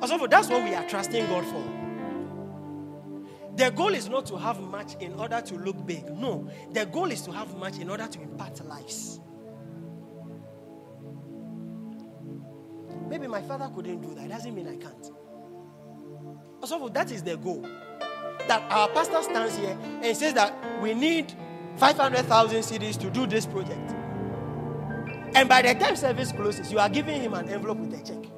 Also, 0.02 0.26
that's 0.26 0.50
what 0.50 0.62
we 0.62 0.74
are 0.74 0.86
trusting 0.86 1.26
God 1.26 1.46
for. 1.46 1.64
The 3.56 3.70
goal 3.70 3.94
is 3.94 4.10
not 4.10 4.26
to 4.26 4.36
have 4.36 4.60
much 4.60 4.96
in 5.00 5.14
order 5.14 5.40
to 5.40 5.54
look 5.54 5.86
big. 5.86 6.04
No, 6.10 6.50
the 6.70 6.84
goal 6.84 7.10
is 7.10 7.22
to 7.22 7.32
have 7.32 7.56
much 7.56 7.78
in 7.78 7.88
order 7.88 8.06
to 8.06 8.20
impact 8.20 8.62
lives. 8.66 9.20
Maybe 13.08 13.26
my 13.26 13.42
father 13.42 13.70
couldn't 13.74 14.00
do 14.00 14.14
that. 14.14 14.26
It 14.26 14.28
doesn't 14.28 14.54
mean 14.54 14.68
I 14.68 14.76
can't. 14.76 15.10
Also, 16.60 16.88
that 16.88 17.10
is 17.10 17.22
the 17.22 17.36
goal. 17.36 17.62
That 18.46 18.62
our 18.70 18.88
pastor 18.88 19.22
stands 19.22 19.56
here 19.56 19.76
and 20.02 20.16
says 20.16 20.34
that 20.34 20.54
we 20.82 20.94
need 20.94 21.32
500,000 21.76 22.60
cedis 22.60 22.98
to 23.00 23.10
do 23.10 23.26
this 23.26 23.46
project. 23.46 23.94
And 25.34 25.48
by 25.48 25.62
the 25.62 25.74
time 25.74 25.96
service 25.96 26.32
closes, 26.32 26.72
you 26.72 26.78
are 26.78 26.88
giving 26.88 27.20
him 27.20 27.34
an 27.34 27.48
envelope 27.48 27.78
with 27.78 27.94
a 27.94 28.02
check. 28.04 28.30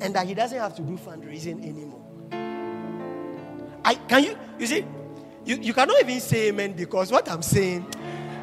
And 0.00 0.14
that 0.14 0.26
he 0.26 0.34
doesn't 0.34 0.58
have 0.58 0.74
to 0.76 0.82
do 0.82 0.96
fundraising 0.96 1.62
anymore. 1.66 2.00
I 3.84 3.94
can 3.94 4.24
you 4.24 4.38
you 4.58 4.66
see 4.66 4.84
you, 5.44 5.56
you 5.56 5.72
cannot 5.74 6.00
even 6.02 6.20
say 6.20 6.48
amen 6.48 6.72
because 6.72 7.10
what 7.10 7.30
I'm 7.30 7.42
saying, 7.42 7.86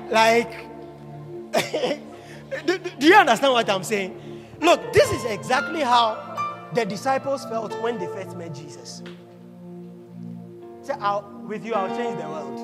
like 0.09 0.51
do, 2.65 2.77
do 2.77 3.07
you 3.07 3.15
understand 3.15 3.53
what 3.53 3.69
I'm 3.69 3.83
saying? 3.83 4.26
Look, 4.59 4.93
this 4.93 5.11
is 5.11 5.25
exactly 5.25 5.81
how 5.81 6.69
the 6.73 6.85
disciples 6.85 7.45
felt 7.45 7.73
when 7.81 7.97
they 7.97 8.07
first 8.07 8.35
met 8.35 8.53
Jesus. 8.53 9.03
Say, 10.81 10.93
I'll, 10.99 11.23
with 11.47 11.65
you, 11.65 11.73
I'll 11.73 11.95
change 11.95 12.19
the 12.19 12.27
world. 12.27 12.59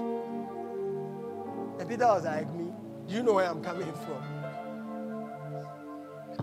And 1.80 1.89
Peter 1.89 2.06
was 2.06 2.24
like, 2.24 2.52
Me, 2.54 2.72
do 3.08 3.14
you 3.16 3.24
know 3.24 3.34
where 3.34 3.50
I'm 3.50 3.64
coming 3.64 3.91
from? 3.94 4.24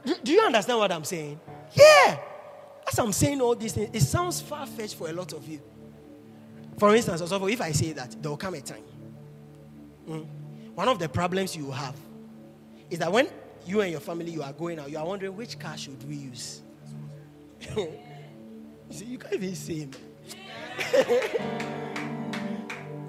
Do, 0.05 0.15
do 0.23 0.33
you 0.33 0.41
understand 0.41 0.79
what 0.79 0.93
I'm 0.93 1.05
saying? 1.05 1.41
Yeah. 1.73 2.19
As 2.87 2.99
I'm 2.99 3.13
saying 3.13 3.41
all 3.41 3.55
these 3.55 3.73
things, 3.73 3.91
it 3.93 4.01
sounds 4.01 4.41
far 4.41 4.67
fetched 4.67 4.97
for 4.97 5.09
a 5.09 5.13
lot 5.13 5.33
of 5.33 5.47
you. 5.47 5.61
For 6.79 6.95
instance, 6.95 7.21
also, 7.21 7.47
if 7.47 7.61
I 7.61 7.73
say 7.73 7.93
that, 7.93 8.17
there 8.23 8.31
will 8.31 8.39
come 8.39 8.55
a 8.55 8.61
time. 8.61 8.83
Mm, 10.09 10.27
one 10.75 10.89
of 10.89 10.99
the 10.99 11.09
problems 11.09 11.55
you 11.55 11.71
have 11.71 11.95
is 12.89 12.99
that 12.99 13.13
when 13.13 13.29
you 13.67 13.81
and 13.81 13.91
your 13.91 14.01
family 14.01 14.31
you 14.31 14.43
are 14.43 14.53
going 14.53 14.79
out, 14.79 14.91
you 14.91 14.99
are 14.99 15.07
wondering 15.07 15.37
which 15.37 15.59
car 15.59 15.77
should 15.77 16.07
we 16.09 16.17
use. 16.17 16.63
you 17.77 17.93
see, 18.91 19.05
you 19.05 19.19
can't 19.19 19.35
even 19.35 19.55
say 19.55 19.89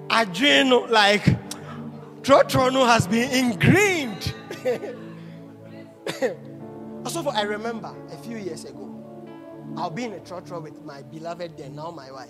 Adreno, 0.08 0.88
like 0.90 1.24
Trotrono 2.22 2.86
has 2.86 3.06
been 3.06 3.30
ingrained. 3.30 4.34
also, 7.04 7.28
I 7.30 7.42
remember 7.42 7.94
a 8.12 8.16
few 8.18 8.36
years 8.36 8.64
ago, 8.64 8.88
I'll 9.76 9.90
be 9.90 10.04
in 10.04 10.12
a 10.12 10.18
Trotro 10.18 10.62
with 10.62 10.84
my 10.84 11.02
beloved 11.02 11.56
then, 11.56 11.74
now 11.76 11.90
my 11.90 12.12
wife. 12.12 12.28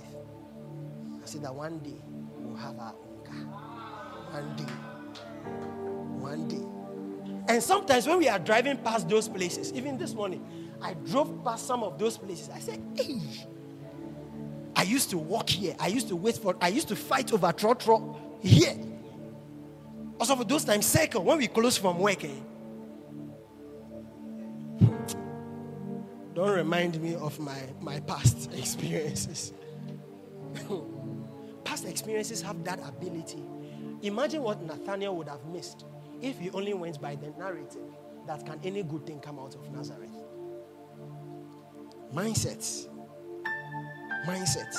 I 1.23 1.27
said 1.27 1.43
that 1.43 1.55
one 1.55 1.81
day 1.81 2.01
we'll 2.39 2.57
have 2.57 2.79
our 2.79 2.95
own 2.95 3.25
car. 3.25 3.45
One 4.41 4.57
day. 4.57 4.73
One 6.23 6.49
day. 6.49 6.82
And 7.49 7.63
sometimes 7.63 8.07
when 8.07 8.19
we 8.19 8.29
are 8.29 8.39
driving 8.39 8.77
past 8.79 9.09
those 9.09 9.29
places, 9.29 9.73
even 9.73 9.99
this 9.99 10.15
morning, 10.15 10.45
I 10.81 10.95
drove 10.95 11.45
past 11.45 11.67
some 11.67 11.83
of 11.83 11.99
those 11.99 12.17
places. 12.17 12.49
I 12.51 12.61
said, 12.61 12.81
hey, 12.95 13.21
I 14.75 14.83
used 14.83 15.11
to 15.11 15.19
walk 15.19 15.49
here. 15.49 15.77
I 15.79 15.89
used 15.89 16.09
to 16.09 16.17
wait 16.17 16.37
for, 16.37 16.57
I 16.61 16.69
used 16.69 16.89
to 16.89 16.97
fight 16.97 17.33
over 17.33 17.53
trotro 17.53 18.17
here. 18.41 18.77
Also, 20.19 20.37
for 20.37 20.45
those 20.45 20.65
times, 20.65 20.87
second, 20.87 21.25
when 21.25 21.39
we 21.39 21.49
close 21.49 21.77
from 21.77 21.99
work, 21.99 22.25
eh, 22.25 22.31
don't 26.35 26.51
remind 26.51 27.01
me 27.01 27.15
of 27.15 27.39
my, 27.39 27.59
my 27.81 28.01
past 28.01 28.51
experiences. 28.57 29.53
past 31.65 31.87
experiences 31.87 32.41
have 32.43 32.63
that 32.65 32.79
ability. 32.87 33.43
Imagine 34.03 34.43
what 34.43 34.63
Nathaniel 34.63 35.17
would 35.17 35.29
have 35.29 35.45
missed 35.47 35.85
if 36.23 36.39
he 36.39 36.51
only 36.51 36.73
went 36.73 37.01
by 37.01 37.17
the 37.17 37.31
narrative 37.39 37.83
that 38.27 38.47
can 38.47 38.61
any 38.65 38.83
good 38.83 39.05
thing 39.07 39.21
come 39.21 39.39
out 39.39 39.55
of 39.55 39.71
Nazareth. 39.71 40.11
Mindsets. 42.15 42.89
Mindsets. 44.27 44.79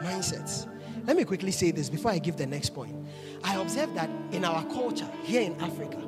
Mindsets. 0.00 0.68
Let 1.04 1.16
me 1.16 1.24
quickly 1.24 1.50
say 1.50 1.72
this 1.72 1.90
before 1.90 2.12
I 2.12 2.18
give 2.18 2.36
the 2.36 2.46
next 2.46 2.70
point. 2.70 2.94
I 3.42 3.60
observe 3.60 3.94
that 3.94 4.08
in 4.30 4.44
our 4.44 4.64
culture 4.66 5.08
here 5.24 5.42
in 5.42 5.60
Africa, 5.60 5.98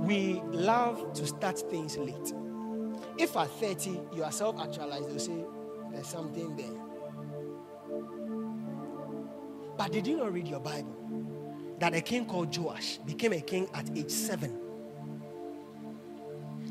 we 0.00 0.40
love 0.50 1.12
to 1.14 1.26
start 1.26 1.58
things 1.70 1.96
late. 1.96 2.32
If 3.18 3.36
at 3.36 3.50
30 3.50 4.00
you 4.14 4.24
are 4.24 4.32
self 4.32 4.58
actualized, 4.58 5.08
they'll 5.08 5.18
say 5.18 5.44
there's 5.92 6.06
something 6.06 6.56
there. 6.56 6.87
But 9.78 9.92
did 9.92 10.08
you 10.08 10.16
not 10.16 10.32
read 10.32 10.48
your 10.48 10.58
Bible? 10.58 10.96
That 11.78 11.94
a 11.94 12.00
king 12.00 12.26
called 12.26 12.54
Joash 12.54 12.98
became 12.98 13.32
a 13.32 13.40
king 13.40 13.68
at 13.72 13.88
age 13.96 14.10
seven. 14.10 14.58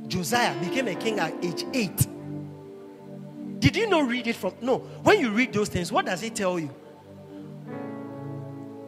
Josiah 0.08 0.60
became 0.60 0.90
a 0.90 0.96
king 0.96 1.18
at 1.20 1.34
age 1.44 1.66
eight. 1.74 2.06
Did 3.60 3.78
you 3.78 3.88
not 3.88 4.10
read 4.10 4.28
it 4.28 4.36
from? 4.36 4.54
No. 4.62 4.80
When 5.04 5.22
you 5.22 5.32
read 5.32 5.54
those 5.54 5.70
things, 5.70 5.90
what 5.90 6.06
does 6.06 6.22
it 6.22 6.36
tell 6.36 6.60
you? 6.60 6.70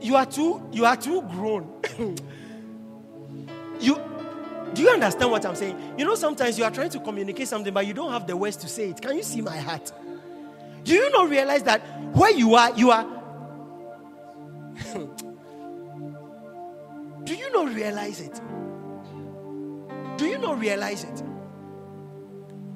You 0.02 0.18
are 0.18 0.26
too, 0.26 0.68
you 0.74 0.86
are 0.86 0.98
too 0.98 1.22
grown. 1.22 1.82
you 3.80 4.02
do 4.74 4.82
you 4.84 4.90
understand 4.90 5.32
what 5.32 5.46
I'm 5.46 5.56
saying? 5.56 5.96
You 5.98 6.06
know, 6.06 6.16
sometimes 6.16 6.58
you 6.58 6.66
are 6.66 6.72
trying 6.72 6.90
to 6.90 7.00
communicate 7.00 7.48
something, 7.48 7.74
but 7.74 7.88
you 7.88 7.94
don't 7.94 8.12
have 8.12 8.28
the 8.28 8.36
words 8.36 8.58
to 8.58 8.68
say 8.68 8.90
it. 8.90 9.02
Can 9.02 9.16
you 9.16 9.24
see 9.24 9.42
my 9.42 9.58
heart? 9.58 9.92
Do 10.84 10.94
you 10.94 11.10
not 11.10 11.30
realize 11.30 11.64
that 11.64 11.80
where 12.14 12.32
you 12.32 12.56
are, 12.56 12.72
you 12.76 12.92
are. 12.92 13.19
Hmm. 14.80 15.06
do 17.24 17.36
you 17.36 17.52
not 17.52 17.74
realize 17.74 18.22
it? 18.22 18.42
Do 20.18 20.26
you 20.26 20.38
not 20.38 20.60
realize 20.60 21.04
it? 21.04 21.24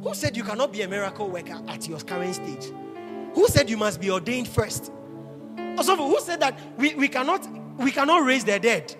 Who 0.01 0.13
said 0.13 0.35
you 0.35 0.43
cannot 0.43 0.71
be 0.71 0.81
a 0.81 0.87
miracle 0.87 1.29
worker 1.29 1.61
at 1.67 1.87
your 1.87 1.99
current 1.99 2.35
stage? 2.35 2.71
Who 3.33 3.47
said 3.47 3.69
you 3.69 3.77
must 3.77 3.99
be 3.99 4.11
ordained 4.11 4.47
first? 4.47 4.91
Also, 5.77 5.95
who 5.95 6.19
said 6.19 6.39
that 6.41 6.59
we, 6.77 6.93
we 6.95 7.07
cannot 7.07 7.47
we 7.77 7.91
cannot 7.91 8.23
raise 8.23 8.45
the 8.45 8.59
dead? 8.59 8.95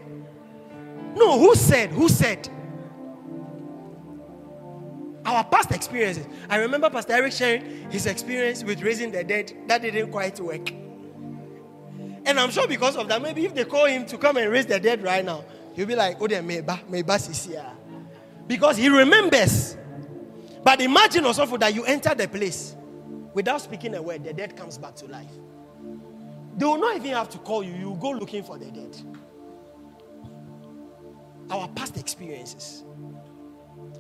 No, 1.16 1.38
who 1.38 1.56
said? 1.56 1.92
Who 1.92 2.10
said? 2.10 2.50
Our 5.26 5.44
past 5.44 5.72
experiences. 5.72 6.26
I 6.50 6.58
remember 6.58 6.90
Pastor 6.90 7.14
Eric 7.14 7.34
sharing 7.34 7.90
his 7.92 8.06
experience 8.08 8.64
with 8.64 8.82
raising 8.82 9.12
the 9.12 9.24
dead. 9.24 9.54
That 9.68 9.82
didn't 9.82 10.12
quite 10.12 10.40
work. 10.40 10.83
And 12.26 12.40
I'm 12.40 12.52
sure 12.52 12.68
because 12.68 12.96
of 12.96 13.08
that, 13.10 13.22
maybe 13.22 13.46
if 13.46 13.54
they 13.54 13.66
call 13.66 13.86
him 13.86 14.06
to 14.08 14.18
come 14.18 14.38
and 14.38 14.50
raise 14.50 14.66
the 14.66 14.80
dead 14.80 15.04
right 15.04 15.24
now, 15.24 15.44
he'll 15.76 15.88
be 15.88 15.96
like, 15.96 16.18
Oh, 16.20 16.28
they 16.28 16.42
may 16.42 16.62
ah. 16.68 16.80
Because 18.48 18.78
he 18.78 18.90
remembers. 18.90 19.78
But 20.64 20.80
imagine 20.82 21.26
also 21.26 21.46
that 21.58 21.74
you 21.76 21.84
enter 21.84 22.16
the 22.16 22.28
place 22.28 22.76
without 23.34 23.62
speaking 23.62 23.96
a 23.96 24.02
word, 24.02 24.24
the 24.24 24.34
dead 24.34 24.56
comes 24.56 24.78
back 24.78 24.96
to 24.98 25.06
life. 25.08 25.32
They 26.56 26.66
will 26.66 26.78
not 26.78 26.96
even 26.96 27.12
have 27.12 27.30
to 27.32 27.38
call 27.40 27.64
you, 27.64 27.74
you 27.74 27.98
go 28.00 28.12
looking 28.12 28.44
for 28.44 28.58
the 28.58 28.72
dead. 28.72 28.96
Our 31.50 31.68
past 31.70 31.98
experiences. 31.98 32.84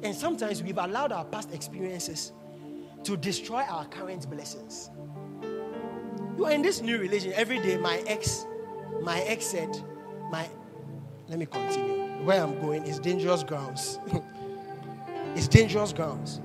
And 0.04 0.16
sometimes 0.16 0.62
we've 0.62 0.78
allowed 0.78 1.12
our 1.12 1.26
past 1.26 1.54
experiences 1.54 2.32
to 3.04 3.18
destroy 3.18 3.62
our 3.62 3.86
current 3.86 4.30
blessings. 4.30 4.90
You 6.38 6.46
are 6.46 6.52
in 6.52 6.62
this 6.62 6.82
new 6.82 6.98
religion 6.98 7.34
every 7.34 7.60
day. 7.60 7.78
My 7.78 8.04
ex, 8.08 8.46
my 9.02 9.22
ex 9.22 9.46
said, 9.46 9.70
my 10.32 10.50
let 11.28 11.40
me 11.40 11.46
continue. 11.46 12.26
Where 12.26 12.42
I'm 12.42 12.60
going 12.60 12.86
is 12.86 13.00
dangerous 13.00 13.44
grounds. 13.44 14.00
it's 15.36 15.48
dangerous 15.48 15.94
grounds. 15.94 16.42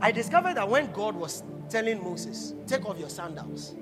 I 0.00 0.10
discovered 0.12 0.54
that 0.56 0.68
when 0.68 0.92
God 0.92 1.16
was 1.16 1.42
telling 1.68 2.02
Moses, 2.02 2.54
take 2.66 2.84
off 2.86 2.98
your 2.98 3.08
sandals. 3.08 3.74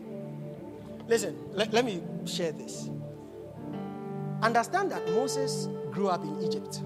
Listen, 1.07 1.37
let, 1.51 1.73
let 1.73 1.85
me 1.85 2.03
share 2.25 2.53
this. 2.53 2.91
Understand 4.43 4.91
that 4.93 5.07
Moses 5.11 5.69
grew 5.91 6.09
up 6.09 6.23
in 6.25 6.41
Egypt. 6.43 6.83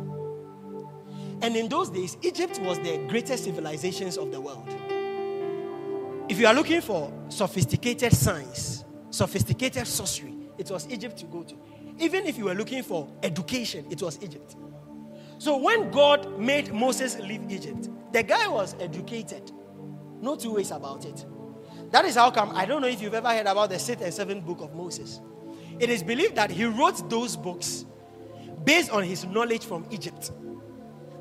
And 1.42 1.54
in 1.54 1.68
those 1.68 1.90
days, 1.90 2.16
Egypt 2.22 2.58
was 2.60 2.78
the 2.78 2.98
greatest 3.08 3.44
civilizations 3.44 4.16
of 4.16 4.32
the 4.32 4.40
world. 4.40 4.68
If 6.36 6.40
you 6.40 6.48
are 6.48 6.54
looking 6.54 6.82
for 6.82 7.10
sophisticated 7.30 8.12
science, 8.12 8.84
sophisticated 9.08 9.86
sorcery, 9.86 10.34
it 10.58 10.70
was 10.70 10.86
Egypt 10.90 11.16
to 11.20 11.24
go 11.24 11.42
to. 11.42 11.56
Even 11.98 12.26
if 12.26 12.36
you 12.36 12.44
were 12.44 12.54
looking 12.54 12.82
for 12.82 13.10
education, 13.22 13.86
it 13.90 14.02
was 14.02 14.22
Egypt. 14.22 14.54
So 15.38 15.56
when 15.56 15.90
God 15.90 16.38
made 16.38 16.74
Moses 16.74 17.18
leave 17.20 17.50
Egypt, 17.50 17.88
the 18.12 18.22
guy 18.22 18.48
was 18.48 18.76
educated. 18.80 19.50
No 20.20 20.36
two 20.36 20.52
ways 20.52 20.72
about 20.72 21.06
it. 21.06 21.24
That 21.90 22.04
is 22.04 22.16
how 22.16 22.30
come 22.30 22.50
I 22.54 22.66
don't 22.66 22.82
know 22.82 22.88
if 22.88 23.00
you've 23.00 23.14
ever 23.14 23.30
heard 23.30 23.46
about 23.46 23.70
the 23.70 23.78
sixth 23.78 24.04
and 24.04 24.12
seventh 24.12 24.44
book 24.44 24.60
of 24.60 24.74
Moses. 24.74 25.22
It 25.80 25.88
is 25.88 26.02
believed 26.02 26.34
that 26.34 26.50
he 26.50 26.66
wrote 26.66 27.08
those 27.08 27.34
books 27.34 27.86
based 28.62 28.90
on 28.90 29.04
his 29.04 29.24
knowledge 29.24 29.64
from 29.64 29.86
Egypt. 29.90 30.32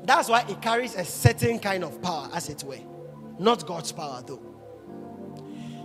That's 0.04 0.28
why 0.28 0.44
it 0.46 0.60
carries 0.60 0.94
a 0.94 1.06
certain 1.06 1.58
kind 1.58 1.84
of 1.84 2.02
power, 2.02 2.28
as 2.34 2.50
it 2.50 2.62
were. 2.64 2.80
Not 3.38 3.66
God's 3.66 3.92
power, 3.92 4.22
though. 4.26 4.55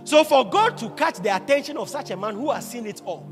So, 0.04 0.24
for 0.24 0.48
God 0.48 0.76
to 0.78 0.90
catch 0.90 1.18
the 1.18 1.34
attention 1.34 1.76
of 1.76 1.88
such 1.88 2.10
a 2.10 2.16
man 2.16 2.34
who 2.34 2.50
has 2.50 2.68
seen 2.68 2.86
it 2.86 3.02
all, 3.04 3.28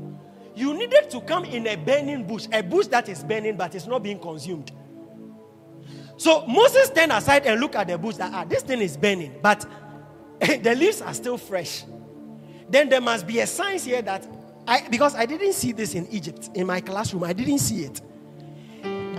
you 0.55 0.73
needed 0.73 1.09
to 1.11 1.21
come 1.21 1.45
in 1.45 1.67
a 1.67 1.75
burning 1.75 2.25
bush, 2.25 2.47
a 2.51 2.61
bush 2.61 2.87
that 2.87 3.09
is 3.09 3.23
burning 3.23 3.57
but 3.57 3.75
is 3.75 3.87
not 3.87 4.03
being 4.03 4.19
consumed. 4.19 4.71
So 6.17 6.45
Moses 6.45 6.87
stand 6.87 7.11
aside 7.11 7.45
and 7.45 7.59
look 7.59 7.75
at 7.75 7.87
the 7.87 7.97
bush 7.97 8.15
that 8.17 8.31
ah, 8.33 8.43
this 8.43 8.63
thing 8.63 8.81
is 8.81 8.95
burning, 8.95 9.35
but 9.41 9.65
the 10.39 10.75
leaves 10.75 11.01
are 11.01 11.13
still 11.13 11.37
fresh. 11.37 11.83
Then 12.69 12.89
there 12.89 13.01
must 13.01 13.27
be 13.27 13.39
a 13.39 13.47
sign 13.47 13.79
here 13.79 14.01
that 14.01 14.27
I 14.67 14.87
because 14.89 15.15
I 15.15 15.25
didn't 15.25 15.53
see 15.53 15.71
this 15.71 15.95
in 15.95 16.07
Egypt 16.07 16.49
in 16.53 16.67
my 16.67 16.79
classroom, 16.79 17.23
I 17.23 17.33
didn't 17.33 17.59
see 17.59 17.83
it. 17.83 18.01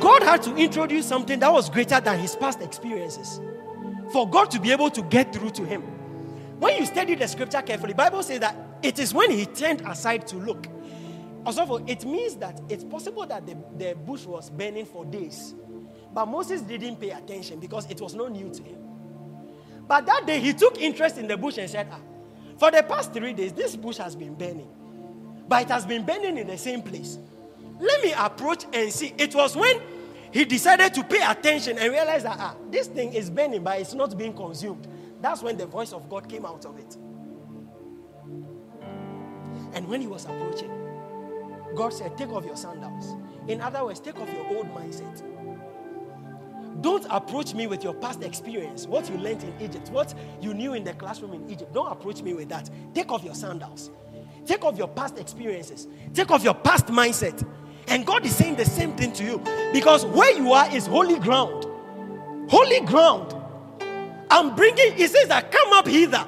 God 0.01 0.23
had 0.23 0.43
to 0.43 0.57
introduce 0.57 1.07
something 1.07 1.39
that 1.41 1.53
was 1.53 1.71
greater 1.71 2.01
than 2.01 2.19
his 2.19 2.35
past 2.37 2.61
experiences 2.61 3.41
for 4.13 4.29
God 4.29 4.51
to 4.51 4.61
be 4.61 4.73
able 4.73 4.91
to 4.91 5.03
get 5.03 5.33
through 5.33 5.51
to 5.51 5.65
him. 5.65 5.83
When 6.63 6.77
you 6.77 6.87
study 6.87 7.17
the 7.17 7.27
scripture 7.27 7.61
carefully, 7.61 7.93
Bible 7.93 8.23
says 8.23 8.39
that 8.39 8.55
it 8.85 9.01
is 9.01 9.13
when 9.13 9.33
he 9.33 9.47
turned 9.47 9.81
aside 9.81 10.29
to 10.29 10.37
look. 10.37 10.69
Also, 11.45 11.85
it 11.89 12.05
means 12.05 12.37
that 12.37 12.61
it's 12.69 12.85
possible 12.85 13.27
that 13.27 13.45
the, 13.45 13.57
the 13.77 13.97
bush 13.97 14.27
was 14.27 14.49
burning 14.49 14.85
for 14.87 15.05
days. 15.05 15.57
But 16.15 16.27
Moses 16.27 16.63
didn't 16.63 17.01
pay 17.01 17.11
attention 17.11 17.59
because 17.59 17.91
it 17.91 18.01
was 18.01 18.15
not 18.15 18.31
new 18.31 18.49
to 18.49 18.63
him. 18.63 18.79
But 19.89 20.07
that 20.07 20.25
day 20.25 20.39
he 20.39 20.53
took 20.53 20.81
interest 20.81 21.19
in 21.19 21.27
the 21.27 21.37
bush 21.37 21.59
and 21.59 21.69
said, 21.69 21.89
ah, 21.91 21.99
for 22.59 22.71
the 22.71 22.85
past 22.85 23.13
three 23.13 23.33
days, 23.33 23.53
this 23.53 23.75
bush 23.75 23.97
has 23.97 24.15
been 24.15 24.37
burning. 24.37 24.71
But 25.49 25.63
it 25.63 25.69
has 25.69 25.85
been 25.85 26.07
burning 26.07 26.39
in 26.39 26.47
the 26.47 26.59
same 26.59 26.81
place. 26.81 27.19
Let 27.81 28.05
me 28.05 28.13
approach 28.17 28.67
and 28.73 28.93
see. 28.93 29.13
It 29.19 29.35
was 29.35 29.57
when 29.57 29.81
he 30.31 30.45
decided 30.45 30.95
to 30.95 31.03
pay 31.03 31.29
attention 31.29 31.77
and 31.79 31.91
realize 31.91 32.23
that 32.23 32.37
ah, 32.39 32.55
this 32.71 32.87
thing 32.87 33.15
is 33.15 33.31
burning, 33.31 33.65
but 33.65 33.81
it's 33.81 33.95
not 33.95 34.17
being 34.17 34.33
consumed. 34.33 34.87
That's 35.23 35.43
when 35.43 35.57
the 35.57 35.67
voice 35.67 35.93
of 35.93 36.11
God 36.11 36.29
came 36.29 36.45
out 36.45 36.67
of 36.67 36.77
it. 36.79 36.97
And 39.73 39.89
when 39.89 40.01
he 40.01 40.09
was 40.09 40.25
approaching, 40.25 40.71
God 41.77 41.93
said, 41.93 42.19
Take 42.19 42.31
off 42.31 42.45
your 42.45 42.57
sandals. 42.57 43.15
In 43.49 43.61
other 43.61 43.85
words, 43.85 44.01
take 44.01 44.19
off 44.19 44.31
your 44.33 44.47
old 44.49 44.67
mindset. 44.75 45.23
Don't 46.83 47.07
approach 47.11 47.55
me 47.55 47.69
with 47.69 47.85
your 47.85 47.95
past 47.95 48.23
experience, 48.23 48.87
what 48.87 49.09
you 49.09 49.17
learned 49.17 49.45
in 49.45 49.55
Egypt, 49.61 49.91
what 49.91 50.13
you 50.41 50.53
knew 50.53 50.75
in 50.75 50.83
the 50.83 50.93
classroom 50.95 51.35
in 51.35 51.49
Egypt. 51.49 51.73
Don't 51.73 51.91
approach 51.91 52.23
me 52.23 52.35
with 52.35 52.49
that. 52.49 52.69
Take 52.93 53.13
off 53.13 53.23
your 53.23 53.35
sandals. 53.35 53.91
Take 54.45 54.65
off 54.65 54.77
your 54.77 54.89
past 54.89 55.19
experiences. 55.19 55.87
Take 56.13 56.33
off 56.33 56.43
your 56.43 56.55
past 56.55 56.87
mindset. 56.87 57.47
And 57.87 58.05
God 58.05 58.27
is 58.27 58.35
saying 58.35 58.57
the 58.57 58.65
same 58.65 58.97
thing 58.97 59.13
to 59.13 59.25
you 59.25 59.43
because 59.73 60.05
where 60.07 60.37
you 60.37 60.53
are 60.53 60.69
is 60.75 60.87
holy 60.87 61.21
ground. 61.21 61.67
Holy 62.51 62.81
ground. 62.81 63.37
I'm 64.33 64.57
bringing, 64.57 64.95
he 64.95 65.07
says 65.09 65.29
that 65.29 65.53
come 65.53 65.75
up 65.75 65.87
hither. 65.87 66.27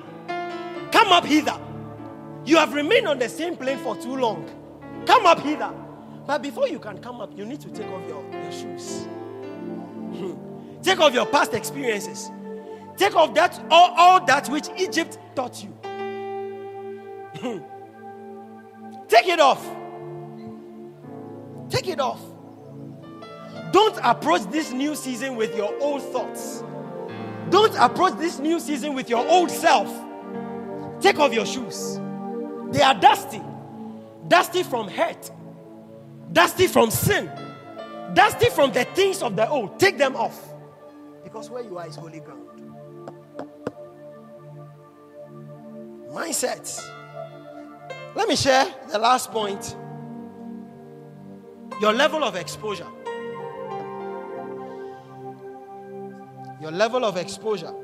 Come 0.93 1.09
up 1.09 1.25
hither. 1.25 1.59
You 2.45 2.59
have 2.59 2.75
remained 2.75 3.09
on 3.09 3.19
the 3.19 3.31
same 3.31 3.57
plane 3.57 3.79
for 3.79 3.97
too 3.97 4.15
long. 4.15 4.47
Come 5.07 5.25
up 5.25 5.41
hither. 5.41 5.73
But 6.27 6.43
before 6.43 6.69
you 6.69 6.79
can 6.79 6.99
come 6.99 7.23
up, 7.23 7.35
you 7.35 7.47
need 7.47 7.63
to 7.63 7.71
take 7.71 7.87
off 7.87 8.07
your, 8.07 8.23
your 8.31 8.53
shoes. 8.53 9.05
Hmm. 9.05 10.35
take 10.83 11.01
off 11.01 11.15
your 11.15 11.25
past 11.25 11.55
experiences. 11.55 12.31
Take 12.99 13.17
off 13.17 13.33
that 13.35 13.59
all, 13.71 13.95
all 13.97 14.27
that 14.27 14.51
which 14.51 14.69
Egypt 14.77 15.19
taught 15.35 15.65
you. 15.65 15.71
Hmm. 17.41 17.59
take 19.09 19.29
it 19.29 19.41
off. 19.41 19.67
Take 21.71 21.89
it 21.89 22.01
off. 22.01 22.21
Don't 23.73 23.99
approach 24.03 24.43
this 24.51 24.73
new 24.73 24.95
season 24.95 25.37
with 25.37 25.57
your 25.57 25.75
old 25.81 26.03
thoughts. 26.03 26.63
Don't 27.51 27.75
approach 27.77 28.19
this 28.19 28.39
new 28.39 28.59
season 28.61 28.95
with 28.95 29.09
your 29.09 29.27
old 29.29 29.51
self. 29.51 29.89
Take 31.01 31.19
off 31.19 31.33
your 31.33 31.47
shoes. 31.47 32.01
They 32.71 32.83
are 32.83 32.95
dusty. 32.95 33.43
Dusty 34.29 34.63
from 34.63 34.89
hurt. 34.89 35.31
Dusty 36.33 36.67
from 36.67 36.91
sin. 36.91 37.31
Dusty 38.15 38.49
from 38.51 38.73
the 38.73 38.85
things 38.85 39.23
of 39.23 39.37
the 39.37 39.49
old. 39.49 39.79
Take 39.79 39.99
them 39.99 40.17
off. 40.17 40.53
Because 41.23 41.51
where 41.51 41.63
you 41.63 41.79
are 41.79 41.87
is 41.87 41.97
holy 41.97 42.21
ground. 42.21 42.49
Mindsets. 46.11 46.81
Let 48.15 48.29
me 48.29 48.37
share 48.37 48.73
the 48.91 48.99
last 48.99 49.31
point. 49.31 49.77
Your 51.81 51.93
level 51.93 52.23
of 52.23 52.37
exposure. 52.37 52.87
Your 56.65 56.73
level 56.73 57.05
of 57.05 57.19
exposure. 57.19 57.75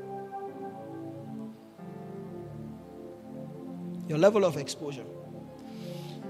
Your 4.07 4.17
level 4.17 4.43
of 4.43 4.57
exposure. 4.57 5.05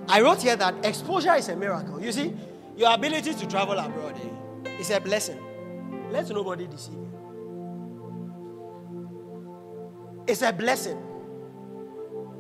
I 0.09 0.19
wrote 0.19 0.41
here 0.41 0.57
that 0.57 0.85
exposure 0.85 1.33
is 1.35 1.47
a 1.47 1.55
miracle. 1.55 2.03
You 2.03 2.11
see, 2.11 2.33
your 2.75 2.93
ability 2.93 3.35
to 3.35 3.47
travel 3.47 3.79
abroad 3.79 4.19
eh, 4.65 4.69
is 4.81 4.91
a 4.91 4.99
blessing. 4.99 5.39
Let 6.11 6.27
nobody 6.27 6.67
deceive 6.67 6.95
you. 6.95 7.09
It's 10.27 10.41
a 10.41 10.51
blessing. 10.51 11.01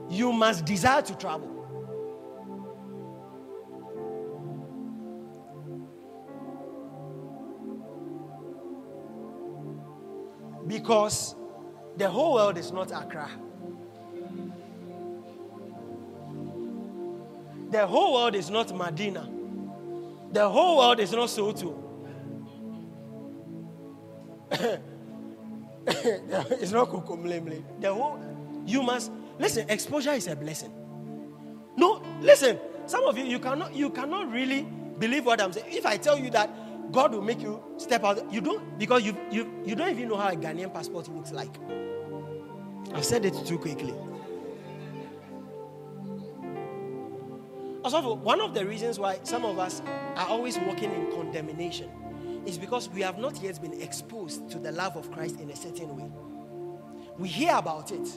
You 0.09 0.33
must 0.33 0.65
desire 0.65 1.03
to 1.03 1.15
travel. 1.15 1.50
Because 10.71 11.35
the 11.97 12.09
whole 12.09 12.35
world 12.35 12.57
is 12.57 12.71
not 12.71 12.91
Accra. 12.93 13.29
The 17.69 17.85
whole 17.85 18.13
world 18.13 18.35
is 18.35 18.49
not 18.49 18.73
Medina. 18.73 19.29
The 20.31 20.47
whole 20.47 20.77
world 20.77 21.01
is 21.01 21.11
not 21.11 21.29
Soto. 21.29 21.75
it's 25.87 26.71
not 26.71 26.87
Kokomlemle. 26.87 27.61
The 27.81 27.93
whole 27.93 28.17
you 28.65 28.81
must 28.81 29.11
listen, 29.39 29.69
exposure 29.69 30.13
is 30.13 30.27
a 30.27 30.37
blessing. 30.37 30.71
No, 31.75 32.01
listen, 32.21 32.57
some 32.85 33.03
of 33.03 33.17
you 33.17 33.25
you 33.25 33.39
cannot 33.39 33.75
you 33.75 33.89
cannot 33.89 34.31
really 34.31 34.65
believe 34.97 35.25
what 35.25 35.41
I'm 35.41 35.51
saying. 35.51 35.65
If 35.69 35.85
I 35.85 35.97
tell 35.97 36.17
you 36.17 36.29
that 36.29 36.49
God 36.91 37.13
will 37.13 37.21
make 37.21 37.41
you 37.41 37.63
step 37.77 38.03
out. 38.03 38.31
You 38.31 38.41
don't 38.41 38.77
because 38.77 39.03
you 39.03 39.17
you 39.31 39.49
you 39.65 39.75
don't 39.75 39.89
even 39.89 40.09
know 40.09 40.17
how 40.17 40.29
a 40.29 40.35
Ghanaian 40.35 40.73
passport 40.73 41.07
looks 41.07 41.31
like. 41.31 41.55
I've 42.93 43.05
said 43.05 43.25
it 43.25 43.33
too 43.45 43.57
quickly. 43.57 43.93
Also, 47.83 48.13
one 48.13 48.41
of 48.41 48.53
the 48.53 48.65
reasons 48.65 48.99
why 48.99 49.19
some 49.23 49.43
of 49.43 49.57
us 49.57 49.81
are 50.15 50.27
always 50.27 50.57
walking 50.59 50.91
in 50.91 51.11
condemnation 51.11 51.89
is 52.45 52.57
because 52.57 52.89
we 52.89 53.01
have 53.01 53.17
not 53.17 53.41
yet 53.41 53.59
been 53.61 53.81
exposed 53.81 54.49
to 54.51 54.59
the 54.59 54.71
love 54.71 54.95
of 54.97 55.11
Christ 55.11 55.39
in 55.39 55.49
a 55.49 55.55
certain 55.55 55.95
way. 55.95 56.11
We 57.17 57.27
hear 57.27 57.55
about 57.55 57.91
it, 57.91 58.07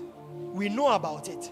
we 0.52 0.68
know 0.68 0.92
about 0.92 1.28
it, 1.28 1.50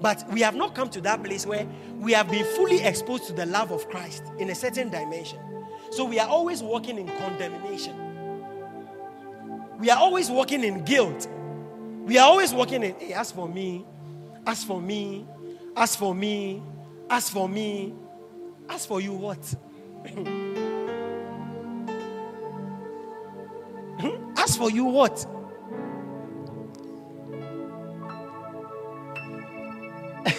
but 0.00 0.24
we 0.30 0.40
have 0.40 0.54
not 0.54 0.74
come 0.74 0.88
to 0.90 1.00
that 1.02 1.22
place 1.22 1.46
where 1.46 1.66
we 1.98 2.12
have 2.12 2.30
been 2.30 2.44
fully 2.56 2.80
exposed 2.82 3.26
to 3.26 3.32
the 3.32 3.46
love 3.46 3.70
of 3.72 3.88
Christ 3.90 4.22
in 4.38 4.50
a 4.50 4.54
certain 4.54 4.88
dimension. 4.88 5.38
So 5.94 6.04
we 6.04 6.18
are 6.18 6.28
always 6.28 6.60
walking 6.60 6.98
in 6.98 7.06
condemnation. 7.06 7.94
We 9.78 9.90
are 9.90 9.98
always 9.98 10.28
walking 10.28 10.64
in 10.64 10.84
guilt. 10.84 11.28
We 12.04 12.18
are 12.18 12.26
always 12.26 12.52
walking 12.52 12.82
in, 12.82 12.96
hey, 12.98 13.12
as 13.12 13.30
for 13.30 13.48
me, 13.48 13.86
as 14.44 14.64
for 14.64 14.82
me, 14.82 15.24
as 15.76 15.94
for 15.94 16.12
me, 16.12 16.60
as 17.08 17.30
for 17.30 17.48
me, 17.48 17.94
as 18.68 18.86
for 18.86 19.00
you, 19.00 19.12
what? 19.12 19.38
as 24.36 24.56
for 24.56 24.72
you, 24.72 24.86
what? 24.86 25.24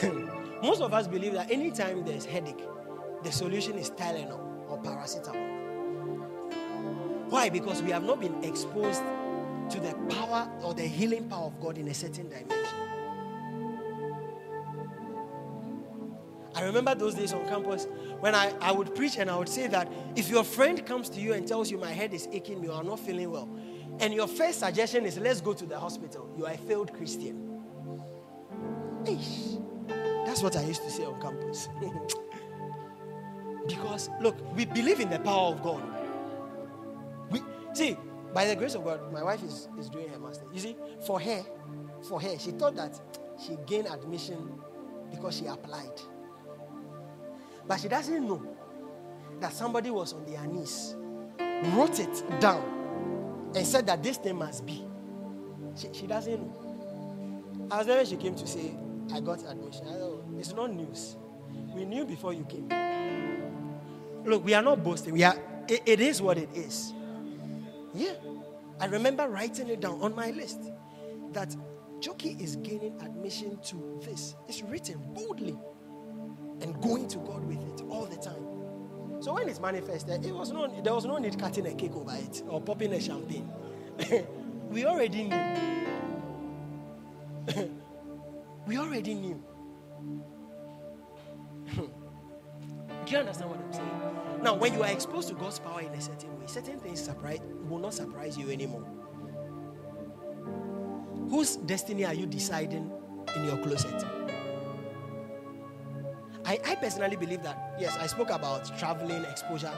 Most 0.62 0.82
of 0.82 0.94
us 0.94 1.08
believe 1.08 1.32
that 1.32 1.50
anytime 1.50 2.04
there's 2.04 2.26
headache, 2.26 2.62
the 3.24 3.32
solution 3.32 3.78
is 3.78 3.90
Tylenol 3.92 4.55
or 4.70 4.78
paracetamol. 4.80 5.66
Why? 7.30 7.50
Because 7.50 7.82
we 7.82 7.92
have 7.92 8.04
not 8.04 8.20
been 8.20 8.44
exposed 8.44 9.04
to 9.70 9.80
the 9.80 9.94
power 10.10 10.50
or 10.62 10.74
the 10.74 10.84
healing 10.84 11.28
power 11.28 11.46
of 11.46 11.60
God 11.60 11.78
in 11.78 11.88
a 11.88 11.94
certain 11.94 12.30
dimension. 12.30 12.86
I 16.56 16.64
remember 16.64 16.96
those 16.96 17.16
days 17.16 17.34
on 17.34 17.46
campus 17.48 17.88
when 18.22 18.34
I, 18.34 18.54
I 18.62 18.72
would 18.72 18.96
preach 18.96 19.18
and 19.18 19.30
I 19.30 19.36
would 19.36 19.50
say 19.50 19.68
that 19.68 19.92
if 20.16 20.30
your 20.30 20.44
friend 20.44 20.86
comes 20.86 21.10
to 21.10 21.20
you 21.20 21.34
and 21.34 21.46
tells 21.46 21.70
you 21.70 21.78
my 21.78 21.92
head 21.92 22.14
is 22.14 22.30
aching, 22.32 22.64
you 22.64 22.72
are 22.72 22.84
not 22.84 23.00
feeling 23.00 23.30
well, 23.30 23.50
and 24.00 24.14
your 24.14 24.28
first 24.28 24.60
suggestion 24.60 25.06
is 25.06 25.18
let's 25.18 25.42
go 25.42 25.54
to 25.54 25.66
the 25.66 25.78
hospital, 25.78 26.30
you 26.38 26.46
are 26.46 26.54
a 26.54 26.58
failed 26.58 26.94
Christian. 26.94 27.62
Eesh. 29.04 29.62
That's 30.26 30.42
what 30.42 30.56
I 30.56 30.64
used 30.64 30.84
to 30.84 30.90
say 30.90 31.04
on 31.04 31.22
campus. 31.22 31.68
because 33.68 34.10
look, 34.22 34.36
we 34.56 34.66
believe 34.66 35.00
in 35.00 35.10
the 35.10 35.20
power 35.20 35.54
of 35.54 35.64
God. 35.64 35.82
We 37.30 37.42
see, 37.74 37.98
by 38.34 38.46
the 38.46 38.56
grace 38.56 38.76
of 38.76 38.84
God, 38.84 39.12
my 39.12 39.24
wife 39.24 39.44
is, 39.44 39.68
is 39.80 39.90
doing 39.90 40.10
her 40.10 40.20
master. 40.20 40.46
You 40.54 40.60
see, 40.60 40.76
for 41.06 41.20
her, 41.20 41.44
for 42.08 42.22
her, 42.22 42.38
she 42.38 42.52
thought 42.52 42.76
that 42.76 43.00
she 43.46 43.58
gained 43.66 43.88
admission 43.88 44.60
because 45.12 45.38
she 45.38 45.46
applied. 45.46 46.02
But 47.68 47.80
she 47.80 47.88
doesn't 47.88 48.28
know 48.28 48.46
that 49.40 49.54
somebody 49.54 49.90
was 49.90 50.14
on 50.14 50.26
their 50.26 50.46
knees, 50.46 50.96
wrote 51.74 52.00
it 52.00 52.40
down, 52.40 53.52
and 53.56 53.66
said 53.66 53.88
that 53.88 54.04
this 54.04 54.18
thing 54.18 54.38
must 54.38 54.66
be. 54.66 54.86
She, 55.76 55.90
she 55.92 56.08
doesn't 56.08 56.40
know. 56.40 57.68
I 57.72 57.82
was 57.82 58.10
she 58.10 58.18
came 58.18 58.36
to 58.36 58.46
say, 58.48 58.76
I 59.14 59.20
got 59.20 59.40
admission. 59.50 59.88
I 59.88 59.94
know, 59.94 60.24
oh, 60.24 60.38
it's 60.38 60.54
not 60.54 60.74
news. 60.74 61.18
We 61.74 61.86
knew 61.86 62.06
before 62.06 62.34
you 62.34 62.46
came. 62.46 62.70
Look, 64.26 64.44
we 64.44 64.54
are 64.54 64.64
not 64.64 64.84
boasting. 64.84 65.14
We 65.14 65.24
are, 65.24 65.36
it, 65.68 65.84
it 65.86 66.00
is 66.02 66.22
what 66.22 66.38
it 66.38 66.50
is. 66.54 66.94
Yeah. 67.94 68.14
I 68.80 68.88
remember 68.88 69.30
writing 69.30 69.70
it 69.70 69.80
down 69.80 70.02
on 70.02 70.16
my 70.16 70.32
list 70.32 70.60
that 71.32 71.56
Jockey 72.00 72.36
is 72.40 72.56
gaining 72.58 73.00
admission 73.02 73.58
to 73.66 74.02
this. 74.04 74.36
It's 74.48 74.62
written 74.64 75.00
boldly 75.14 75.58
and 76.62 76.82
going 76.82 77.08
to 77.10 77.18
God 77.20 77.46
with 77.46 77.62
it 77.62 77.86
all 77.90 78.06
the 78.06 78.18
time. 78.18 79.22
So 79.22 79.34
when 79.34 79.48
it's 79.48 79.60
manifested, 79.60 80.26
it 80.26 80.34
was 80.34 80.52
no, 80.52 80.68
there 80.82 80.94
was 80.94 81.06
no 81.06 81.18
need 81.18 81.40
cutting 81.40 81.68
a 81.68 81.74
cake 81.74 81.96
over 81.96 82.16
it 82.16 82.44
or 82.48 82.60
popping 82.62 82.94
a 82.94 83.00
champagne. 83.00 83.50
we 84.70 84.86
already 84.86 85.24
knew. 85.24 85.46
we 88.68 88.78
already 88.78 89.14
knew. 89.14 89.42
Do 91.76 93.12
you 93.12 93.18
understand 93.18 93.50
what 93.50 93.60
I'm 93.60 93.74
saying? 93.74 93.95
Now, 94.46 94.54
when 94.54 94.76
you 94.76 94.84
are 94.84 94.92
exposed 94.92 95.28
to 95.30 95.34
God's 95.34 95.58
power 95.58 95.82
in 95.82 95.88
a 95.88 96.00
certain 96.00 96.40
way, 96.40 96.46
certain 96.46 96.80
things 96.80 97.02
surprise 97.02 97.40
will 97.68 97.80
not 97.80 97.96
surprise 97.96 98.38
you 98.38 98.52
anymore. 98.52 98.86
Whose 101.32 101.56
destiny 101.56 102.06
are 102.06 102.14
you 102.14 102.28
deciding 102.28 102.92
in 103.36 103.46
your 103.46 103.58
closet? 103.58 104.06
I, 106.46 106.60
I 106.64 106.76
personally 106.76 107.16
believe 107.16 107.42
that, 107.42 107.74
yes, 107.80 107.98
I 108.00 108.06
spoke 108.06 108.30
about 108.30 108.78
traveling, 108.78 109.24
exposure. 109.24 109.74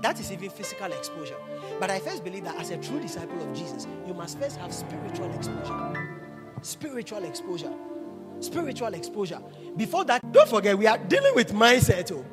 That 0.00 0.18
is 0.18 0.32
even 0.32 0.48
physical 0.48 0.90
exposure. 0.90 1.36
But 1.78 1.90
I 1.90 1.98
first 1.98 2.24
believe 2.24 2.44
that 2.44 2.56
as 2.56 2.70
a 2.70 2.78
true 2.78 3.00
disciple 3.00 3.42
of 3.42 3.54
Jesus, 3.54 3.86
you 4.06 4.14
must 4.14 4.38
first 4.38 4.56
have 4.56 4.72
spiritual 4.72 5.30
exposure. 5.34 6.08
Spiritual 6.62 7.24
exposure. 7.24 7.74
Spiritual 8.40 8.94
exposure. 8.94 9.42
Before 9.76 10.06
that, 10.06 10.32
don't 10.32 10.48
forget, 10.48 10.78
we 10.78 10.86
are 10.86 10.96
dealing 10.96 11.34
with 11.34 11.52
mindset. 11.52 12.10
Oh. 12.10 12.24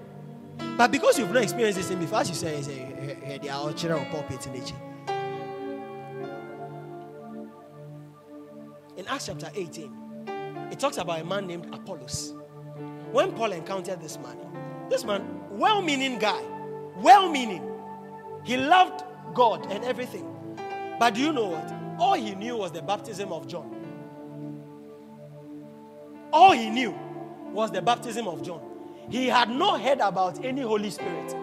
But 0.58 0.92
because 0.92 1.18
you've 1.18 1.32
not 1.32 1.44
experienced 1.44 1.78
this 1.78 1.88
thing 1.88 2.00
before, 2.00 2.20
as 2.20 2.30
you 2.30 2.36
say, 2.36 2.62
say 2.62 3.40
they 3.42 3.50
are 3.50 3.60
all 3.60 3.74
children 3.74 4.06
of 4.06 4.12
pulpit 4.12 4.46
in 4.48 4.54
nature. 4.54 4.76
In 8.98 9.08
Acts 9.08 9.28
chapter 9.28 9.50
18, 9.54 10.68
it 10.72 10.80
talks 10.80 10.98
about 10.98 11.20
a 11.20 11.24
man 11.24 11.48
named 11.48 11.74
Apollos. 11.74 12.34
When 13.12 13.32
Paul 13.34 13.52
encountered 13.54 14.02
this 14.02 14.18
man, 14.18 14.38
this 14.90 15.04
man, 15.04 15.26
well 15.52 15.82
meaning 15.82 16.20
guy, 16.20 16.42
well 16.98 17.30
meaning, 17.30 17.64
he 18.44 18.58
loved 18.58 19.04
God 19.34 19.72
and 19.72 19.84
everything. 19.84 20.26
But 21.00 21.14
do 21.14 21.22
you 21.22 21.32
know 21.34 21.48
what? 21.48 21.74
All 22.00 22.16
he 22.16 22.36
knew 22.36 22.58
was 22.58 22.72
the 22.72 22.82
baptism 22.82 23.32
of 23.32 23.48
John. 23.48 23.72
All 26.32 26.52
he 26.52 26.70
knew 26.70 26.94
was 27.52 27.72
the 27.72 27.82
baptism 27.82 28.28
of 28.28 28.42
John. 28.42 28.62
He 29.10 29.28
had 29.28 29.50
not 29.50 29.82
heard 29.82 30.00
about 30.00 30.44
any 30.44 30.62
Holy 30.62 30.90
Spirit. 30.90 31.36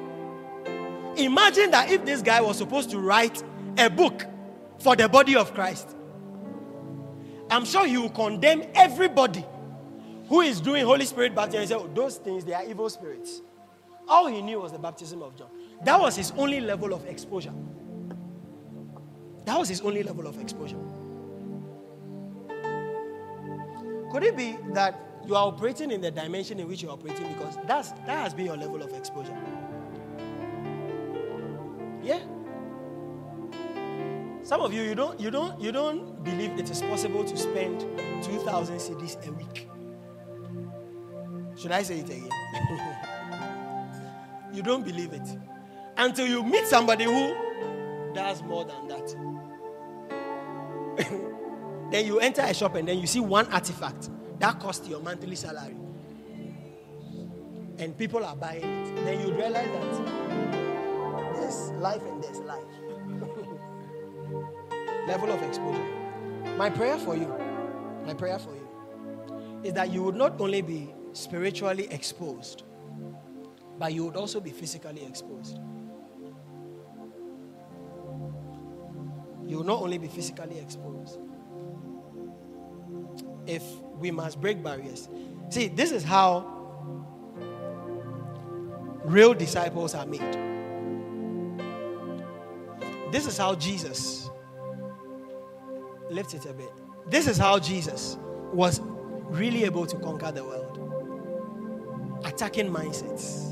Imagine 1.17 1.71
that 1.71 1.91
if 1.91 2.05
this 2.05 2.23
guy 2.23 2.41
was 2.41 2.57
supposed 2.57 2.91
to 2.91 2.99
write 2.99 3.43
a 3.79 3.89
book 3.89 4.27
for 4.79 4.97
the 4.97 5.09
body 5.09 5.37
of 5.37 5.53
Christ, 5.55 5.97
I'm 7.51 7.65
sure 7.65 7.87
he 7.87 7.99
will 7.99 8.11
condemn 8.11 8.65
everybody 8.75 9.45
who 10.29 10.41
is 10.41 10.61
doing 10.61 10.85
Holy 10.85 11.05
Spirit 11.05 11.35
baptism 11.35 11.61
and 11.61 11.69
say, 11.69 11.75
oh, 11.75 11.91
those 11.95 12.17
things, 12.17 12.45
they 12.45 12.55
are 12.55 12.65
evil 12.65 12.89
spirits. 12.89 13.43
All 14.09 14.27
he 14.27 14.41
knew 14.41 14.61
was 14.61 14.73
the 14.73 14.79
baptism 14.79 15.23
of 15.23 15.37
John. 15.37 15.49
That 15.85 16.01
was 16.01 16.17
his 16.17 16.33
only 16.33 16.61
level 16.61 16.95
of 16.95 17.05
exposure. 17.07 17.53
That 19.45 19.59
was 19.59 19.69
his 19.69 19.81
only 19.83 20.03
level 20.03 20.27
of 20.27 20.41
exposure. 20.41 20.79
Could 24.11 24.23
it 24.25 24.37
be 24.37 24.57
that 24.73 24.99
you 25.27 25.37
are 25.37 25.47
operating 25.47 25.91
in 25.91 26.01
the 26.01 26.11
dimension 26.11 26.61
in 26.61 26.68
which 26.68 26.83
you're 26.83 26.93
operating 26.93 27.33
because 27.33 27.57
that's, 27.66 27.93
that 27.93 28.23
has 28.23 28.35
been 28.35 28.47
your 28.47 28.57
level 28.57 28.83
of 28.83 28.93
exposure? 28.93 29.37
Yeah. 32.03 32.20
Some 34.43 34.61
of 34.61 34.73
you, 34.73 34.83
you 34.83 34.95
don't, 34.95 35.20
you 35.20 35.31
don't, 35.31 35.61
you 35.61 35.70
don't 35.70 36.23
believe 36.25 36.59
it 36.59 36.68
is 36.68 36.83
possible 36.83 37.25
to 37.25 37.37
spend 37.37 37.81
2,000 38.23 38.77
cedis 38.77 39.27
a 39.27 39.33
week. 39.33 39.68
Should 41.57 41.70
I 41.70 41.83
say 41.83 42.01
it 42.01 42.11
again? 42.11 42.29
you 44.53 44.62
don't 44.62 44.85
believe 44.85 45.12
it 45.12 45.29
until 45.97 46.27
you 46.27 46.43
meet 46.43 46.66
somebody 46.66 47.05
who 47.05 47.35
does 48.14 48.43
more 48.43 48.64
than 48.64 48.89
that. 48.89 49.14
then 51.93 52.07
you 52.07 52.18
enter 52.18 52.43
a 52.43 52.53
shop 52.53 52.75
and 52.75 52.89
then 52.89 52.99
you 52.99 53.07
see 53.07 53.20
one 53.20 53.47
artifact 53.53 54.11
that 54.43 54.59
costs 54.59 54.88
your 54.88 54.99
monthly 54.99 55.36
salary. 55.36 55.76
And 57.78 57.97
people 57.97 58.24
are 58.24 58.34
buying 58.34 58.64
it. 58.64 59.05
Then 59.05 59.20
you 59.20 59.32
realize 59.34 59.68
that 59.68 61.34
there's 61.34 61.70
life 61.78 62.03
and 62.03 62.24
there's 62.24 62.40
life. 62.40 62.64
Level 65.07 65.30
of 65.30 65.40
exposure. 65.45 65.86
My 66.57 66.70
prayer 66.70 66.99
for 66.99 67.16
you, 67.16 67.32
my 68.05 68.14
prayer 68.14 68.40
for 68.40 68.53
you, 68.53 68.68
is 69.62 69.74
that 69.74 69.93
you 69.93 70.03
would 70.03 70.16
not 70.16 70.40
only 70.40 70.61
be 70.61 70.93
spiritually 71.12 71.86
exposed, 71.93 72.64
but 73.78 73.95
you 73.95 74.07
would 74.07 74.16
also 74.16 74.40
be 74.40 74.51
physically 74.51 75.05
exposed. 75.05 75.61
You 79.47 79.59
will 79.59 79.64
not 79.64 79.82
only 79.82 79.99
be 79.99 80.09
physically 80.09 80.59
exposed. 80.59 81.20
If 83.47 83.62
we 83.99 84.11
must 84.11 84.40
break 84.40 84.62
barriers. 84.62 85.09
See, 85.51 85.68
this 85.68 85.93
is 85.93 86.03
how 86.03 86.47
real 89.05 89.34
disciples 89.34 89.95
are 89.95 90.07
made. 90.07 90.38
This 93.11 93.26
is 93.26 93.36
how 93.36 93.55
Jesus, 93.55 94.30
lift 96.11 96.34
it 96.34 96.47
a 96.47 96.53
bit. 96.53 96.72
This 97.11 97.28
is 97.28 97.36
how 97.36 97.59
Jesus 97.59 98.16
was 98.53 98.80
really 99.26 99.64
able 99.64 99.86
to 99.86 99.99
conquer 99.99 100.32
the 100.32 100.45
world. 100.45 100.78
Attacking 102.24 102.70
mindsets. 102.70 103.51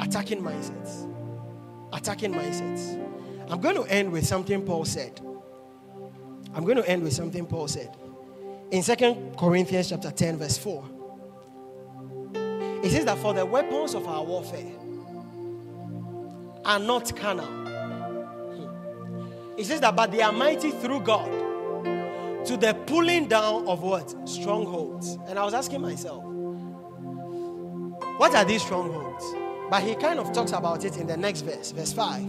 Attacking 0.00 0.42
mindsets. 0.42 1.10
Attacking 1.92 2.34
mindsets. 2.34 3.00
I'm 3.48 3.60
going 3.60 3.76
to 3.76 3.84
end 3.84 4.10
with 4.10 4.26
something 4.26 4.64
Paul 4.64 4.84
said. 4.84 5.20
I'm 6.54 6.64
going 6.64 6.76
to 6.76 6.88
end 6.88 7.02
with 7.02 7.12
something 7.12 7.46
Paul 7.46 7.68
said. 7.68 7.96
In 8.70 8.82
Second 8.82 9.36
Corinthians 9.36 9.90
chapter 9.90 10.10
10, 10.10 10.38
verse 10.38 10.58
4. 10.58 10.84
It 12.82 12.90
says 12.90 13.04
that 13.04 13.18
for 13.18 13.32
the 13.32 13.46
weapons 13.46 13.94
of 13.94 14.06
our 14.06 14.24
warfare 14.24 14.72
are 16.64 16.78
not 16.78 17.14
carnal. 17.16 17.46
Hmm. 17.46 19.58
It 19.58 19.66
says 19.66 19.80
that 19.80 19.96
but 19.96 20.12
they 20.12 20.22
are 20.22 20.32
mighty 20.32 20.70
through 20.70 21.00
God 21.00 21.30
to 22.46 22.56
the 22.58 22.74
pulling 22.86 23.26
down 23.26 23.66
of 23.66 23.82
what? 23.82 24.14
Strongholds. 24.28 25.18
And 25.28 25.38
I 25.38 25.44
was 25.44 25.54
asking 25.54 25.80
myself, 25.80 26.22
what 28.18 28.34
are 28.34 28.44
these 28.44 28.62
strongholds? 28.62 29.24
But 29.70 29.82
he 29.82 29.94
kind 29.94 30.20
of 30.20 30.32
talks 30.32 30.52
about 30.52 30.84
it 30.84 30.98
in 30.98 31.06
the 31.06 31.16
next 31.16 31.40
verse, 31.40 31.72
verse 31.72 31.92
5. 31.92 32.22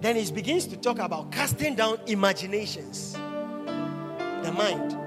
Then 0.00 0.16
he 0.16 0.32
begins 0.32 0.66
to 0.68 0.76
talk 0.76 0.98
about 0.98 1.30
casting 1.30 1.74
down 1.74 1.98
imaginations, 2.06 3.12
the 3.12 4.54
mind. 4.56 4.97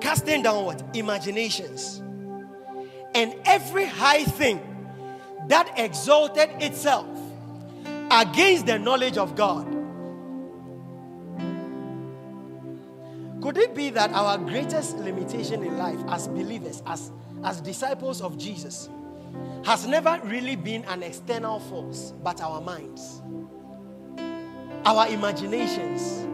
Casting 0.00 0.42
down 0.42 0.64
what? 0.64 0.82
Imaginations. 0.94 2.02
And 3.14 3.34
every 3.44 3.84
high 3.84 4.24
thing 4.24 4.60
that 5.48 5.72
exalted 5.76 6.50
itself 6.60 7.08
against 8.10 8.66
the 8.66 8.78
knowledge 8.78 9.16
of 9.18 9.34
God. 9.36 9.66
Could 13.42 13.56
it 13.56 13.74
be 13.74 13.90
that 13.90 14.12
our 14.12 14.36
greatest 14.36 14.98
limitation 14.98 15.62
in 15.64 15.78
life 15.78 15.98
as 16.08 16.28
believers, 16.28 16.82
as 16.86 17.10
as 17.44 17.60
disciples 17.60 18.20
of 18.20 18.36
Jesus 18.38 18.88
has 19.64 19.86
never 19.86 20.20
really 20.24 20.56
been 20.56 20.84
an 20.84 21.02
external 21.02 21.60
force, 21.60 22.12
but 22.22 22.40
our 22.40 22.60
minds, 22.60 23.22
our 24.84 25.06
imaginations, 25.08 26.26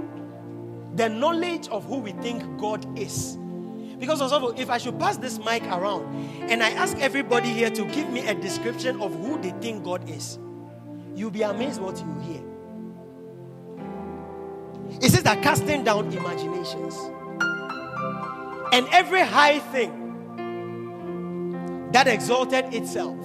the 0.95 1.09
knowledge 1.09 1.69
of 1.69 1.85
who 1.85 1.99
we 1.99 2.12
think 2.12 2.43
God 2.59 2.99
is. 2.99 3.39
Because, 3.99 4.21
also, 4.21 4.49
if 4.55 4.69
I 4.69 4.79
should 4.79 4.99
pass 4.99 5.17
this 5.17 5.39
mic 5.39 5.63
around 5.65 6.05
and 6.51 6.63
I 6.63 6.71
ask 6.71 6.99
everybody 6.99 7.49
here 7.49 7.71
to 7.71 7.85
give 7.87 8.11
me 8.11 8.27
a 8.27 8.35
description 8.35 9.01
of 9.01 9.15
who 9.15 9.41
they 9.41 9.51
think 9.63 9.85
God 9.85 10.09
is, 10.09 10.39
you'll 11.15 11.31
be 11.31 11.43
amazed 11.43 11.81
what 11.81 11.99
you 11.99 12.21
hear. 12.21 12.43
It 15.01 15.11
says 15.11 15.23
that 15.25 15.43
casting 15.43 15.85
down 15.85 16.13
imaginations 16.13 16.95
and 18.73 18.87
every 18.93 19.21
high 19.21 19.59
thing 19.59 20.03
that 21.93 22.07
exalted 22.07 22.75
itself 22.75 23.17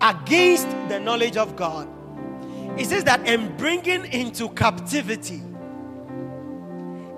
against 0.00 0.68
the 0.88 0.98
knowledge 0.98 1.36
of 1.36 1.54
God. 1.56 1.88
It 2.78 2.86
says 2.86 3.04
that 3.04 3.20
and 3.26 3.56
bringing 3.56 4.04
into 4.12 4.48
captivity 4.50 5.40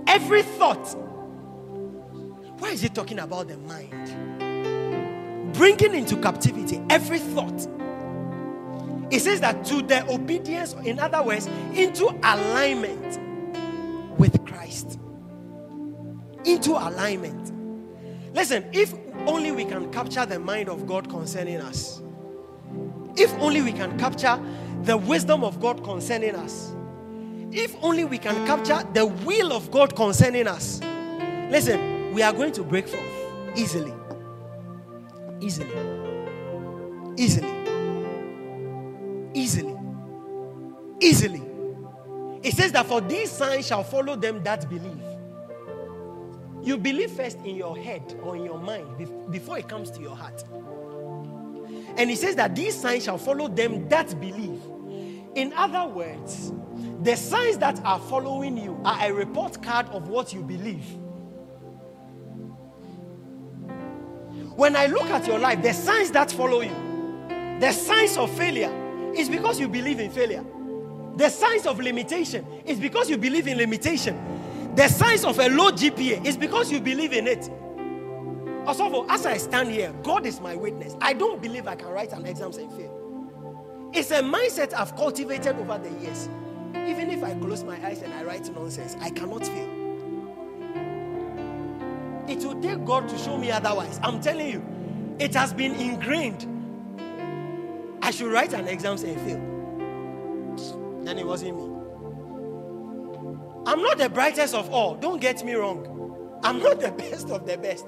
every 0.07 0.43
thought. 0.43 0.97
Why 2.59 2.71
is 2.71 2.81
he 2.81 2.89
talking 2.89 3.19
about 3.21 3.49
the 3.49 3.57
mind? 3.59 3.93
Bringing 5.55 5.95
into 5.95 6.17
captivity 6.17 6.81
every 6.91 7.19
thought. 7.19 7.67
It 9.11 9.21
says 9.21 9.41
that 9.41 9.65
to 9.67 9.81
the 9.83 10.09
obedience, 10.11 10.75
in 10.85 10.99
other 10.99 11.23
words, 11.23 11.47
into 11.75 12.07
alignment 12.23 13.19
with 14.19 14.45
Christ. 14.45 14.99
Into 16.45 16.73
alignment. 16.73 17.53
Listen, 18.35 18.65
if 18.73 18.93
only 19.27 19.53
we 19.53 19.65
can 19.65 19.91
capture 19.91 20.27
the 20.27 20.39
mind 20.39 20.69
of 20.69 20.87
God 20.87 21.09
concerning 21.09 21.61
us, 21.61 22.03
if 23.17 23.33
only 23.35 23.63
we 23.63 23.73
can 23.73 23.99
capture 23.99 24.39
the 24.83 24.97
wisdom 24.97 25.43
of 25.43 25.61
God 25.61 25.83
concerning 25.83 26.35
us, 26.35 26.73
if 27.51 27.75
only 27.83 28.05
we 28.05 28.19
can 28.19 28.47
capture 28.47 28.87
the 28.93 29.07
will 29.07 29.53
of 29.53 29.71
God 29.71 29.97
concerning 29.97 30.47
us, 30.47 30.81
listen, 31.51 31.98
we 32.13 32.23
are 32.23 32.33
going 32.33 32.53
to 32.53 32.63
break 32.63 32.89
forth 32.89 33.57
easily. 33.57 33.93
Easily. 35.41 35.71
Easily. 37.17 37.49
Easily. 39.35 39.77
Easily. 41.01 41.43
It 42.43 42.55
says 42.55 42.73
that 42.73 42.87
for 42.87 43.01
these 43.01 43.31
signs 43.31 43.67
shall 43.67 43.83
follow 43.83 44.17
them 44.17 44.43
that 44.45 44.69
believe. 44.69 45.03
You 46.63 46.77
believe 46.77 47.13
first 47.13 47.39
in 47.39 47.57
your 47.57 47.77
head 47.77 48.03
or 48.23 48.37
in 48.37 48.45
your 48.45 48.59
mind 48.59 49.31
before 49.31 49.59
it 49.59 49.69
comes 49.69 49.91
to 49.93 50.01
your 50.01 50.17
heart. 50.17 50.45
And 51.97 52.11
he 52.11 52.17
says 52.17 52.37
that 52.37 52.55
these 52.55 52.79
signs 52.81 53.05
shall 53.05 53.19
follow 53.19 53.49
them 53.49 53.89
that 53.89 54.19
believe. 54.21 54.61
In 55.35 55.53
other 55.55 55.89
words, 55.89 56.53
the 57.03 57.17
signs 57.17 57.59
that 57.59 57.81
are 57.85 57.99
following 57.99 58.57
you 58.57 58.81
are 58.85 59.11
a 59.11 59.13
report 59.13 59.63
card 59.63 59.89
of 59.89 60.09
what 60.09 60.33
you 60.33 60.43
believe. 60.43 60.85
When 64.59 64.75
I 64.75 64.87
look 64.87 65.09
at 65.11 65.25
your 65.25 65.39
life, 65.39 65.63
the 65.63 65.73
signs 65.73 66.11
that 66.11 66.33
follow 66.33 66.63
you, 66.63 66.75
the 67.61 67.71
signs 67.71 68.17
of 68.17 68.29
failure, 68.37 68.73
is 69.15 69.29
because 69.29 69.61
you 69.61 69.69
believe 69.69 70.01
in 70.01 70.11
failure. 70.11 70.45
The 71.15 71.29
signs 71.29 71.65
of 71.65 71.79
limitation 71.79 72.45
is 72.67 72.81
because 72.81 73.09
you 73.09 73.19
believe 73.19 73.47
in 73.47 73.57
limitation 73.59 74.19
The 74.75 74.89
signs 74.89 75.25
of 75.25 75.39
a 75.39 75.49
low 75.49 75.71
GPA 75.71 76.25
is 76.27 76.37
because 76.37 76.73
you 76.73 76.81
believe 76.81 77.13
in 77.13 77.29
it. 77.29 77.49
Also, 78.67 79.07
as 79.09 79.27
I 79.27 79.37
stand 79.37 79.71
here, 79.71 79.93
God 80.03 80.27
is 80.27 80.41
my 80.41 80.57
witness. 80.57 80.97
I 81.01 81.13
don't 81.13 81.41
believe 81.41 81.69
I 81.69 81.77
can 81.77 81.91
write 81.91 82.13
an 82.13 82.27
exam 82.27 82.51
and 82.59 82.73
fail. 82.73 83.91
It's 83.93 84.11
a 84.11 84.23
mindset 84.23 84.75
I've 84.75 84.97
cultivated 84.97 85.57
over 85.57 85.79
the 85.79 85.91
years. 86.01 86.29
Even 86.75 87.11
if 87.11 87.23
I 87.23 87.35
close 87.35 87.63
my 87.63 87.77
eyes 87.87 88.03
and 88.03 88.13
I 88.13 88.25
write 88.25 88.53
nonsense, 88.53 88.97
I 89.01 89.11
cannot 89.11 89.47
fail. 89.47 89.78
It 92.39 92.45
will 92.45 92.63
take 92.63 92.85
God 92.85 93.09
to 93.09 93.19
show 93.19 93.37
me 93.37 93.51
otherwise. 93.51 93.99
I'm 94.01 94.21
telling 94.21 94.49
you, 94.49 94.65
it 95.19 95.35
has 95.35 95.53
been 95.53 95.75
ingrained. 95.75 96.47
I 98.01 98.13
should 98.13 98.31
write 98.31 98.53
an 98.53 98.69
exam 98.69 98.93
and 98.93 99.21
fail. 99.23 101.03
Then 101.03 101.19
it 101.19 101.27
wasn't 101.27 101.57
me. 101.57 101.65
I'm 103.67 103.83
not 103.83 103.99
the 103.99 104.09
brightest 104.09 104.55
of 104.55 104.71
all. 104.71 104.95
Don't 104.95 105.21
get 105.21 105.45
me 105.45 105.55
wrong. 105.55 106.41
I'm 106.45 106.61
not 106.61 106.79
the 106.79 106.93
best 107.11 107.29
of 107.31 107.45
the 107.45 107.59
best. 107.59 107.87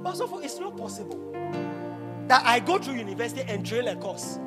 But 0.00 0.16
so 0.16 0.28
far, 0.28 0.44
it's 0.44 0.60
not 0.60 0.76
possible 0.76 1.32
that 2.28 2.46
I 2.46 2.60
go 2.60 2.78
through 2.78 2.94
university 2.94 3.42
and 3.50 3.66
trail 3.66 3.88
a 3.88 3.96
course. 3.96 4.38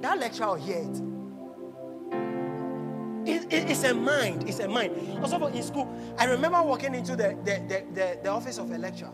That 0.00 0.20
lecturer 0.20 0.46
will 0.46 0.54
hear 0.54 0.78
it. 0.78 1.02
It, 3.26 3.52
it, 3.52 3.70
it's 3.70 3.82
a 3.84 3.92
mind. 3.92 4.48
It's 4.48 4.60
a 4.60 4.68
mind. 4.68 5.18
Also, 5.20 5.44
in 5.46 5.62
school, 5.62 5.88
I 6.18 6.26
remember 6.26 6.62
walking 6.62 6.94
into 6.94 7.16
the, 7.16 7.36
the, 7.44 7.60
the, 7.68 7.84
the, 7.92 8.18
the 8.22 8.28
office 8.30 8.58
of 8.58 8.70
a 8.70 8.78
lecturer. 8.78 9.12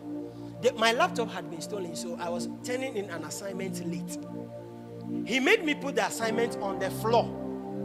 The, 0.60 0.72
my 0.74 0.92
laptop 0.92 1.30
had 1.30 1.50
been 1.50 1.60
stolen, 1.60 1.96
so 1.96 2.16
I 2.20 2.28
was 2.28 2.48
turning 2.62 2.96
in 2.96 3.10
an 3.10 3.24
assignment 3.24 3.84
late. 3.86 4.18
He 5.26 5.40
made 5.40 5.64
me 5.64 5.74
put 5.74 5.96
the 5.96 6.06
assignment 6.06 6.56
on 6.58 6.78
the 6.78 6.90
floor 6.90 7.24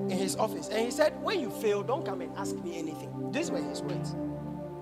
in 0.10 0.18
his 0.18 0.36
office. 0.36 0.68
And 0.70 0.80
he 0.86 0.92
said, 0.92 1.14
When 1.24 1.40
you 1.40 1.50
fail, 1.50 1.82
don't 1.82 2.06
come 2.06 2.22
and 2.22 2.36
ask 2.38 2.56
me 2.58 2.78
anything. 2.78 3.32
These 3.32 3.50
were 3.50 3.62
his 3.62 3.82
words. 3.82 4.16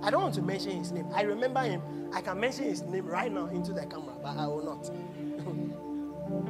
I 0.02 0.12
don't 0.12 0.22
want 0.22 0.36
to 0.36 0.42
mention 0.42 0.72
his 0.72 0.92
name. 0.92 1.08
I 1.14 1.22
remember 1.22 1.62
him. 1.62 1.82
I 2.14 2.22
can 2.22 2.40
mention 2.40 2.66
his 2.66 2.82
name 2.84 3.06
right 3.06 3.32
now 3.32 3.48
into 3.48 3.72
the 3.74 3.86
camera, 3.86 4.16
but 4.22 4.38
I 4.38 4.48
will 4.48 4.64
not. 4.66 4.92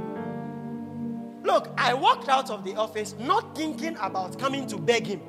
Look, 1.46 1.70
I 1.78 1.94
walked 1.94 2.28
out 2.28 2.50
of 2.50 2.64
the 2.64 2.76
office 2.76 3.14
not 3.20 3.56
thinking 3.56 3.96
about 4.02 4.40
coming 4.40 4.66
to 4.66 4.78
beg 4.78 5.06
him. 5.06 5.22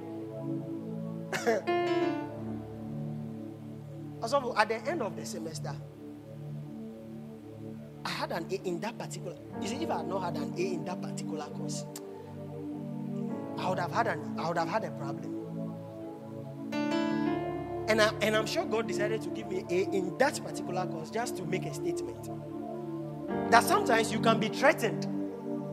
also, 4.22 4.54
at 4.56 4.70
the 4.70 4.76
end 4.88 5.02
of 5.02 5.14
the 5.14 5.26
semester, 5.26 5.74
I 8.02 8.08
had 8.08 8.32
an 8.32 8.46
A 8.50 8.54
in 8.66 8.80
that 8.80 8.98
particular. 8.98 9.36
You 9.60 9.68
see, 9.68 9.76
if 9.76 9.90
I 9.90 9.98
had 9.98 10.08
not 10.08 10.22
had 10.22 10.36
an 10.36 10.54
A 10.56 10.60
in 10.60 10.86
that 10.86 11.02
particular 11.02 11.44
course, 11.48 11.84
I 13.58 13.68
would 13.68 13.78
have 13.78 13.92
had 13.92 14.06
an 14.06 14.36
I 14.38 14.48
would 14.48 14.56
have 14.56 14.68
had 14.68 14.84
a 14.84 14.90
problem. 14.92 15.34
And, 17.88 18.00
I, 18.00 18.10
and 18.22 18.34
I'm 18.34 18.46
sure 18.46 18.64
God 18.64 18.88
decided 18.88 19.20
to 19.22 19.28
give 19.28 19.48
me 19.48 19.66
A 19.68 19.82
in 19.94 20.16
that 20.18 20.42
particular 20.42 20.86
course 20.86 21.10
just 21.10 21.36
to 21.36 21.44
make 21.44 21.66
a 21.66 21.74
statement. 21.74 22.30
That 23.50 23.64
sometimes 23.64 24.10
you 24.12 24.18
can 24.18 24.40
be 24.40 24.48
threatened 24.48 25.06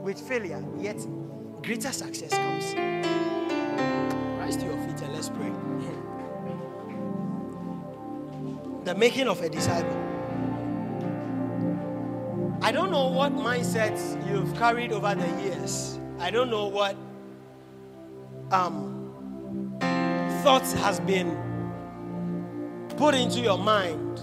with 0.04 0.20
failure, 0.20 0.62
yet 0.78 0.98
greater 1.64 1.92
success 1.92 2.32
comes. 2.32 2.76
Rise 4.38 4.58
to 4.58 4.66
your 4.66 4.78
feet 4.86 5.02
and 5.02 5.14
let's 5.14 5.30
pray. 5.30 5.52
The 8.84 8.96
making 8.96 9.30
of 9.30 9.42
a 9.42 9.48
disciple. 9.48 9.98
I 12.62 12.72
don't 12.74 12.92
know 12.92 13.08
what 13.08 13.34
mindsets 13.34 14.30
you've 14.30 14.54
carried 14.56 14.92
over 14.92 15.16
the 15.16 15.28
years. 15.42 16.00
I 16.20 16.30
don't 16.32 16.50
know 16.50 16.68
what 16.68 16.98
um, 18.52 19.80
thoughts 20.44 20.74
has 20.74 21.00
been 21.00 21.38
put 22.98 23.16
into 23.16 23.40
your 23.40 23.58
mind. 23.58 24.20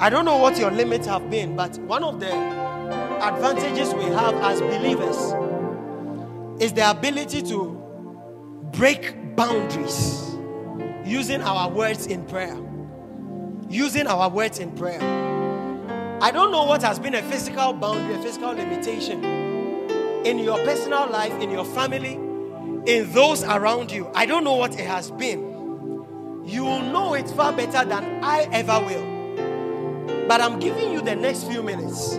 I 0.00 0.08
don't 0.08 0.24
know 0.24 0.38
what 0.38 0.58
your 0.58 0.70
limits 0.70 1.06
have 1.06 1.30
been, 1.30 1.54
but 1.54 1.76
one 1.80 2.02
of 2.02 2.18
the 2.18 2.63
advantages 3.28 3.94
we 3.94 4.04
have 4.04 4.34
as 4.36 4.60
believers 4.60 5.16
is 6.62 6.72
the 6.72 6.90
ability 6.90 7.42
to 7.42 7.80
break 8.72 9.36
boundaries 9.36 10.36
using 11.04 11.40
our 11.42 11.70
words 11.70 12.06
in 12.06 12.24
prayer. 12.26 12.56
Using 13.68 14.06
our 14.06 14.28
words 14.28 14.58
in 14.58 14.72
prayer. 14.72 15.00
I 16.20 16.30
don't 16.30 16.52
know 16.52 16.64
what 16.64 16.82
has 16.82 16.98
been 16.98 17.14
a 17.14 17.22
physical 17.22 17.72
boundary, 17.72 18.14
a 18.14 18.22
physical 18.22 18.52
limitation 18.52 19.24
in 20.24 20.38
your 20.38 20.58
personal 20.58 21.08
life, 21.08 21.32
in 21.42 21.50
your 21.50 21.64
family, 21.64 22.14
in 22.86 23.10
those 23.12 23.42
around 23.42 23.90
you. 23.90 24.10
I 24.14 24.26
don't 24.26 24.44
know 24.44 24.54
what 24.54 24.78
it 24.78 24.86
has 24.86 25.10
been. 25.10 25.40
You 26.46 26.64
will 26.64 26.82
know 26.82 27.14
it 27.14 27.28
far 27.30 27.52
better 27.52 27.88
than 27.88 28.22
I 28.22 28.48
ever 28.52 28.80
will. 28.80 30.26
But 30.28 30.40
I'm 30.40 30.58
giving 30.58 30.92
you 30.92 31.00
the 31.00 31.16
next 31.16 31.44
few 31.44 31.62
minutes. 31.62 32.18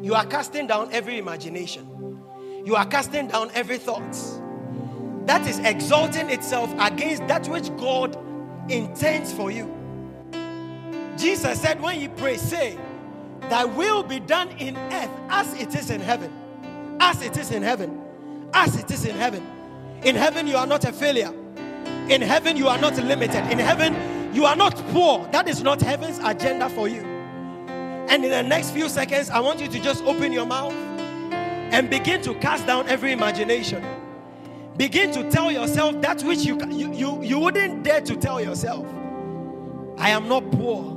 You 0.00 0.14
are 0.14 0.26
casting 0.26 0.66
down 0.66 0.92
every 0.92 1.18
imagination, 1.18 2.22
you 2.64 2.76
are 2.76 2.86
casting 2.86 3.28
down 3.28 3.50
every 3.54 3.78
thought 3.78 4.16
that 5.26 5.46
is 5.46 5.58
exalting 5.58 6.30
itself 6.30 6.72
against 6.78 7.26
that 7.28 7.46
which 7.48 7.74
God 7.76 8.16
intends 8.70 9.32
for 9.32 9.50
you. 9.50 9.74
Jesus 11.18 11.60
said, 11.60 11.82
when 11.82 12.00
you 12.00 12.08
pray, 12.10 12.36
say, 12.36 12.78
Thy 13.48 13.64
will 13.64 14.02
be 14.02 14.20
done 14.20 14.50
in 14.58 14.76
earth 14.76 15.10
as 15.30 15.54
it 15.54 15.74
is 15.74 15.90
in 15.90 16.00
heaven. 16.00 16.30
As 17.00 17.22
it 17.22 17.36
is 17.36 17.50
in 17.50 17.62
heaven. 17.62 18.00
As 18.52 18.76
it 18.76 18.90
is 18.90 19.04
in 19.04 19.16
heaven. 19.16 19.46
In 20.02 20.14
heaven, 20.14 20.46
you 20.46 20.56
are 20.56 20.66
not 20.66 20.84
a 20.84 20.92
failure. 20.92 21.32
In 22.08 22.20
heaven, 22.20 22.56
you 22.56 22.68
are 22.68 22.78
not 22.78 22.96
limited. 22.96 23.50
In 23.50 23.58
heaven, 23.58 24.34
you 24.34 24.44
are 24.44 24.56
not 24.56 24.76
poor. 24.88 25.26
That 25.32 25.48
is 25.48 25.62
not 25.62 25.80
heaven's 25.80 26.18
agenda 26.18 26.68
for 26.68 26.88
you. 26.88 27.02
And 28.08 28.24
in 28.24 28.30
the 28.30 28.42
next 28.42 28.70
few 28.70 28.88
seconds, 28.88 29.30
I 29.30 29.40
want 29.40 29.60
you 29.60 29.68
to 29.68 29.80
just 29.80 30.02
open 30.04 30.32
your 30.32 30.46
mouth 30.46 30.72
and 31.70 31.90
begin 31.90 32.22
to 32.22 32.34
cast 32.36 32.66
down 32.66 32.88
every 32.88 33.12
imagination. 33.12 33.84
Begin 34.76 35.10
to 35.12 35.28
tell 35.30 35.50
yourself 35.50 36.00
that 36.00 36.22
which 36.22 36.38
you, 36.38 36.58
you, 36.70 36.92
you, 36.94 37.22
you 37.22 37.38
wouldn't 37.38 37.82
dare 37.82 38.00
to 38.00 38.16
tell 38.16 38.40
yourself. 38.40 38.86
I 39.98 40.10
am 40.10 40.28
not 40.28 40.50
poor. 40.52 40.96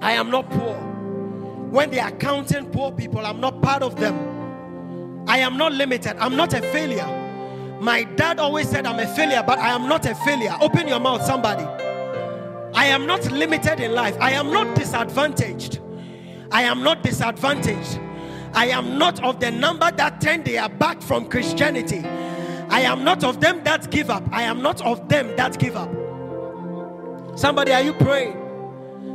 I 0.00 0.12
am 0.12 0.30
not 0.30 0.50
poor. 0.50 0.74
When 1.70 1.90
they 1.90 2.00
are 2.00 2.10
counting 2.10 2.66
poor 2.70 2.90
people, 2.90 3.24
I'm 3.24 3.38
not 3.38 3.62
part 3.62 3.82
of 3.82 3.96
them. 3.96 5.24
I 5.28 5.38
am 5.38 5.56
not 5.56 5.72
limited. 5.72 6.16
I'm 6.18 6.34
not 6.34 6.54
a 6.54 6.62
failure. 6.62 7.06
My 7.80 8.02
dad 8.02 8.40
always 8.40 8.68
said 8.68 8.86
I'm 8.86 8.98
a 8.98 9.06
failure, 9.14 9.44
but 9.46 9.58
I 9.58 9.68
am 9.68 9.88
not 9.88 10.04
a 10.06 10.14
failure. 10.14 10.56
Open 10.60 10.88
your 10.88 10.98
mouth, 10.98 11.22
somebody. 11.22 11.64
I 12.74 12.86
am 12.86 13.06
not 13.06 13.30
limited 13.30 13.78
in 13.78 13.92
life. 13.92 14.16
I 14.20 14.32
am 14.32 14.52
not 14.52 14.74
disadvantaged. 14.74 15.80
I 16.50 16.62
am 16.62 16.82
not 16.82 17.02
disadvantaged. 17.02 18.00
I 18.54 18.66
am 18.66 18.98
not 18.98 19.22
of 19.22 19.38
the 19.38 19.50
number 19.50 19.90
that 19.92 20.20
turn 20.20 20.42
their 20.42 20.68
back 20.68 21.00
from 21.00 21.28
Christianity. 21.28 22.00
I 22.68 22.80
am 22.80 23.04
not 23.04 23.22
of 23.22 23.40
them 23.40 23.62
that 23.64 23.90
give 23.90 24.10
up. 24.10 24.24
I 24.32 24.42
am 24.42 24.60
not 24.62 24.80
of 24.82 25.08
them 25.08 25.36
that 25.36 25.58
give 25.58 25.76
up. 25.76 25.90
Somebody, 27.38 27.72
are 27.72 27.82
you 27.82 27.92
praying? 27.94 28.36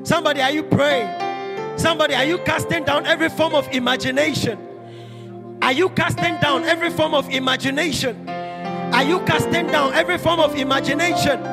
Somebody, 0.04 0.42
are 0.42 0.52
you 0.52 0.64
praying? 0.64 1.78
Somebody, 1.78 2.16
are 2.16 2.24
you 2.24 2.38
casting 2.40 2.86
down 2.86 3.06
every 3.06 3.30
form 3.30 3.54
of 3.54 3.68
imagination? 3.70 4.60
Are 5.62 5.74
you 5.74 5.90
casting 5.90 6.38
down 6.40 6.64
every 6.64 6.90
form 6.90 7.14
of 7.14 7.30
imagination? 7.30 8.30
Are 8.30 9.04
you 9.04 9.20
casting 9.22 9.68
down 9.68 9.94
every 9.94 10.18
form 10.18 10.40
of 10.40 10.56
imagination? 10.56 11.44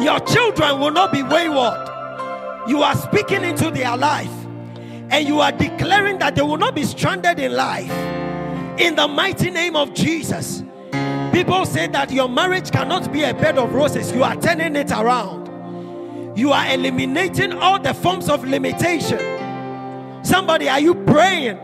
Your 0.00 0.20
children 0.20 0.78
will 0.78 0.92
not 0.92 1.12
be 1.12 1.22
wayward. 1.22 1.88
You 2.68 2.82
are 2.82 2.94
speaking 2.94 3.42
into 3.42 3.70
their 3.70 3.96
life 3.96 4.39
and 5.10 5.26
you 5.26 5.40
are 5.40 5.52
declaring 5.52 6.18
that 6.18 6.34
they 6.36 6.42
will 6.42 6.56
not 6.56 6.74
be 6.74 6.84
stranded 6.84 7.38
in 7.38 7.52
life. 7.52 7.90
In 8.80 8.94
the 8.94 9.08
mighty 9.08 9.50
name 9.50 9.76
of 9.76 9.92
Jesus. 9.92 10.62
People 11.32 11.64
say 11.66 11.86
that 11.88 12.10
your 12.10 12.28
marriage 12.28 12.70
cannot 12.70 13.12
be 13.12 13.24
a 13.24 13.34
bed 13.34 13.58
of 13.58 13.72
roses. 13.72 14.12
You 14.12 14.24
are 14.24 14.36
turning 14.36 14.76
it 14.76 14.90
around. 14.90 15.48
You 16.36 16.52
are 16.52 16.66
eliminating 16.72 17.52
all 17.52 17.78
the 17.78 17.92
forms 17.92 18.28
of 18.28 18.44
limitation. 18.44 19.18
Somebody, 20.24 20.68
are 20.68 20.80
you 20.80 20.94
praying? 20.94 21.56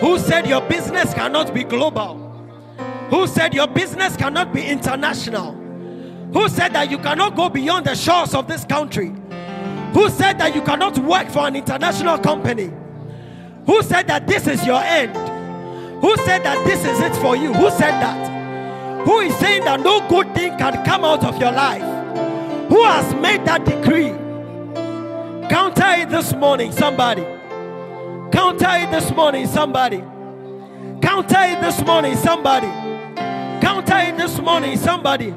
Who 0.00 0.18
said 0.18 0.46
your 0.48 0.62
business 0.62 1.14
cannot 1.14 1.52
be 1.54 1.64
global? 1.64 2.18
Who 3.10 3.26
said 3.26 3.54
your 3.54 3.66
business 3.66 4.16
cannot 4.16 4.52
be 4.52 4.64
international? 4.64 5.52
Who 6.32 6.48
said 6.48 6.72
that 6.72 6.90
you 6.90 6.98
cannot 6.98 7.36
go 7.36 7.48
beyond 7.48 7.86
the 7.86 7.94
shores 7.94 8.34
of 8.34 8.48
this 8.48 8.64
country? 8.64 9.12
Who 9.92 10.08
said 10.08 10.38
that 10.38 10.54
you 10.54 10.62
cannot 10.62 10.98
work 10.98 11.28
for 11.28 11.46
an 11.46 11.56
international 11.56 12.18
company? 12.18 12.70
Who 13.66 13.82
said 13.82 14.06
that 14.08 14.26
this 14.26 14.46
is 14.46 14.64
your 14.66 14.82
end? 14.82 15.14
Who 16.02 16.16
said 16.18 16.42
that 16.44 16.64
this 16.64 16.84
is 16.84 16.98
it 17.00 17.14
for 17.20 17.36
you? 17.36 17.52
Who 17.52 17.70
said 17.70 18.00
that? 18.00 19.06
Who 19.06 19.20
is 19.20 19.36
saying 19.36 19.64
that 19.64 19.80
no 19.80 20.06
good 20.08 20.34
thing 20.34 20.56
can 20.58 20.84
come 20.84 21.04
out 21.04 21.24
of 21.24 21.38
your 21.38 21.52
life? 21.52 21.82
Who 22.68 22.82
has 22.82 23.14
made 23.16 23.44
that 23.44 23.64
decree? 23.64 24.10
Counter 25.48 26.00
it 26.00 26.08
this 26.08 26.32
morning, 26.32 26.72
somebody. 26.72 27.22
Counter 28.32 28.70
it 28.70 28.90
this 28.90 29.10
morning, 29.14 29.46
somebody. 29.46 29.98
Counter 31.02 31.36
it 31.38 31.60
this 31.60 31.84
morning, 31.84 32.16
somebody. 32.16 32.68
Counter 33.60 33.98
it 33.98 34.16
this 34.16 34.40
morning, 34.40 34.76
somebody. 34.76 35.34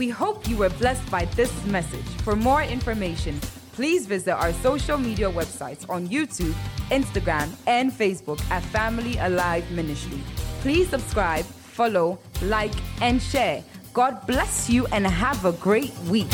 We 0.00 0.08
hope 0.08 0.48
you 0.48 0.56
were 0.56 0.70
blessed 0.70 1.10
by 1.10 1.26
this 1.36 1.52
message. 1.66 2.06
For 2.24 2.34
more 2.34 2.62
information, 2.62 3.38
please 3.74 4.06
visit 4.06 4.32
our 4.32 4.50
social 4.64 4.96
media 4.96 5.30
websites 5.30 5.84
on 5.90 6.08
YouTube, 6.08 6.54
Instagram, 6.88 7.50
and 7.66 7.92
Facebook 7.92 8.40
at 8.50 8.62
Family 8.72 9.18
Alive 9.18 9.70
Ministry. 9.72 10.22
Please 10.62 10.88
subscribe, 10.88 11.44
follow, 11.44 12.18
like, 12.40 12.72
and 13.02 13.20
share. 13.20 13.62
God 13.92 14.26
bless 14.26 14.70
you 14.70 14.86
and 14.86 15.06
have 15.06 15.44
a 15.44 15.52
great 15.52 15.92
week. 16.08 16.32